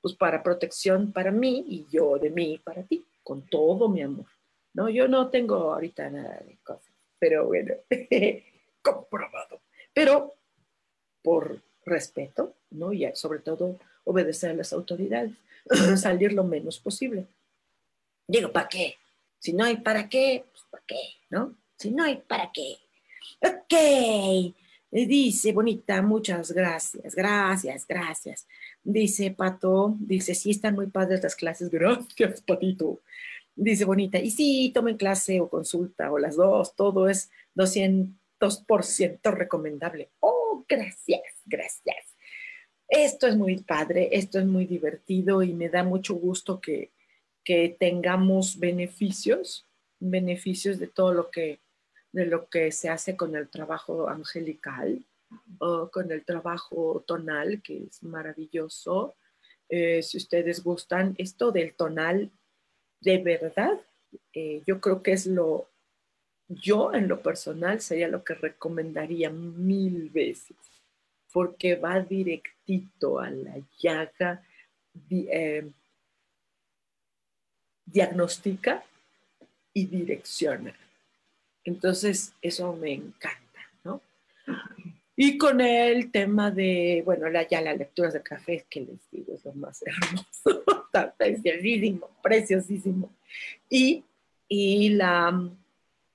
pues 0.00 0.14
para 0.14 0.42
protección 0.42 1.12
para 1.12 1.30
mí 1.30 1.64
y 1.68 1.86
yo 1.90 2.18
de 2.18 2.30
mí 2.30 2.60
para 2.62 2.82
ti, 2.82 3.04
con 3.22 3.42
todo 3.42 3.88
mi 3.88 4.02
amor, 4.02 4.26
¿no? 4.72 4.88
Yo 4.88 5.08
no 5.08 5.30
tengo 5.30 5.72
ahorita 5.72 6.10
nada 6.10 6.40
de 6.46 6.58
cosas, 6.62 6.92
pero 7.18 7.46
bueno, 7.46 7.74
comprobado. 8.82 9.60
Pero 9.92 10.34
por 11.22 11.62
respeto, 11.86 12.54
¿no? 12.70 12.92
Y 12.92 13.08
sobre 13.14 13.38
todo 13.38 13.78
obedecer 14.04 14.50
a 14.50 14.54
las 14.54 14.72
autoridades, 14.72 15.32
salir 15.96 16.32
lo 16.32 16.44
menos 16.44 16.78
posible. 16.78 17.26
Digo, 18.26 18.52
¿para 18.52 18.68
qué? 18.68 18.96
Si 19.38 19.52
no 19.52 19.64
hay 19.64 19.78
para 19.78 20.08
qué, 20.08 20.44
pues 20.50 20.64
¿para 20.70 20.84
qué? 20.86 21.00
¿No? 21.30 21.54
Si 21.84 21.90
no 21.90 22.02
hay 22.02 22.16
para 22.16 22.50
qué. 22.50 22.78
Ok. 23.42 24.54
Dice, 24.90 25.52
bonita, 25.52 26.00
muchas 26.00 26.50
gracias, 26.50 27.14
gracias, 27.14 27.86
gracias. 27.86 28.46
Dice 28.82 29.30
Pato, 29.32 29.94
dice, 29.98 30.34
sí 30.34 30.52
están 30.52 30.76
muy 30.76 30.86
padres 30.86 31.22
las 31.22 31.36
clases, 31.36 31.68
gracias, 31.68 32.40
Patito. 32.40 33.02
Dice 33.54 33.84
Bonita, 33.84 34.18
y 34.18 34.30
sí, 34.30 34.70
tomen 34.72 34.96
clase 34.96 35.42
o 35.42 35.50
consulta 35.50 36.10
o 36.10 36.18
las 36.18 36.36
dos, 36.36 36.74
todo 36.74 37.06
es 37.06 37.30
200% 37.54 39.30
recomendable. 39.34 40.08
Oh, 40.20 40.64
gracias, 40.66 41.20
gracias. 41.44 42.16
Esto 42.88 43.26
es 43.26 43.36
muy 43.36 43.58
padre, 43.58 44.08
esto 44.12 44.38
es 44.38 44.46
muy 44.46 44.64
divertido 44.64 45.42
y 45.42 45.52
me 45.52 45.68
da 45.68 45.84
mucho 45.84 46.14
gusto 46.14 46.62
que, 46.62 46.92
que 47.44 47.76
tengamos 47.78 48.58
beneficios, 48.58 49.66
beneficios 50.00 50.78
de 50.78 50.86
todo 50.86 51.12
lo 51.12 51.30
que 51.30 51.62
de 52.14 52.26
lo 52.26 52.48
que 52.48 52.70
se 52.70 52.88
hace 52.88 53.16
con 53.16 53.34
el 53.34 53.48
trabajo 53.48 54.08
angelical 54.08 55.04
o 55.58 55.90
con 55.90 56.12
el 56.12 56.24
trabajo 56.24 57.02
tonal, 57.04 57.60
que 57.60 57.88
es 57.88 58.04
maravilloso. 58.04 59.16
Eh, 59.68 60.00
si 60.00 60.18
ustedes 60.18 60.62
gustan, 60.62 61.16
esto 61.18 61.50
del 61.50 61.74
tonal, 61.74 62.30
de 63.00 63.18
verdad, 63.18 63.80
eh, 64.32 64.62
yo 64.64 64.80
creo 64.80 65.02
que 65.02 65.10
es 65.10 65.26
lo, 65.26 65.68
yo 66.46 66.94
en 66.94 67.08
lo 67.08 67.20
personal 67.20 67.80
sería 67.80 68.06
lo 68.06 68.22
que 68.22 68.34
recomendaría 68.34 69.30
mil 69.30 70.08
veces, 70.10 70.56
porque 71.32 71.74
va 71.74 71.98
directito 71.98 73.18
a 73.18 73.28
la 73.28 73.56
llaga, 73.80 74.40
eh, 75.10 75.68
diagnostica 77.84 78.84
y 79.72 79.86
direcciona. 79.86 80.76
Entonces, 81.64 82.32
eso 82.42 82.74
me 82.74 82.92
encanta, 82.92 83.60
¿no? 83.84 84.00
Y 85.16 85.38
con 85.38 85.60
el 85.60 86.10
tema 86.10 86.50
de, 86.50 87.02
bueno, 87.04 87.26
ya 87.48 87.60
las 87.60 87.78
lecturas 87.78 88.12
de 88.12 88.22
café, 88.22 88.66
que 88.68 88.80
les 88.80 89.10
digo, 89.10 89.34
es 89.34 89.44
lo 89.44 89.52
más 89.54 89.82
hermoso, 89.86 90.64
está 90.86 91.14
preciosísimo, 91.14 92.10
preciosísimo. 92.22 93.10
Y, 93.68 94.04
y 94.48 94.90
la, 94.90 95.50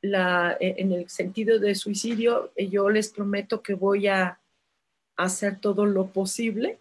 la, 0.02 0.58
en 0.60 0.92
el 0.92 1.10
sentido 1.10 1.60
de 1.60 1.76
suicidio, 1.76 2.52
yo 2.56 2.90
les 2.90 3.10
prometo 3.10 3.62
que 3.62 3.74
voy 3.74 4.08
a 4.08 4.40
hacer 5.16 5.60
todo 5.60 5.86
lo 5.86 6.08
posible 6.08 6.80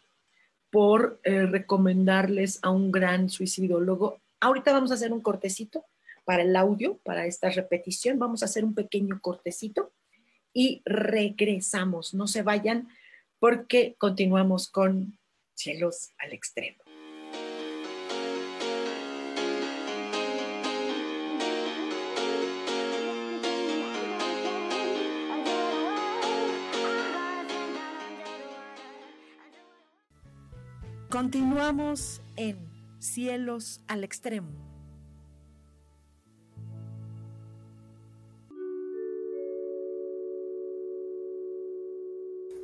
por 0.71 1.19
eh, 1.25 1.47
recomendarles 1.47 2.59
a 2.63 2.71
un 2.71 2.93
gran 2.93 3.31
suicidólogo. 3.31 4.21
Ahorita 4.41 4.73
vamos 4.73 4.91
a 4.91 4.95
hacer 4.95 5.13
un 5.13 5.21
cortecito 5.21 5.85
para 6.29 6.43
el 6.43 6.55
audio, 6.57 6.99
para 7.05 7.25
esta 7.25 7.49
repetición. 7.49 8.19
Vamos 8.19 8.43
a 8.43 8.45
hacer 8.45 8.63
un 8.63 8.75
pequeño 8.75 9.19
cortecito 9.23 9.95
y 10.53 10.83
regresamos. 10.85 12.13
No 12.13 12.27
se 12.27 12.43
vayan 12.43 12.87
porque 13.39 13.95
continuamos 13.97 14.69
con 14.69 15.19
cielos 15.55 16.11
al 16.19 16.35
extremo. 16.35 16.83
Continuamos 31.09 32.21
en 32.37 32.69
Cielos 32.99 33.81
al 33.89 34.05
Extremo. 34.05 34.68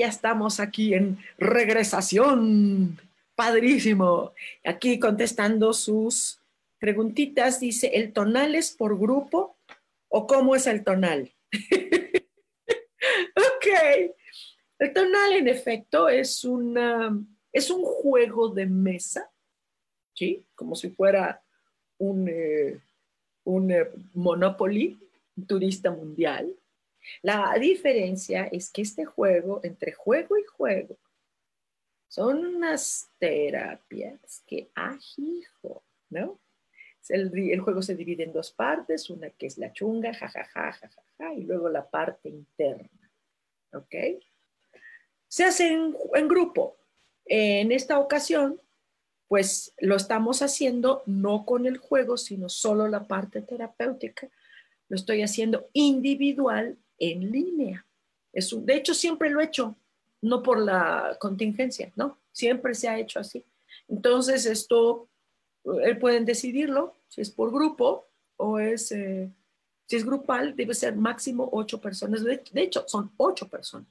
Ya 0.00 0.08
estamos 0.08 0.60
aquí 0.60 0.94
en 0.94 1.18
regresación. 1.36 2.98
Padrísimo. 3.34 4.32
Aquí 4.64 4.98
contestando 4.98 5.74
sus 5.74 6.40
preguntitas, 6.78 7.60
dice, 7.60 7.88
¿el 7.88 8.12
tonal 8.12 8.54
es 8.54 8.70
por 8.70 8.98
grupo 8.98 9.58
o 10.08 10.26
cómo 10.26 10.56
es 10.56 10.66
el 10.66 10.84
tonal? 10.84 11.30
ok. 13.36 13.66
El 14.78 14.92
tonal, 14.94 15.34
en 15.34 15.48
efecto, 15.48 16.08
es, 16.08 16.44
una, 16.44 17.14
es 17.52 17.70
un 17.70 17.82
juego 17.82 18.48
de 18.48 18.64
mesa, 18.64 19.30
¿sí? 20.14 20.46
Como 20.54 20.74
si 20.74 20.88
fuera 20.88 21.42
un, 21.98 22.26
eh, 22.26 22.80
un 23.44 23.70
eh, 23.70 23.90
Monopoly, 24.14 24.98
turista 25.46 25.90
mundial, 25.90 26.54
la 27.22 27.54
diferencia 27.58 28.44
es 28.44 28.70
que 28.70 28.82
este 28.82 29.04
juego, 29.04 29.60
entre 29.62 29.92
juego 29.92 30.38
y 30.38 30.44
juego, 30.44 30.96
son 32.08 32.44
unas 32.44 33.08
terapias 33.18 34.42
que 34.46 34.68
ajijo, 34.74 35.84
¿no? 36.08 36.40
El, 37.08 37.60
juego 37.60 37.82
se 37.82 37.94
divide 37.94 38.24
en 38.24 38.32
dos 38.32 38.52
partes, 38.52 39.10
una 39.10 39.30
que 39.30 39.46
es 39.46 39.58
la 39.58 39.72
chunga, 39.72 40.12
jajaja, 40.12 40.72
jajaja, 40.72 41.34
y 41.34 41.42
luego 41.42 41.68
la 41.68 41.88
parte 41.88 42.28
interna, 42.28 43.10
¿ok? 43.72 43.94
Se 45.28 45.44
hace 45.44 45.72
en, 45.72 45.96
en 46.14 46.28
grupo. 46.28 46.76
En 47.24 47.72
esta 47.72 47.98
ocasión, 47.98 48.60
pues 49.28 49.72
lo 49.78 49.96
estamos 49.96 50.42
haciendo 50.42 51.02
no 51.06 51.44
con 51.46 51.66
el 51.66 51.78
juego, 51.78 52.16
sino 52.16 52.48
solo 52.48 52.88
la 52.88 53.04
parte 53.04 53.40
terapéutica. 53.40 54.28
Lo 54.88 54.96
estoy 54.96 55.22
haciendo 55.22 55.68
individual 55.72 56.76
en 57.00 57.32
línea. 57.32 57.84
Es 58.32 58.54
de 58.64 58.76
hecho, 58.76 58.94
siempre 58.94 59.30
lo 59.30 59.40
he 59.40 59.46
hecho, 59.46 59.74
no 60.22 60.42
por 60.42 60.60
la 60.60 61.16
contingencia, 61.18 61.90
¿no? 61.96 62.18
Siempre 62.30 62.74
se 62.74 62.88
ha 62.88 62.98
hecho 62.98 63.18
así. 63.18 63.44
Entonces, 63.88 64.46
esto, 64.46 65.08
eh, 65.82 65.96
pueden 65.96 66.24
decidirlo, 66.24 66.94
si 67.08 67.22
es 67.22 67.30
por 67.30 67.50
grupo 67.50 68.06
o 68.36 68.58
es, 68.58 68.92
eh, 68.92 69.30
si 69.86 69.96
es 69.96 70.04
grupal, 70.04 70.54
debe 70.54 70.74
ser 70.74 70.94
máximo 70.94 71.48
ocho 71.52 71.80
personas. 71.80 72.22
De, 72.22 72.40
hecho, 72.54 72.84
son 72.86 73.10
ocho 73.16 73.48
personas. 73.48 73.88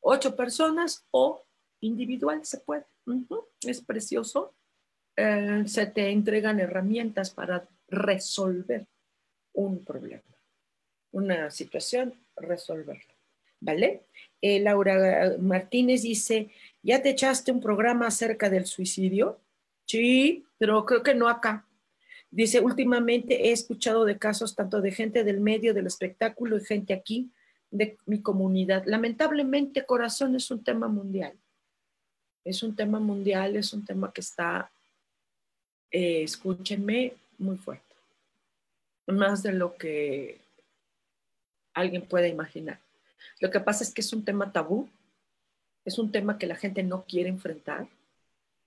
Ocho 0.00 0.36
personas 0.36 1.06
o 1.10 1.42
individual 1.80 2.44
se 2.44 2.58
puede. 2.58 2.84
Es 3.62 3.80
precioso. 3.80 4.54
Eh, 5.16 5.64
se 5.66 5.86
te 5.86 6.10
entregan 6.10 6.60
herramientas 6.60 7.30
para 7.30 7.68
resolver 7.88 8.86
un 9.54 9.84
problema, 9.84 10.22
una 11.12 11.50
situación 11.50 12.14
resolverlo. 12.36 13.14
¿Vale? 13.60 14.02
Eh, 14.40 14.60
Laura 14.60 15.36
Martínez 15.38 16.02
dice, 16.02 16.50
¿ya 16.82 17.00
te 17.00 17.10
echaste 17.10 17.52
un 17.52 17.60
programa 17.60 18.08
acerca 18.08 18.50
del 18.50 18.66
suicidio? 18.66 19.40
Sí, 19.86 20.44
pero 20.58 20.84
creo 20.84 21.02
que 21.02 21.14
no 21.14 21.28
acá. 21.28 21.66
Dice, 22.30 22.60
últimamente 22.60 23.48
he 23.48 23.52
escuchado 23.52 24.04
de 24.04 24.18
casos 24.18 24.56
tanto 24.56 24.80
de 24.80 24.90
gente 24.90 25.22
del 25.22 25.40
medio 25.40 25.74
del 25.74 25.86
espectáculo 25.86 26.56
y 26.56 26.64
gente 26.64 26.94
aquí 26.94 27.30
de 27.70 27.98
mi 28.06 28.22
comunidad. 28.22 28.84
Lamentablemente, 28.86 29.84
corazón 29.84 30.34
es 30.34 30.50
un 30.50 30.64
tema 30.64 30.88
mundial. 30.88 31.34
Es 32.44 32.62
un 32.62 32.74
tema 32.74 33.00
mundial, 33.00 33.56
es 33.56 33.72
un 33.72 33.84
tema 33.84 34.12
que 34.12 34.22
está, 34.22 34.72
eh, 35.90 36.22
escúchenme, 36.22 37.14
muy 37.38 37.56
fuerte. 37.56 37.84
más 39.08 39.42
de 39.42 39.52
lo 39.52 39.76
que 39.76 40.41
alguien 41.74 42.02
pueda 42.02 42.28
imaginar. 42.28 42.80
Lo 43.40 43.50
que 43.50 43.60
pasa 43.60 43.84
es 43.84 43.92
que 43.92 44.00
es 44.00 44.12
un 44.12 44.24
tema 44.24 44.52
tabú, 44.52 44.88
es 45.84 45.98
un 45.98 46.12
tema 46.12 46.38
que 46.38 46.46
la 46.46 46.56
gente 46.56 46.82
no 46.82 47.04
quiere 47.04 47.28
enfrentar, 47.28 47.88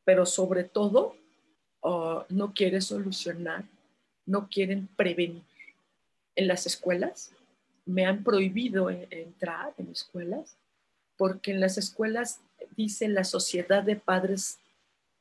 pero 0.04 0.26
sobre 0.26 0.64
todo 0.64 1.16
uh, 1.82 2.22
no 2.30 2.54
quiere 2.54 2.82
solucionar, 2.82 3.64
no 4.26 4.50
quieren 4.50 4.88
prevenir. 4.96 5.44
En 6.36 6.48
las 6.48 6.66
escuelas 6.66 7.32
me 7.86 8.06
han 8.06 8.24
prohibido 8.24 8.90
entrar 8.90 9.74
en 9.78 9.90
escuelas 9.92 10.58
porque 11.18 11.52
en 11.52 11.62
las 11.62 11.78
escuelas 11.78 12.42
dice 12.76 13.08
la 13.08 13.24
sociedad 13.24 13.84
de 13.84 13.96
padres 13.96 14.60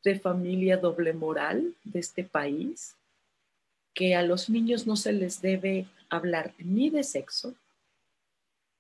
de 0.03 0.19
familia 0.19 0.77
doble 0.77 1.13
moral 1.13 1.75
de 1.85 2.01
este 2.01 2.25
país 2.25 2.97
que 3.95 4.17
a 4.17 4.23
los 4.23 4.51
niños 4.51 4.87
no 4.87 4.97
se 4.97 5.13
les 5.13 5.41
debe 5.41 5.87
hablar 6.11 6.53
ni 6.59 6.91
de 6.91 7.05
sexo, 7.05 7.55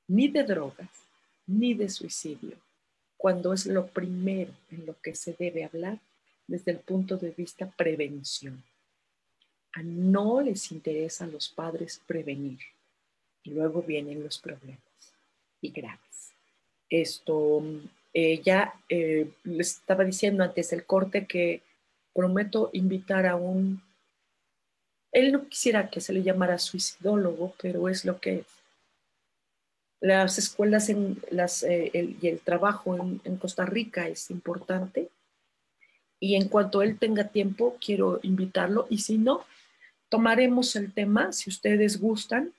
ni 0.09 0.29
de 0.29 0.45
drogas, 0.45 0.89
ni 1.47 1.75
de 1.75 1.89
suicidio, 1.89 2.57
cuando 3.17 3.53
es 3.53 3.67
lo 3.67 3.87
primero 3.87 4.53
en 4.71 4.87
lo 4.87 5.01
que 5.01 5.15
se 5.15 5.35
debe 5.39 5.65
hablar 5.65 5.99
desde 6.47 6.73
el 6.73 6.79
punto 6.79 7.17
de 7.17 7.31
vista 7.31 7.71
prevención. 7.71 8.63
A 9.73 9.83
no 9.83 10.41
les 10.41 10.71
interesa 10.73 11.25
a 11.25 11.29
los 11.29 11.49
padres 11.49 12.01
prevenir 12.07 12.61
y 13.43 13.51
luego 13.51 13.83
vienen 13.83 14.23
los 14.23 14.39
problemas 14.39 14.81
y 15.61 15.71
graves. 15.71 16.33
Esto, 16.89 17.63
eh, 18.13 18.41
ya 18.43 18.75
eh, 18.89 19.31
les 19.43 19.79
estaba 19.79 20.05
diciendo 20.05 20.45
antes 20.45 20.71
del 20.71 20.85
corte 20.85 21.27
que 21.27 21.63
prometo 22.13 22.71
invitar 22.73 23.27
a 23.27 23.37
un, 23.37 23.83
él 25.13 25.33
no 25.33 25.49
quisiera 25.49 25.91
que 25.91 26.01
se 26.01 26.13
le 26.13 26.23
llamara 26.23 26.59
suicidólogo, 26.59 27.55
pero 27.61 27.89
es 27.89 28.05
lo 28.05 28.21
que 28.21 28.37
es 28.37 28.47
las 30.01 30.39
escuelas 30.39 30.91
eh, 30.91 32.17
y 32.21 32.29
el 32.29 32.41
trabajo 32.41 32.97
en, 32.97 33.37
Costa 33.37 33.65
Rica 33.65 34.09
es 34.09 34.31
importante. 34.31 35.09
Y 36.21 36.37
en 36.37 36.49
cuanto 36.49 36.83
él 36.83 36.99
tenga 36.99 37.29
tiempo, 37.29 37.77
quiero 37.85 38.21
invitarlo. 38.23 38.87
Y 38.91 38.99
si 38.99 39.19
no, 39.19 39.45
tomaremos 40.09 40.77
el 40.77 40.93
tema, 40.93 41.33
si 41.33 41.51
ustedes 41.51 42.01
gustan, 42.01 42.53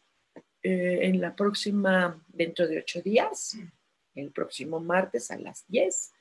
eh, 0.63 0.99
en 1.03 1.21
la 1.21 1.35
próxima, 1.35 2.19
dentro 2.29 2.67
de 2.67 2.79
ocho 2.79 3.01
días, 3.01 3.57
el 4.15 4.31
próximo 4.31 4.79
martes 4.79 5.29
a 5.29 5.37
las 5.37 5.65
diez. 5.67 6.11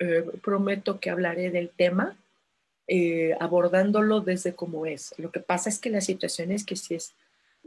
Eh, 0.00 0.24
prometo 0.42 1.00
que 1.00 1.10
hablaré 1.10 1.50
del 1.50 1.70
tema, 1.70 2.16
abordándolo 3.38 4.20
desde 4.20 4.54
cómo 4.54 4.86
es. 4.86 5.14
Lo 5.18 5.30
que 5.30 5.40
pasa 5.40 5.68
es 5.68 5.78
que 5.78 5.90
la 5.90 6.00
situación 6.00 6.50
es 6.52 6.64
que 6.64 6.74
si 6.74 6.94
es 6.94 7.14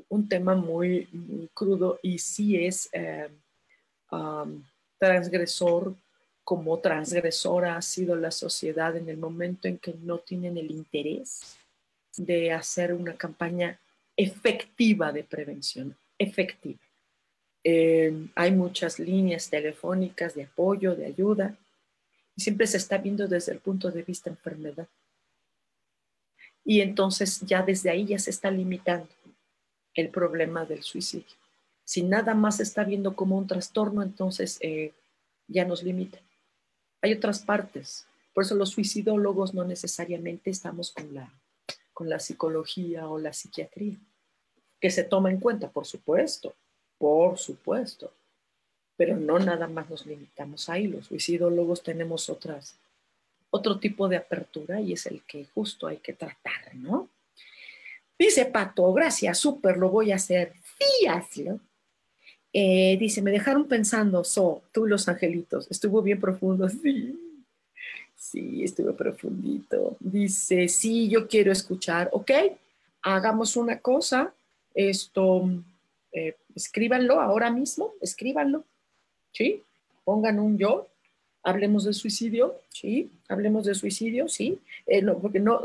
un 0.10 0.28
tema 0.28 0.56
muy, 0.56 1.08
crudo 1.54 2.00
y 2.02 2.20
sí 2.20 2.66
es 2.66 2.90
eh, 2.94 3.30
transgresor 4.98 5.96
como 6.44 6.80
transgresora 6.80 7.78
ha 7.78 7.82
sido 7.82 8.16
la 8.16 8.32
sociedad 8.32 8.96
en 8.96 9.08
el 9.10 9.18
momento 9.18 9.68
en 9.68 9.78
que 9.78 9.94
no 9.94 10.20
tienen 10.20 10.58
el 10.58 10.72
interés 10.72 11.58
de 12.18 12.52
hacer 12.52 12.94
una 12.94 13.16
campaña 13.16 13.80
efectiva 14.18 15.12
de 15.12 15.24
prevención, 15.24 15.96
efectiva. 16.18 16.80
Eh, 17.64 18.28
hay 18.36 18.52
muchas 18.52 19.00
líneas 19.00 19.50
telefónicas 19.50 20.36
de 20.36 20.44
apoyo, 20.44 20.96
de 20.96 21.06
ayuda, 21.06 21.56
y 22.36 22.42
siempre 22.42 22.68
se 22.68 22.78
está 22.78 22.98
viendo 22.98 23.28
desde 23.28 23.54
el 23.54 23.60
punto 23.60 23.92
de 23.92 24.04
vista 24.04 24.30
enfermedad. 24.30 24.88
Y 26.66 26.82
entonces 26.82 27.40
ya 27.42 27.62
desde 27.62 27.90
ahí 27.90 28.06
ya 28.06 28.20
se 28.20 28.30
está 28.30 28.52
limitando 28.52 29.08
el 29.96 30.10
problema 30.10 30.66
del 30.66 30.84
suicidio. 30.84 31.36
Si 31.84 32.04
nada 32.04 32.34
más 32.34 32.58
se 32.58 32.64
está 32.64 32.84
viendo 32.84 33.16
como 33.16 33.38
un 33.38 33.48
trastorno, 33.48 34.02
entonces 34.02 34.58
eh, 34.62 34.94
ya 35.48 35.66
nos 35.66 35.84
limita. 35.84 36.20
Hay 37.02 37.14
otras 37.14 37.40
partes. 37.40 38.06
Por 38.34 38.44
eso 38.44 38.56
los 38.56 38.70
suicidólogos 38.70 39.54
no 39.54 39.66
necesariamente 39.66 40.50
estamos 40.50 40.92
con 40.92 41.14
la, 41.14 41.34
con 41.94 42.10
la 42.10 42.20
psicología 42.20 43.08
o 43.10 43.20
la 43.20 43.34
psiquiatría, 43.34 43.98
que 44.80 44.90
se 44.90 45.04
toma 45.04 45.32
en 45.32 45.40
cuenta, 45.40 45.70
por 45.70 45.86
supuesto, 45.86 46.54
por 46.98 47.38
supuesto. 47.38 48.14
Pero 48.96 49.18
no 49.18 49.40
nada 49.40 49.68
más 49.68 49.90
nos 49.90 50.06
limitamos 50.06 50.70
ahí. 50.70 50.88
Los 50.88 51.08
suicidólogos 51.08 51.84
tenemos 51.84 52.30
otras, 52.30 52.78
otro 53.50 53.80
tipo 53.80 54.08
de 54.08 54.18
apertura 54.18 54.80
y 54.80 54.94
es 54.94 55.08
el 55.08 55.24
que 55.24 55.46
justo 55.46 55.88
hay 55.88 55.98
que 55.98 56.14
tratar, 56.14 56.74
¿no? 56.76 57.10
Dice 58.22 58.46
Pato, 58.46 58.94
gracias, 58.94 59.40
súper, 59.40 59.78
lo 59.78 59.90
voy 59.90 60.12
a 60.12 60.18
hacer. 60.18 60.54
Sí, 60.78 61.08
hazlo. 61.08 61.60
Eh, 62.54 62.96
dice, 63.00 63.20
me 63.20 63.32
dejaron 63.32 63.68
pensando, 63.68 64.24
so, 64.24 64.62
tú 64.72 64.86
los 64.86 65.10
angelitos, 65.10 65.66
estuvo 65.72 66.04
bien 66.04 66.20
profundo, 66.20 66.70
sí. 66.84 67.20
Sí, 68.16 68.64
estuvo 68.64 68.94
profundito. 68.94 69.98
Dice, 70.00 70.68
sí, 70.68 71.10
yo 71.10 71.28
quiero 71.28 71.52
escuchar, 71.52 72.10
ok, 72.12 72.30
hagamos 73.02 73.58
una 73.58 73.80
cosa, 73.80 74.32
esto, 74.76 75.50
eh, 76.12 76.36
escríbanlo 76.56 77.22
ahora 77.22 77.50
mismo, 77.50 77.96
escríbanlo, 78.02 78.66
¿sí? 79.32 79.64
Pongan 80.04 80.38
un 80.38 80.60
yo, 80.60 80.88
hablemos 81.42 81.86
de 81.86 81.94
suicidio, 81.94 82.54
¿sí? 82.70 83.10
Hablemos 83.30 83.66
de 83.66 83.74
suicidio, 83.74 84.28
¿sí? 84.28 84.60
Eh, 84.86 85.02
no, 85.02 85.18
porque 85.18 85.40
no, 85.40 85.60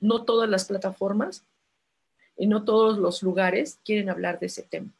no 0.00 0.24
todas 0.24 0.50
las 0.50 0.66
plataformas 0.66 1.42
y 2.36 2.46
no 2.46 2.64
todos 2.64 2.98
los 2.98 3.22
lugares 3.22 3.78
quieren 3.84 4.10
hablar 4.10 4.38
de 4.40 4.46
ese 4.46 4.62
tema, 4.62 4.90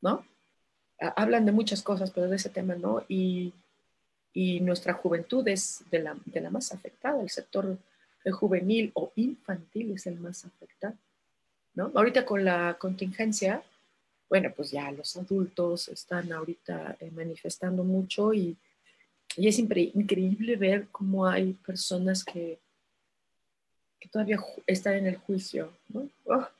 ¿no? 0.00 0.26
Hablan 1.00 1.46
de 1.46 1.52
muchas 1.52 1.82
cosas, 1.82 2.10
pero 2.10 2.28
de 2.28 2.36
ese 2.36 2.50
tema 2.50 2.74
no, 2.74 3.04
y, 3.08 3.52
nuestra 4.60 4.92
juventud 4.92 5.46
es 5.48 5.82
de 5.90 5.98
la, 5.98 6.16
de 6.24 6.40
la, 6.40 6.48
más 6.48 6.72
afectada, 6.72 7.20
el 7.20 7.28
sector 7.28 7.76
juvenil 8.30 8.92
o 8.94 9.10
infantil 9.16 9.92
es 9.92 10.06
el 10.06 10.20
más 10.20 10.44
afectado, 10.44 10.94
¿no? 11.74 11.90
Ahorita 11.94 12.24
con 12.24 12.44
la 12.44 12.76
contingencia, 12.78 13.62
bueno, 14.28 14.52
pues 14.54 14.70
ya 14.70 14.92
los 14.92 15.16
adultos 15.16 15.88
están 15.88 16.30
ahorita 16.32 16.98
eh, 17.00 17.10
manifestando 17.10 17.82
mucho 17.82 18.32
y, 18.32 18.56
y 19.36 19.48
es 19.48 19.58
increíble 19.58 20.56
ver 20.56 20.86
cómo 20.92 21.26
hay 21.26 21.54
personas 21.54 22.24
que 22.24 22.60
que 24.00 24.08
todavía 24.08 24.38
está 24.66 24.96
en 24.96 25.06
el 25.06 25.16
juicio. 25.16 25.72
¿no? 25.88 26.08
Ah, 26.30 26.50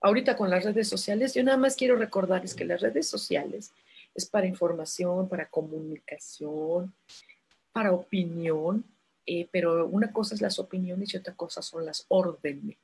ahorita 0.00 0.36
con 0.36 0.50
las 0.50 0.64
redes 0.64 0.88
sociales, 0.88 1.34
yo 1.34 1.42
nada 1.42 1.56
más 1.56 1.76
quiero 1.76 1.96
recordarles 1.96 2.54
que 2.54 2.64
las 2.64 2.80
redes 2.80 3.08
sociales 3.08 3.72
es 4.14 4.26
para 4.26 4.46
información, 4.46 5.28
para 5.28 5.48
comunicación, 5.48 6.94
para 7.72 7.92
opinión, 7.92 8.84
eh, 9.26 9.48
pero 9.50 9.86
una 9.86 10.12
cosa 10.12 10.34
es 10.34 10.40
las 10.40 10.58
opiniones 10.58 11.12
y 11.12 11.16
otra 11.16 11.34
cosa 11.34 11.62
son 11.62 11.86
las 11.86 12.04
órdenes, 12.08 12.76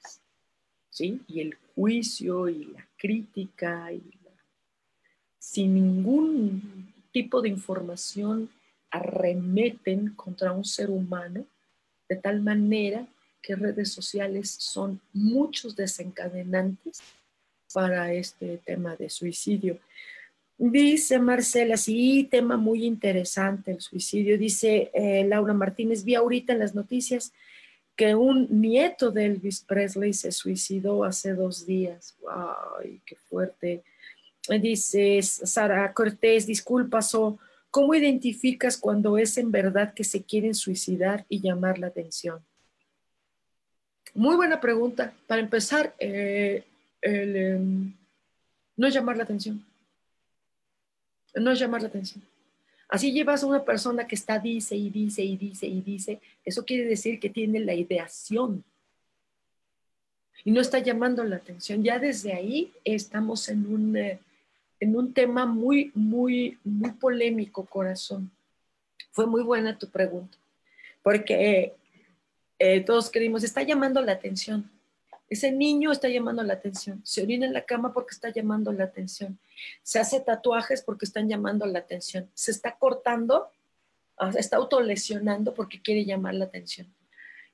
¿sí? 0.89 1.21
Y 1.29 1.41
el 1.41 1.57
juicio 1.75 2.49
y 2.49 2.65
la 2.65 2.87
crítica 2.97 3.93
y 3.93 4.03
sin 5.41 5.75
ningún 5.75 6.93
tipo 7.11 7.43
de 7.43 7.49
información 7.49 8.51
arremeten 8.91 10.15
contra 10.15 10.53
un 10.53 10.65
ser 10.65 10.91
humano 10.91 11.45
de 12.09 12.17
tal 12.17 12.41
manera 12.41 13.07
que 13.43 13.57
redes 13.57 13.93
sociales 13.93 14.51
son 14.59 15.01
muchos 15.13 15.77
desencadenantes 15.77 17.01
para 17.73 18.13
este 18.13 18.59
tema 18.59 18.97
de 18.97 19.11
suicidio. 19.11 19.79
Dice 20.59 21.19
Marcela, 21.19 21.77
sí, 21.77 22.29
tema 22.31 22.59
muy 22.59 22.85
interesante 22.85 23.71
el 23.71 23.81
suicidio. 23.81 24.37
Dice 24.37 24.91
eh, 24.93 25.25
Laura 25.27 25.55
Martínez, 25.55 26.05
vi 26.05 26.15
ahorita 26.15 26.53
en 26.53 26.59
las 26.59 26.75
noticias 26.75 27.33
que 27.97 28.15
un 28.15 28.47
nieto 28.61 29.11
de 29.11 29.27
Elvis 29.27 29.61
Presley 29.61 30.13
se 30.13 30.33
suicidó 30.33 31.05
hace 31.05 31.35
dos 31.35 31.67
días. 31.67 32.17
¡Ay, 32.79 33.01
qué 33.07 33.17
fuerte! 33.17 33.83
Dice 34.61 35.21
Sara 35.23 35.93
Cortés, 35.93 36.47
disculpas, 36.47 37.15
o 37.15 37.39
¿cómo 37.71 37.95
identificas 37.95 38.77
cuando 38.77 39.17
es 39.19 39.39
en 39.39 39.51
verdad 39.51 39.95
que 39.95 40.05
se 40.05 40.23
quieren 40.23 40.55
suicidar 40.55 41.25
y 41.29 41.41
llamar 41.41 41.79
la 41.79 41.89
atención? 41.89 42.45
Muy 44.15 44.37
buena 44.37 44.61
pregunta. 44.61 45.13
Para 45.27 45.41
empezar, 45.41 45.95
eh, 45.99 46.65
em, 47.03 47.93
no 48.77 48.87
es 48.87 48.95
llamar 48.95 49.17
la 49.17 49.25
atención. 49.25 49.65
No 51.35 51.51
es 51.53 51.59
llamar 51.59 51.83
la 51.83 51.89
atención. 51.89 52.25
Así 52.89 53.13
llevas 53.13 53.43
a 53.43 53.47
una 53.47 53.65
persona 53.65 54.07
que 54.07 54.17
está 54.17 54.39
dice 54.39 54.75
y 54.75 54.91
dice 54.91 55.23
y 55.23 55.37
dice 55.37 55.67
y 55.67 55.81
dice, 55.81 56.21
eso 56.45 56.65
quiere 56.65 56.85
decir 56.85 57.21
que 57.21 57.31
tiene 57.31 57.61
la 57.61 57.73
ideación 57.73 58.65
y 60.45 60.51
no 60.51 60.61
está 60.61 60.79
llamando 60.79 61.23
la 61.25 61.37
atención. 61.37 61.85
Ya 61.85 61.99
desde 61.99 62.33
ahí 62.33 62.73
estamos 62.85 63.49
en 63.49 63.67
un, 63.73 63.97
eh, 63.97 64.19
en 64.81 64.97
un 64.97 65.13
tema 65.13 65.47
muy, 65.47 65.93
muy, 65.95 66.59
muy 66.65 66.91
polémico, 66.93 67.65
corazón. 67.65 68.31
Fue 69.13 69.27
muy 69.27 69.43
buena 69.43 69.79
tu 69.79 69.89
pregunta, 69.89 70.37
porque 71.03 71.75
eh, 72.61 72.83
todos 72.83 73.09
queremos, 73.09 73.43
está 73.43 73.63
llamando 73.63 74.03
la 74.03 74.13
atención. 74.13 74.71
Ese 75.31 75.51
niño 75.51 75.93
está 75.93 76.11
llamando 76.11 76.43
la 76.43 76.53
atención. 76.53 77.01
Se 77.07 77.23
orina 77.23 77.47
en 77.47 77.55
la 77.55 77.65
cama 77.65 77.95
porque 77.95 78.13
está 78.13 78.29
llamando 78.29 78.71
la 78.71 78.85
atención. 78.85 79.39
Se 79.83 79.99
hace 79.99 80.21
tatuajes 80.21 80.83
porque 80.83 81.07
están 81.07 81.27
llamando 81.27 81.65
la 81.65 81.79
atención. 81.79 82.31
Se 82.35 82.51
está 82.51 82.77
cortando, 82.77 83.49
ah, 84.19 84.31
está 84.37 84.59
autolesionando 84.59 85.55
porque 85.55 85.81
quiere 85.81 86.05
llamar 86.05 86.35
la 86.35 86.45
atención. 86.45 86.95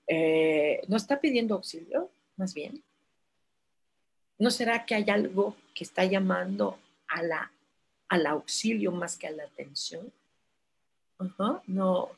Eh, 0.08 0.80
¿No 0.88 0.96
está 0.96 1.20
pidiendo 1.20 1.54
auxilio? 1.54 2.10
Más 2.36 2.52
bien. 2.52 2.82
¿No 4.40 4.50
será 4.50 4.86
que 4.86 4.96
hay 4.96 5.08
algo 5.08 5.54
que 5.72 5.84
está 5.84 6.04
llamando 6.04 6.80
a 7.06 7.22
la, 7.22 7.52
al 8.08 8.26
auxilio 8.26 8.90
más 8.90 9.16
que 9.16 9.28
a 9.28 9.30
la 9.30 9.44
atención? 9.44 10.12
No, 11.68 12.10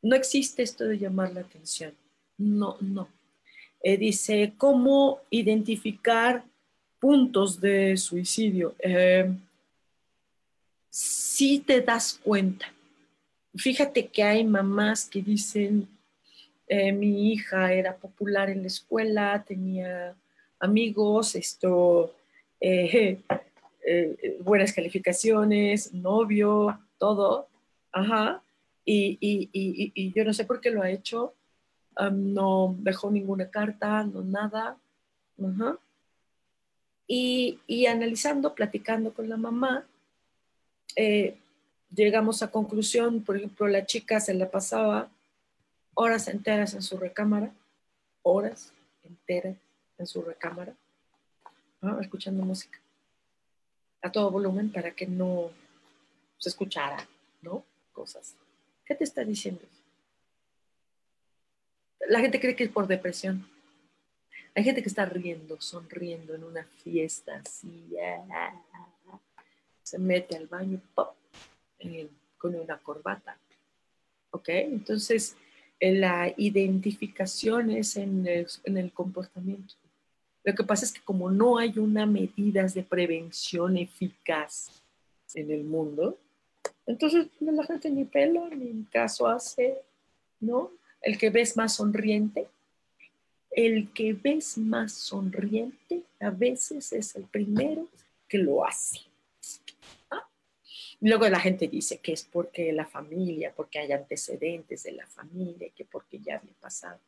no 0.00 0.16
existe 0.16 0.62
esto 0.62 0.84
de 0.84 0.98
llamar 0.98 1.34
la 1.34 1.42
atención. 1.42 1.94
No, 2.38 2.76
no. 2.80 3.08
Eh, 3.82 3.96
dice, 3.96 4.54
¿cómo 4.56 5.20
identificar 5.30 6.44
puntos 6.98 7.60
de 7.60 7.96
suicidio? 7.96 8.74
Eh, 8.78 9.30
si 10.88 11.60
te 11.60 11.80
das 11.80 12.20
cuenta. 12.22 12.72
Fíjate 13.54 14.08
que 14.08 14.22
hay 14.22 14.44
mamás 14.44 15.04
que 15.04 15.22
dicen, 15.22 15.88
eh, 16.66 16.92
mi 16.92 17.32
hija 17.32 17.72
era 17.72 17.96
popular 17.96 18.50
en 18.50 18.62
la 18.62 18.68
escuela, 18.68 19.44
tenía 19.46 20.16
amigos, 20.58 21.34
esto, 21.34 22.14
buenas 24.40 24.72
calificaciones, 24.72 25.92
novio, 25.92 26.80
todo, 26.98 27.48
ajá, 27.92 28.42
y, 28.84 30.12
yo 30.14 30.24
no 30.24 30.32
sé 30.32 30.44
por 30.44 30.60
qué 30.60 30.70
lo 30.70 30.82
ha 30.82 30.90
hecho, 30.90 31.34
no 32.12 32.74
dejó 32.78 33.10
ninguna 33.10 33.50
carta, 33.50 34.04
no 34.04 34.22
nada. 34.22 34.76
y, 37.06 37.86
analizando, 37.86 38.54
platicando 38.54 39.12
con 39.12 39.28
la 39.28 39.36
mamá, 39.36 39.84
eh, 40.96 41.36
llegamos 41.94 42.42
a 42.42 42.50
conclusión, 42.50 43.22
por 43.22 43.36
ejemplo, 43.36 43.66
la 43.68 43.86
chica 43.86 44.20
se 44.20 44.34
la 44.34 44.50
pasaba 44.50 45.08
horas 45.94 46.28
enteras 46.28 46.74
en 46.74 46.82
su 46.82 46.96
recámara, 46.96 47.52
horas 48.22 48.72
enteras 49.04 49.56
en 49.98 50.06
su 50.06 50.22
recámara, 50.22 50.74
escuchando 52.00 52.44
música 52.44 52.78
a 54.04 54.12
todo 54.12 54.30
volumen 54.30 54.70
para 54.70 54.90
que 54.90 55.06
no 55.06 55.50
se 56.38 56.50
escuchara, 56.50 57.08
¿no? 57.40 57.64
Cosas. 57.92 58.34
¿Qué 58.84 58.94
te 58.94 59.04
está 59.04 59.24
diciendo? 59.24 59.62
La 62.08 62.20
gente 62.20 62.40
cree 62.40 62.56
que 62.56 62.64
es 62.64 62.70
por 62.70 62.86
depresión. 62.86 63.46
Hay 64.54 64.62
gente 64.62 64.82
que 64.82 64.88
está 64.88 65.04
riendo, 65.04 65.60
sonriendo 65.60 66.34
en 66.34 66.44
una 66.44 66.64
fiesta, 66.64 67.42
así, 67.44 67.92
se 69.82 69.98
mete 69.98 70.36
al 70.36 70.46
baño 70.46 70.80
pop, 70.94 71.14
con 72.38 72.54
una 72.54 72.78
corbata. 72.78 73.36
¿Ok? 74.30 74.48
Entonces, 74.48 75.36
la 75.80 76.32
identificación 76.36 77.70
es 77.70 77.96
en 77.96 78.26
el, 78.26 78.46
en 78.64 78.76
el 78.78 78.92
comportamiento. 78.92 79.74
Lo 80.44 80.54
que 80.54 80.64
pasa 80.64 80.84
es 80.84 80.92
que 80.92 81.00
como 81.00 81.30
no 81.30 81.58
hay 81.58 81.78
una 81.78 82.06
medidas 82.06 82.74
de 82.74 82.82
prevención 82.82 83.76
eficaz 83.76 84.82
en 85.34 85.50
el 85.50 85.64
mundo, 85.64 86.18
entonces 86.86 87.28
la 87.40 87.64
gente 87.64 87.90
ni 87.90 88.04
pelo 88.04 88.48
ni 88.50 88.84
caso 88.84 89.26
hace, 89.26 89.78
¿no? 90.40 90.70
El 91.04 91.18
que 91.18 91.30
ves 91.30 91.56
más 91.56 91.76
sonriente, 91.76 92.48
el 93.50 93.92
que 93.92 94.14
ves 94.14 94.58
más 94.58 94.92
sonriente 94.92 96.02
a 96.18 96.30
veces 96.30 96.92
es 96.92 97.14
el 97.14 97.24
primero 97.24 97.86
que 98.26 98.38
lo 98.38 98.66
hace. 98.66 99.00
¿Ah? 100.10 100.26
Luego 101.00 101.28
la 101.28 101.38
gente 101.38 101.68
dice 101.68 101.98
que 101.98 102.12
es 102.12 102.24
porque 102.24 102.72
la 102.72 102.86
familia, 102.86 103.52
porque 103.54 103.78
hay 103.78 103.92
antecedentes 103.92 104.82
de 104.84 104.92
la 104.92 105.06
familia, 105.06 105.68
que 105.76 105.84
porque 105.84 106.18
ya 106.18 106.36
había 106.38 106.54
pasado. 106.54 106.98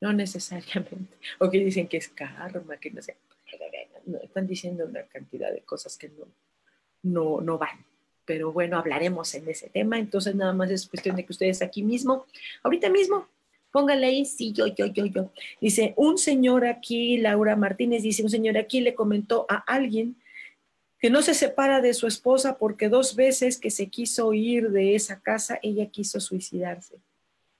No 0.00 0.12
necesariamente. 0.12 1.16
O 1.38 1.48
que 1.48 1.58
dicen 1.58 1.86
que 1.86 1.98
es 1.98 2.08
karma, 2.08 2.76
que 2.78 2.90
no 2.90 3.00
sé. 3.00 3.16
están 4.22 4.46
diciendo 4.48 4.84
una 4.84 5.04
cantidad 5.04 5.52
de 5.52 5.60
cosas 5.60 5.96
que 5.96 6.08
no, 6.08 6.26
no, 7.02 7.40
no 7.40 7.56
van 7.56 7.89
pero 8.30 8.52
bueno, 8.52 8.78
hablaremos 8.78 9.34
en 9.34 9.48
ese 9.48 9.68
tema. 9.70 9.98
Entonces, 9.98 10.36
nada 10.36 10.52
más 10.52 10.70
es 10.70 10.86
cuestión 10.86 11.16
de 11.16 11.24
que 11.24 11.32
ustedes 11.32 11.62
aquí 11.62 11.82
mismo, 11.82 12.26
ahorita 12.62 12.88
mismo, 12.88 13.26
pónganle 13.72 14.06
ahí, 14.06 14.24
sí, 14.24 14.52
yo, 14.52 14.68
yo, 14.68 14.86
yo, 14.86 15.04
yo. 15.06 15.32
Dice, 15.60 15.94
un 15.96 16.16
señor 16.16 16.64
aquí, 16.64 17.16
Laura 17.16 17.56
Martínez, 17.56 18.04
dice, 18.04 18.22
un 18.22 18.30
señor 18.30 18.56
aquí 18.56 18.82
le 18.82 18.94
comentó 18.94 19.46
a 19.48 19.56
alguien 19.56 20.14
que 21.00 21.10
no 21.10 21.22
se 21.22 21.34
separa 21.34 21.80
de 21.80 21.92
su 21.92 22.06
esposa 22.06 22.56
porque 22.56 22.88
dos 22.88 23.16
veces 23.16 23.58
que 23.58 23.72
se 23.72 23.88
quiso 23.88 24.32
ir 24.32 24.70
de 24.70 24.94
esa 24.94 25.18
casa, 25.18 25.58
ella 25.60 25.86
quiso 25.86 26.20
suicidarse. 26.20 26.98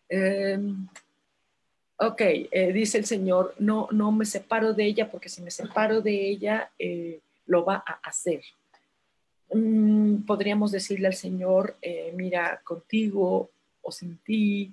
Em, 0.08 0.86
ok, 1.96 2.20
eh, 2.20 2.72
dice 2.72 2.96
el 2.96 3.06
señor, 3.06 3.56
no, 3.58 3.88
no 3.90 4.12
me 4.12 4.24
separo 4.24 4.72
de 4.72 4.84
ella 4.84 5.10
porque 5.10 5.28
si 5.28 5.42
me 5.42 5.50
separo 5.50 6.00
de 6.00 6.30
ella, 6.30 6.70
eh, 6.78 7.18
lo 7.46 7.64
va 7.64 7.82
a 7.84 7.94
hacer. 8.08 8.42
Mm, 9.52 10.22
podríamos 10.22 10.70
decirle 10.70 11.08
al 11.08 11.14
Señor, 11.14 11.76
eh, 11.82 12.12
mira, 12.14 12.60
contigo 12.62 13.50
o 13.82 13.92
sin 13.92 14.18
ti, 14.18 14.72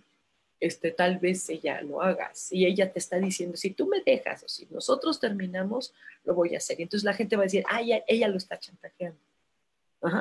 este, 0.60 0.92
tal 0.92 1.18
vez 1.20 1.50
ella 1.50 1.82
lo 1.82 2.02
haga. 2.02 2.32
Y 2.52 2.66
ella 2.66 2.92
te 2.92 3.00
está 3.00 3.18
diciendo, 3.18 3.58
si 3.58 3.72
tú 3.72 3.88
me 3.88 4.02
dejas 4.02 4.44
o 4.44 4.48
si 4.48 4.68
nosotros 4.70 5.20
terminamos, 5.20 5.94
lo 6.24 6.34
voy 6.34 6.56
a 6.56 6.58
hacer. 6.58 6.80
Y 6.80 6.84
entonces 6.84 7.04
la 7.04 7.14
gente 7.14 7.36
va 7.36 7.44
a 7.44 7.46
decir, 7.46 7.64
ah, 7.70 7.82
ella, 7.82 8.28
lo 8.28 8.38
está 8.38 8.60
chantajeando. 8.60 9.20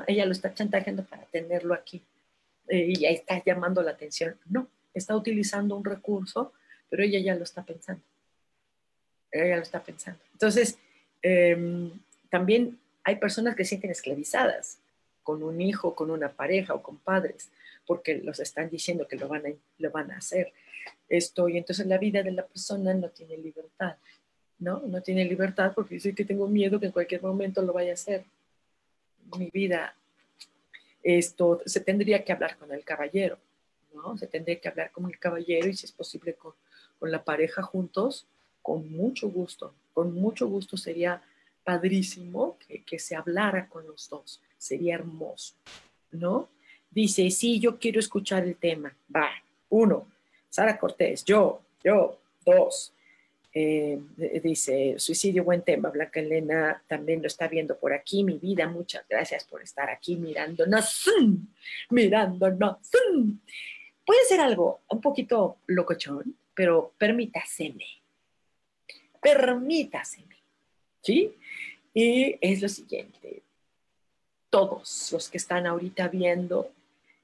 ella 0.06 0.26
lo 0.26 0.32
está 0.32 0.52
chantajeando 0.54 1.04
para 1.04 1.24
tenerlo 1.26 1.74
aquí. 1.74 2.02
Eh, 2.68 2.92
y 2.96 3.04
ahí 3.06 3.14
está 3.14 3.42
llamando 3.44 3.82
la 3.82 3.92
atención. 3.92 4.36
No, 4.46 4.68
está 4.94 5.14
utilizando 5.16 5.76
un 5.76 5.84
recurso, 5.84 6.52
pero 6.88 7.02
ella 7.02 7.20
ya 7.20 7.34
lo 7.34 7.44
está 7.44 7.64
pensando. 7.64 8.02
Ella 9.30 9.56
lo 9.56 9.62
está 9.62 9.82
pensando. 9.82 10.20
Entonces, 10.32 10.78
em, 11.22 11.90
también 12.30 12.78
hay 13.06 13.16
personas 13.16 13.54
que 13.54 13.64
se 13.64 13.70
sienten 13.70 13.92
esclavizadas 13.92 14.80
con 15.22 15.44
un 15.44 15.60
hijo, 15.60 15.94
con 15.94 16.10
una 16.10 16.32
pareja 16.32 16.74
o 16.74 16.82
con 16.82 16.98
padres, 16.98 17.50
porque 17.86 18.16
los 18.16 18.40
están 18.40 18.68
diciendo 18.68 19.06
que 19.06 19.14
lo 19.14 19.28
van 19.28 19.46
a, 19.46 19.50
lo 19.78 19.90
van 19.92 20.10
a 20.10 20.16
hacer. 20.18 20.52
Esto, 21.08 21.48
y 21.48 21.56
entonces 21.56 21.86
la 21.86 21.98
vida 21.98 22.24
de 22.24 22.32
la 22.32 22.44
persona 22.44 22.94
no 22.94 23.08
tiene 23.10 23.36
libertad, 23.36 23.94
¿no? 24.58 24.80
No 24.80 25.00
tiene 25.02 25.24
libertad 25.24 25.72
porque 25.72 25.94
dice 25.94 26.16
que 26.16 26.24
tengo 26.24 26.48
miedo 26.48 26.80
que 26.80 26.86
en 26.86 26.92
cualquier 26.92 27.22
momento 27.22 27.62
lo 27.62 27.72
vaya 27.72 27.92
a 27.92 27.94
hacer. 27.94 28.24
Mi 29.38 29.50
vida, 29.50 29.94
esto, 31.04 31.62
se 31.64 31.78
tendría 31.78 32.24
que 32.24 32.32
hablar 32.32 32.56
con 32.58 32.72
el 32.72 32.82
caballero, 32.82 33.38
¿no? 33.94 34.18
Se 34.18 34.26
tendría 34.26 34.60
que 34.60 34.68
hablar 34.68 34.90
con 34.90 35.06
el 35.06 35.16
caballero 35.20 35.68
y 35.68 35.76
si 35.76 35.86
es 35.86 35.92
posible 35.92 36.34
con, 36.34 36.54
con 36.98 37.12
la 37.12 37.22
pareja 37.22 37.62
juntos, 37.62 38.26
con 38.62 38.90
mucho 38.90 39.28
gusto, 39.28 39.74
con 39.94 40.12
mucho 40.12 40.48
gusto 40.48 40.76
sería 40.76 41.22
padrísimo 41.66 42.56
que, 42.86 42.98
se 43.00 43.16
hablara 43.16 43.68
con 43.68 43.84
los 43.88 44.08
dos, 44.08 44.40
sería 44.56 44.94
hermoso, 44.94 45.56
¿no? 46.12 46.48
Dice, 46.88 47.28
sí, 47.30 47.58
yo 47.58 47.76
quiero 47.80 47.98
escuchar 47.98 48.44
el 48.44 48.56
tema. 48.56 48.96
Va, 49.14 49.30
uno, 49.70 50.06
Sara 50.48 50.78
Cortés, 50.78 51.24
yo, 51.24 51.60
yo, 51.82 52.20
dos. 52.44 52.92
Eh, 53.52 53.98
dice, 54.44 54.94
suicidio, 54.98 55.42
buen 55.42 55.62
tema. 55.62 55.90
Blanca 55.90 56.20
Elena 56.20 56.80
también 56.86 57.20
lo 57.20 57.26
está 57.26 57.48
viendo 57.48 57.76
por 57.76 57.92
aquí. 57.92 58.22
Mi 58.22 58.38
vida, 58.38 58.68
muchas 58.68 59.04
gracias 59.08 59.42
por 59.44 59.60
estar 59.60 59.90
aquí 59.90 60.14
mirándonos, 60.14 61.10
mirándonos. 61.90 62.76
Puede 64.04 64.24
ser 64.28 64.40
algo 64.40 64.82
un 64.88 65.00
poquito 65.00 65.58
locochón, 65.66 66.36
pero 66.54 66.94
permítaseme. 66.96 67.86
Permítaseme. 69.20 70.35
¿Sí? 71.06 71.36
Y 71.94 72.36
es 72.40 72.60
lo 72.60 72.68
siguiente, 72.68 73.44
todos 74.50 75.12
los 75.12 75.30
que 75.30 75.36
están 75.36 75.64
ahorita 75.64 76.08
viendo 76.08 76.72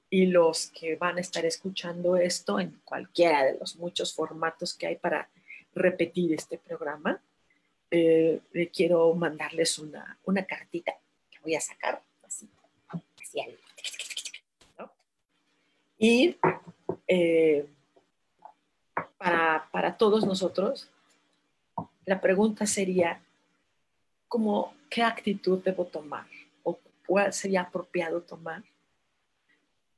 y 0.08 0.26
los 0.26 0.68
que 0.68 0.94
van 0.94 1.18
a 1.18 1.20
estar 1.20 1.44
escuchando 1.44 2.16
esto 2.16 2.60
en 2.60 2.80
cualquiera 2.84 3.44
de 3.44 3.58
los 3.58 3.74
muchos 3.74 4.14
formatos 4.14 4.74
que 4.74 4.86
hay 4.86 4.94
para 4.94 5.28
repetir 5.74 6.32
este 6.32 6.58
programa, 6.58 7.20
eh, 7.90 8.40
quiero 8.72 9.12
mandarles 9.14 9.80
una, 9.80 10.16
una, 10.26 10.44
cartita 10.44 10.92
que 11.28 11.40
voy 11.40 11.56
a 11.56 11.60
sacar 11.60 12.00
así, 12.24 12.48
así 12.88 13.40
Y 15.98 16.36
eh, 17.08 17.66
para, 19.18 19.68
para 19.72 19.96
todos 19.96 20.24
nosotros, 20.24 20.88
la 22.04 22.20
pregunta 22.20 22.64
sería, 22.64 23.20
como 24.32 24.72
qué 24.88 25.02
actitud 25.02 25.62
debo 25.62 25.84
tomar 25.84 26.24
o 26.62 26.78
cuál 27.06 27.34
sería 27.34 27.60
apropiado 27.60 28.22
tomar 28.22 28.62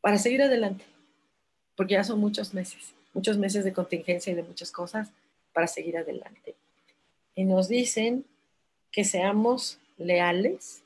para 0.01 0.19
seguir 0.19 0.43
adelante, 0.43 0.85
porque 1.77 1.95
ya 1.95 2.03
son 2.03 2.19
muchos 2.19 2.53
meses, 2.53 2.95
muchos 3.13 3.39
meses 3.39 3.63
de 3.63 3.73
contingencia 3.73 4.33
y 4.33 4.35
de 4.35 4.43
muchas 4.43 4.73
cosas 4.73 5.13
para 5.53 5.69
seguir 5.69 5.97
adelante. 5.97 6.57
y 7.37 7.45
nos 7.45 7.69
dicen 7.69 8.25
que 8.91 9.05
seamos 9.05 9.79
leales, 9.99 10.83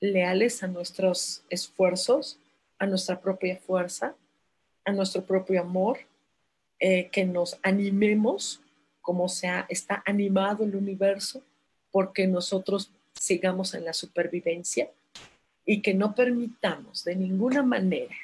leales 0.00 0.62
a 0.62 0.66
nuestros 0.66 1.42
esfuerzos, 1.50 2.38
a 2.78 2.86
nuestra 2.86 3.20
propia 3.20 3.58
fuerza, 3.58 4.14
a 4.86 4.92
nuestro 4.92 5.22
propio 5.26 5.60
amor, 5.60 5.98
eh, 6.78 7.10
que 7.10 7.26
nos 7.26 7.58
animemos 7.62 8.62
como 9.02 9.28
sea, 9.28 9.66
está 9.68 10.02
animado 10.06 10.64
el 10.64 10.74
universo, 10.74 11.42
porque 11.96 12.26
nosotros 12.26 12.90
sigamos 13.14 13.72
en 13.72 13.86
la 13.86 13.94
supervivencia 13.94 14.90
y 15.64 15.80
que 15.80 15.94
no 15.94 16.14
permitamos 16.14 17.04
de 17.04 17.16
ninguna 17.16 17.62
manera 17.62 18.14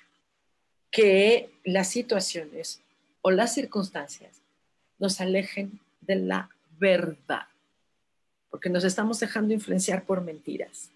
que 0.90 1.48
las 1.64 1.88
situaciones 1.88 2.82
o 3.22 3.30
las 3.30 3.54
circunstancias 3.54 4.42
nos 4.98 5.22
alejen 5.22 5.80
de 6.02 6.16
la 6.16 6.50
verdad, 6.78 7.46
porque 8.50 8.68
nos 8.68 8.84
estamos 8.84 9.18
dejando 9.20 9.54
influenciar 9.54 10.04
por 10.04 10.20
mentiras. 10.20 10.90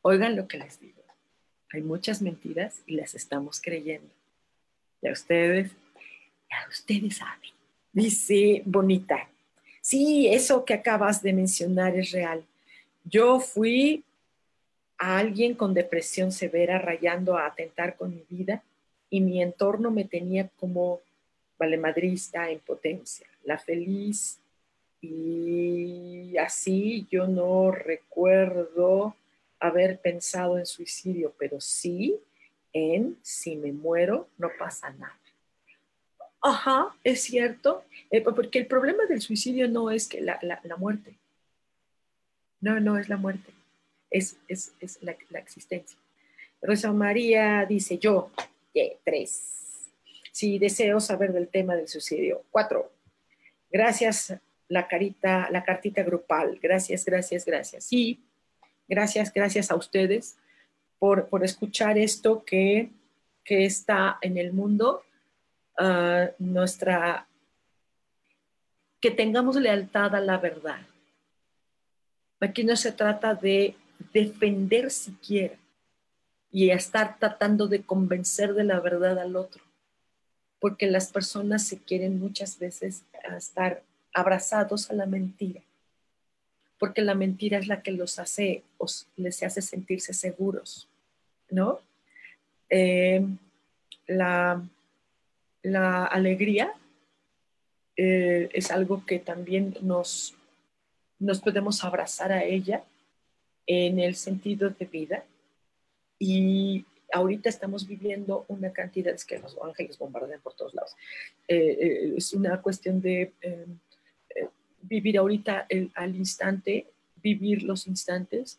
Oigan 0.00 0.34
lo 0.34 0.48
que 0.48 0.56
les 0.56 0.80
digo. 0.80 1.02
Hay 1.74 1.82
muchas 1.82 2.22
mentiras 2.22 2.80
y 2.86 2.94
las 2.94 3.14
estamos 3.14 3.60
creyendo. 3.60 4.08
Ya 5.02 5.12
ustedes, 5.12 5.72
ya 6.48 6.68
ustedes 6.70 7.18
saben. 7.18 7.50
Dice 7.92 8.62
Bonita, 8.64 9.28
sí, 9.84 10.28
eso 10.28 10.64
que 10.64 10.72
acabas 10.72 11.22
de 11.22 11.34
mencionar 11.34 11.94
es 11.94 12.10
real. 12.10 12.42
Yo 13.04 13.38
fui 13.38 14.02
a 14.96 15.18
alguien 15.18 15.54
con 15.54 15.74
depresión 15.74 16.32
severa 16.32 16.78
rayando 16.78 17.36
a 17.36 17.46
atentar 17.46 17.96
con 17.96 18.14
mi 18.14 18.24
vida 18.30 18.62
y 19.10 19.20
mi 19.20 19.42
entorno 19.42 19.90
me 19.90 20.04
tenía 20.04 20.48
como 20.58 21.00
valemadrista 21.58 22.50
en 22.50 22.60
potencia, 22.60 23.26
la 23.44 23.58
feliz 23.58 24.38
y 25.02 26.34
así 26.38 27.06
yo 27.10 27.26
no 27.26 27.70
recuerdo 27.70 29.14
haber 29.60 29.98
pensado 30.00 30.56
en 30.58 30.64
suicidio, 30.64 31.34
pero 31.38 31.60
sí 31.60 32.18
en 32.72 33.18
si 33.20 33.54
me 33.56 33.70
muero 33.70 34.28
no 34.38 34.48
pasa 34.58 34.90
nada. 34.90 35.23
Ajá, 36.46 36.94
es 37.02 37.22
cierto, 37.22 37.84
eh, 38.10 38.20
porque 38.20 38.58
el 38.58 38.66
problema 38.66 39.06
del 39.06 39.22
suicidio 39.22 39.66
no 39.66 39.90
es 39.90 40.06
que 40.06 40.20
la, 40.20 40.38
muerte, 40.78 41.14
no, 42.60 42.78
no 42.80 42.98
es 42.98 43.08
la 43.08 43.16
muerte, 43.16 43.50
es, 44.10 44.36
es, 44.46 44.72
la, 45.00 45.38
existencia. 45.38 45.98
Rosa 46.60 46.92
María 46.92 47.64
dice 47.66 47.98
yo, 47.98 48.30
tres. 49.04 49.88
Si 50.32 50.58
deseo 50.58 51.00
saber 51.00 51.32
del 51.32 51.48
tema 51.48 51.76
del 51.76 51.88
suicidio, 51.88 52.42
cuatro. 52.50 52.92
Gracias 53.70 54.34
la 54.68 54.88
carita, 54.88 55.48
la 55.50 55.64
cartita 55.64 56.02
grupal. 56.02 56.58
Gracias, 56.60 57.04
gracias, 57.04 57.44
gracias. 57.44 57.84
Sí, 57.84 58.20
gracias, 58.88 59.32
gracias 59.32 59.70
a 59.70 59.76
ustedes 59.76 60.36
por, 60.98 61.28
escuchar 61.42 61.98
esto 61.98 62.44
que, 62.44 62.90
está 63.46 64.18
en 64.22 64.38
el 64.38 64.52
mundo. 64.52 65.02
Ah, 65.76 66.30
nuestra, 66.38 67.26
que 69.00 69.10
tengamos 69.10 69.56
lealtad 69.56 70.14
a 70.14 70.20
la 70.20 70.38
verdad. 70.38 70.80
Aquí 72.40 72.62
no 72.62 72.76
se 72.76 72.92
trata 72.92 73.34
de 73.34 73.74
defender 74.12 74.90
siquiera 74.90 75.56
y 76.52 76.70
estar 76.70 77.18
tratando 77.18 77.66
de 77.66 77.82
convencer 77.82 78.54
de 78.54 78.64
la 78.64 78.78
verdad 78.78 79.18
al 79.18 79.34
otro, 79.34 79.64
porque 80.60 80.86
las 80.86 81.10
personas 81.10 81.66
se 81.66 81.78
quieren 81.78 82.20
muchas 82.20 82.58
veces 82.58 83.02
estar 83.36 83.82
abrazados 84.12 84.90
a 84.90 84.94
la 84.94 85.06
mentira, 85.06 85.62
porque 86.78 87.02
la 87.02 87.14
mentira 87.14 87.58
es 87.58 87.66
la 87.66 87.82
que 87.82 87.90
los 87.90 88.20
hace, 88.20 88.62
os, 88.78 89.08
les 89.16 89.42
hace 89.42 89.62
sentirse 89.62 90.12
seguros, 90.12 90.88
¿no? 91.50 91.80
Eh, 92.68 93.26
la, 94.06 94.62
alegría 95.64 96.74
eh, 97.96 98.48
es 98.52 98.70
algo 98.70 99.04
que 99.06 99.18
también 99.18 99.76
nos, 99.80 100.34
nos 101.18 101.40
podemos 101.40 101.82
abrazar 101.84 102.32
a 102.32 102.44
ella 102.44 102.84
en 103.66 103.98
el 103.98 104.14
sentido 104.14 104.70
de 104.70 104.84
vida. 104.86 105.24
Y 106.18 106.84
ahorita 107.12 107.48
estamos 107.48 107.86
viviendo 107.86 108.44
una 108.48 108.72
cantidad, 108.72 109.14
es 109.14 109.24
que 109.24 109.38
los 109.38 109.56
ángeles 109.62 109.98
bombardean 109.98 110.40
por 110.40 110.54
todos 110.54 110.74
lados, 110.74 110.96
eh, 111.48 112.14
es 112.16 112.32
una 112.32 112.60
cuestión 112.60 113.00
de 113.00 113.32
em, 113.40 113.78
vivir 114.82 115.18
ahorita 115.18 115.66
al 115.94 116.14
instante, 116.14 116.86
vivir 117.22 117.62
los 117.62 117.86
instantes, 117.86 118.58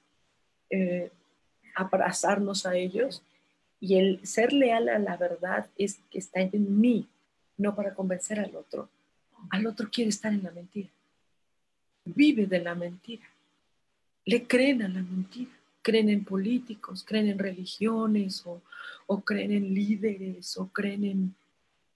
eh, 0.69 1.11
abrazarnos 1.75 2.65
a 2.65 2.75
ellos 2.75 3.21
y 3.85 3.97
el 3.99 4.25
ser 4.25 4.51
leal 4.51 4.89
a 4.89 4.97
la 4.97 5.15
verdad 5.15 5.67
es 5.77 5.99
que 6.09 6.17
está 6.17 6.41
en 6.41 6.79
mí, 6.79 7.07
no 7.55 7.75
para 7.75 7.93
convencer 7.93 8.39
al 8.39 8.55
otro. 8.55 8.89
Al 9.51 9.67
otro 9.67 9.89
quiere 9.91 10.09
estar 10.09 10.33
en 10.33 10.41
la 10.41 10.49
mentira. 10.49 10.89
Vive 12.03 12.47
de 12.47 12.59
la 12.61 12.73
mentira. 12.73 13.29
Le 14.25 14.47
creen 14.47 14.81
a 14.81 14.87
la 14.87 15.03
mentira. 15.03 15.51
Creen 15.83 16.09
en 16.09 16.25
políticos, 16.25 17.03
creen 17.07 17.27
en 17.27 17.37
religiones 17.37 18.41
o, 18.47 18.59
o 19.05 19.21
creen 19.21 19.51
en 19.51 19.75
líderes 19.75 20.57
o 20.57 20.67
creen 20.67 21.03
en, 21.03 21.35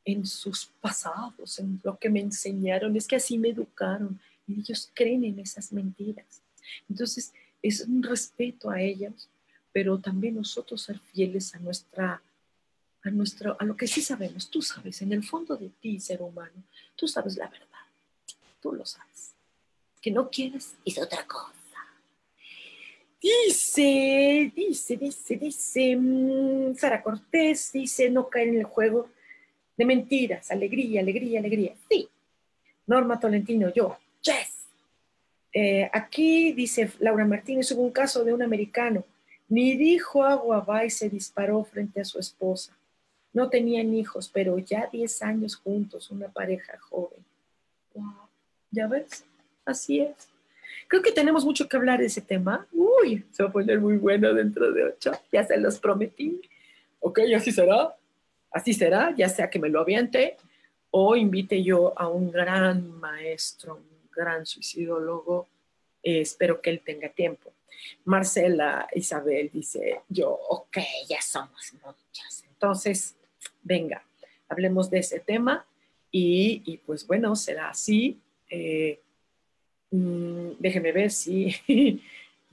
en 0.06 0.28
sus 0.28 0.68
pasados, 0.80 1.58
en 1.58 1.82
lo 1.84 1.98
que 1.98 2.12
me 2.12 2.20
enseñaron, 2.20 2.96
es 2.96 3.08
que 3.08 3.16
así 3.16 3.40
me 3.40 3.50
educaron 3.50 4.20
y 4.48 4.60
ellos 4.60 4.92
creen 4.94 5.24
en 5.24 5.40
esas 5.40 5.74
mentiras. 5.74 6.44
Entonces, 6.88 7.34
es 7.64 7.82
un 7.82 8.04
respeto 8.04 8.70
a 8.70 8.80
ellos, 8.80 9.28
pero 9.72 10.00
también 10.00 10.36
nosotros 10.36 10.82
ser 10.82 11.00
fieles 11.00 11.54
a 11.56 11.60
nuestra 11.60 12.22
a 13.02 13.10
nuestro 13.12 13.56
a 13.60 13.64
lo 13.64 13.78
que 13.78 13.88
sí 13.88 14.02
sabemos, 14.02 14.50
tú 14.50 14.62
sabes, 14.62 15.02
en 15.02 15.14
el 15.14 15.24
fondo 15.24 15.56
de 15.56 15.70
ti, 15.70 16.00
ser 16.00 16.22
humano, 16.22 16.64
tú 16.96 17.08
sabes 17.08 17.38
la 17.38 17.48
verdad. 17.48 17.68
Tú 18.62 18.74
lo 18.74 18.86
sabes. 18.86 19.34
Que 20.02 20.12
no 20.12 20.30
quieres 20.30 20.76
es 20.86 20.98
otra 20.98 21.26
cosa. 21.26 21.54
Dice, 23.22 24.52
dice, 24.56 24.96
dice, 24.96 25.36
dice, 25.36 25.96
mm, 25.96 26.76
Sara 26.76 27.04
Cortés 27.04 27.72
dice, 27.74 28.10
no 28.10 28.30
caer 28.30 28.50
en 28.50 28.60
el 28.60 28.64
juego 28.64 29.10
de 29.76 29.86
mentiras, 29.86 30.52
alegría, 30.52 31.02
alegría, 31.02 31.40
alegría. 31.40 31.76
Sí. 31.90 32.08
Norma 32.88 33.20
Tolentino, 33.20 33.72
yo, 33.74 33.98
yes. 34.22 34.68
Eh, 35.52 35.90
aquí 35.92 36.54
dice 36.54 36.92
Laura 37.00 37.26
Martínez, 37.26 37.72
hubo 37.72 37.82
un 37.82 37.92
caso 37.92 38.24
de 38.24 38.34
un 38.34 38.42
americano, 38.42 39.04
ni 39.50 39.76
dijo 39.76 40.24
agua 40.24 40.62
va 40.62 40.86
y 40.86 40.90
se 40.90 41.10
disparó 41.10 41.64
frente 41.64 42.02
a 42.02 42.06
su 42.06 42.20
esposa. 42.20 42.78
No 43.34 43.50
tenían 43.50 43.94
hijos, 43.94 44.30
pero 44.34 44.58
ya 44.58 44.88
10 44.92 45.22
años 45.24 45.56
juntos, 45.56 46.10
una 46.10 46.30
pareja 46.30 46.78
joven. 46.80 47.24
Wow, 47.94 48.30
¿ya 48.72 48.88
ves? 48.88 49.26
Así 49.66 50.00
es. 50.00 50.30
Creo 50.88 51.02
que 51.02 51.12
tenemos 51.12 51.46
mucho 51.46 51.68
que 51.68 51.78
hablar 51.78 52.00
de 52.00 52.06
ese 52.06 52.22
tema. 52.22 52.68
Uy, 52.72 53.26
se 53.32 53.44
va 53.44 53.50
a 53.50 53.52
poner 53.52 53.80
muy 53.80 53.98
bueno 53.98 54.34
dentro 54.34 54.72
de 54.72 54.86
ocho. 54.86 55.12
Ya 55.32 55.44
se 55.44 55.58
los 55.58 55.80
prometí. 55.80 56.42
Ok, 57.00 57.20
así 57.36 57.52
será 57.52 57.96
así 58.52 58.74
será, 58.74 59.14
ya 59.16 59.30
sea 59.30 59.50
que 59.50 59.60
me 59.60 59.70
lo 59.70 59.82
aviente 59.82 60.38
o 60.92 61.16
invite 61.16 61.64
yo 61.64 61.98
a 61.98 62.08
un 62.08 62.32
gran 62.32 63.00
maestro, 63.00 63.76
un 63.76 64.10
gran 64.12 64.46
suicidólogo. 64.46 65.48
Eh, 66.02 66.22
espero 66.22 66.62
que 66.62 66.72
él 66.72 66.82
tenga 66.84 67.10
tiempo. 67.10 67.52
Marcela 68.06 68.88
Isabel 68.94 69.50
dice, 69.54 70.02
yo, 70.10 70.32
ok, 70.32 70.78
ya 71.08 71.22
somos 71.22 71.74
muchas. 71.74 72.44
Entonces, 72.48 73.16
venga, 73.64 74.04
hablemos 74.48 74.90
de 74.90 75.00
ese 75.00 75.20
tema 75.20 75.66
y, 76.12 76.78
pues 76.86 77.06
bueno, 77.06 77.36
será 77.36 77.70
así. 77.70 78.20
Eh, 78.50 79.00
mm, 79.92 80.52
déjeme 80.60 80.92
ver 80.92 81.12
si 81.12 81.56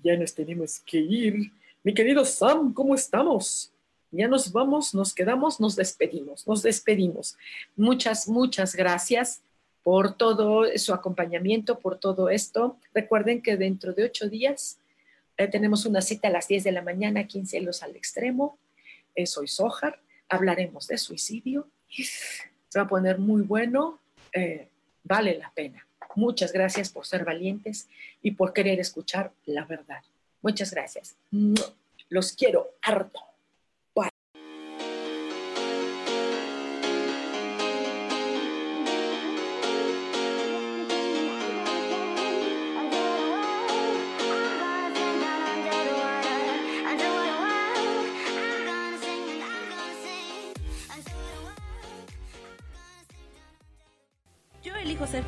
ya 0.02 0.16
nos 0.16 0.34
tenemos 0.34 0.80
que 0.80 0.98
ir. 0.98 1.50
Mi 1.82 1.94
querido 1.94 2.24
Sam, 2.24 2.72
¿cómo 2.72 2.94
estamos? 2.94 3.72
Ya 4.10 4.28
nos 4.28 4.52
vamos, 4.52 4.94
nos 4.94 5.12
quedamos, 5.12 5.60
nos 5.60 5.76
despedimos, 5.76 6.46
nos 6.46 6.62
despedimos. 6.62 7.36
Muchas, 7.76 8.28
muchas 8.28 8.74
gracias 8.74 9.42
por 9.82 10.16
todo 10.16 10.64
su 10.76 10.92
acompañamiento, 10.92 11.78
por 11.78 11.98
todo 11.98 12.28
esto. 12.28 12.76
Recuerden 12.94 13.42
que 13.42 13.56
dentro 13.56 13.92
de 13.92 14.04
ocho 14.04 14.28
días 14.28 14.78
eh, 15.37 15.49
tenemos 15.49 15.84
una 15.84 16.01
cita 16.01 16.28
a 16.28 16.30
las 16.30 16.49
10 16.49 16.64
de 16.64 16.72
la 16.72 16.82
mañana 16.82 17.20
aquí 17.20 17.39
en 17.39 17.68
al 17.82 17.97
Extremo. 17.97 18.59
Eh, 19.14 19.26
soy 19.26 19.49
Sojar, 19.49 20.01
hablaremos 20.28 20.87
de 20.89 20.99
suicidio. 20.99 21.68
Se 21.89 22.78
va 22.78 22.84
a 22.84 22.89
poner 22.89 23.18
muy 23.18 23.43
bueno, 23.43 24.01
eh, 24.32 24.68
vale 25.05 25.37
la 25.39 25.51
pena. 25.55 25.87
Muchas 26.14 26.53
gracias 26.53 26.91
por 26.91 27.07
ser 27.07 27.24
valientes 27.24 27.89
y 28.22 28.30
por 28.32 28.53
querer 28.53 28.80
escuchar 28.80 29.32
la 29.45 29.64
verdad. 29.64 30.03
Muchas 30.41 30.70
gracias. 30.70 31.16
Los 32.09 32.32
quiero 32.32 32.70
harto. 32.80 33.20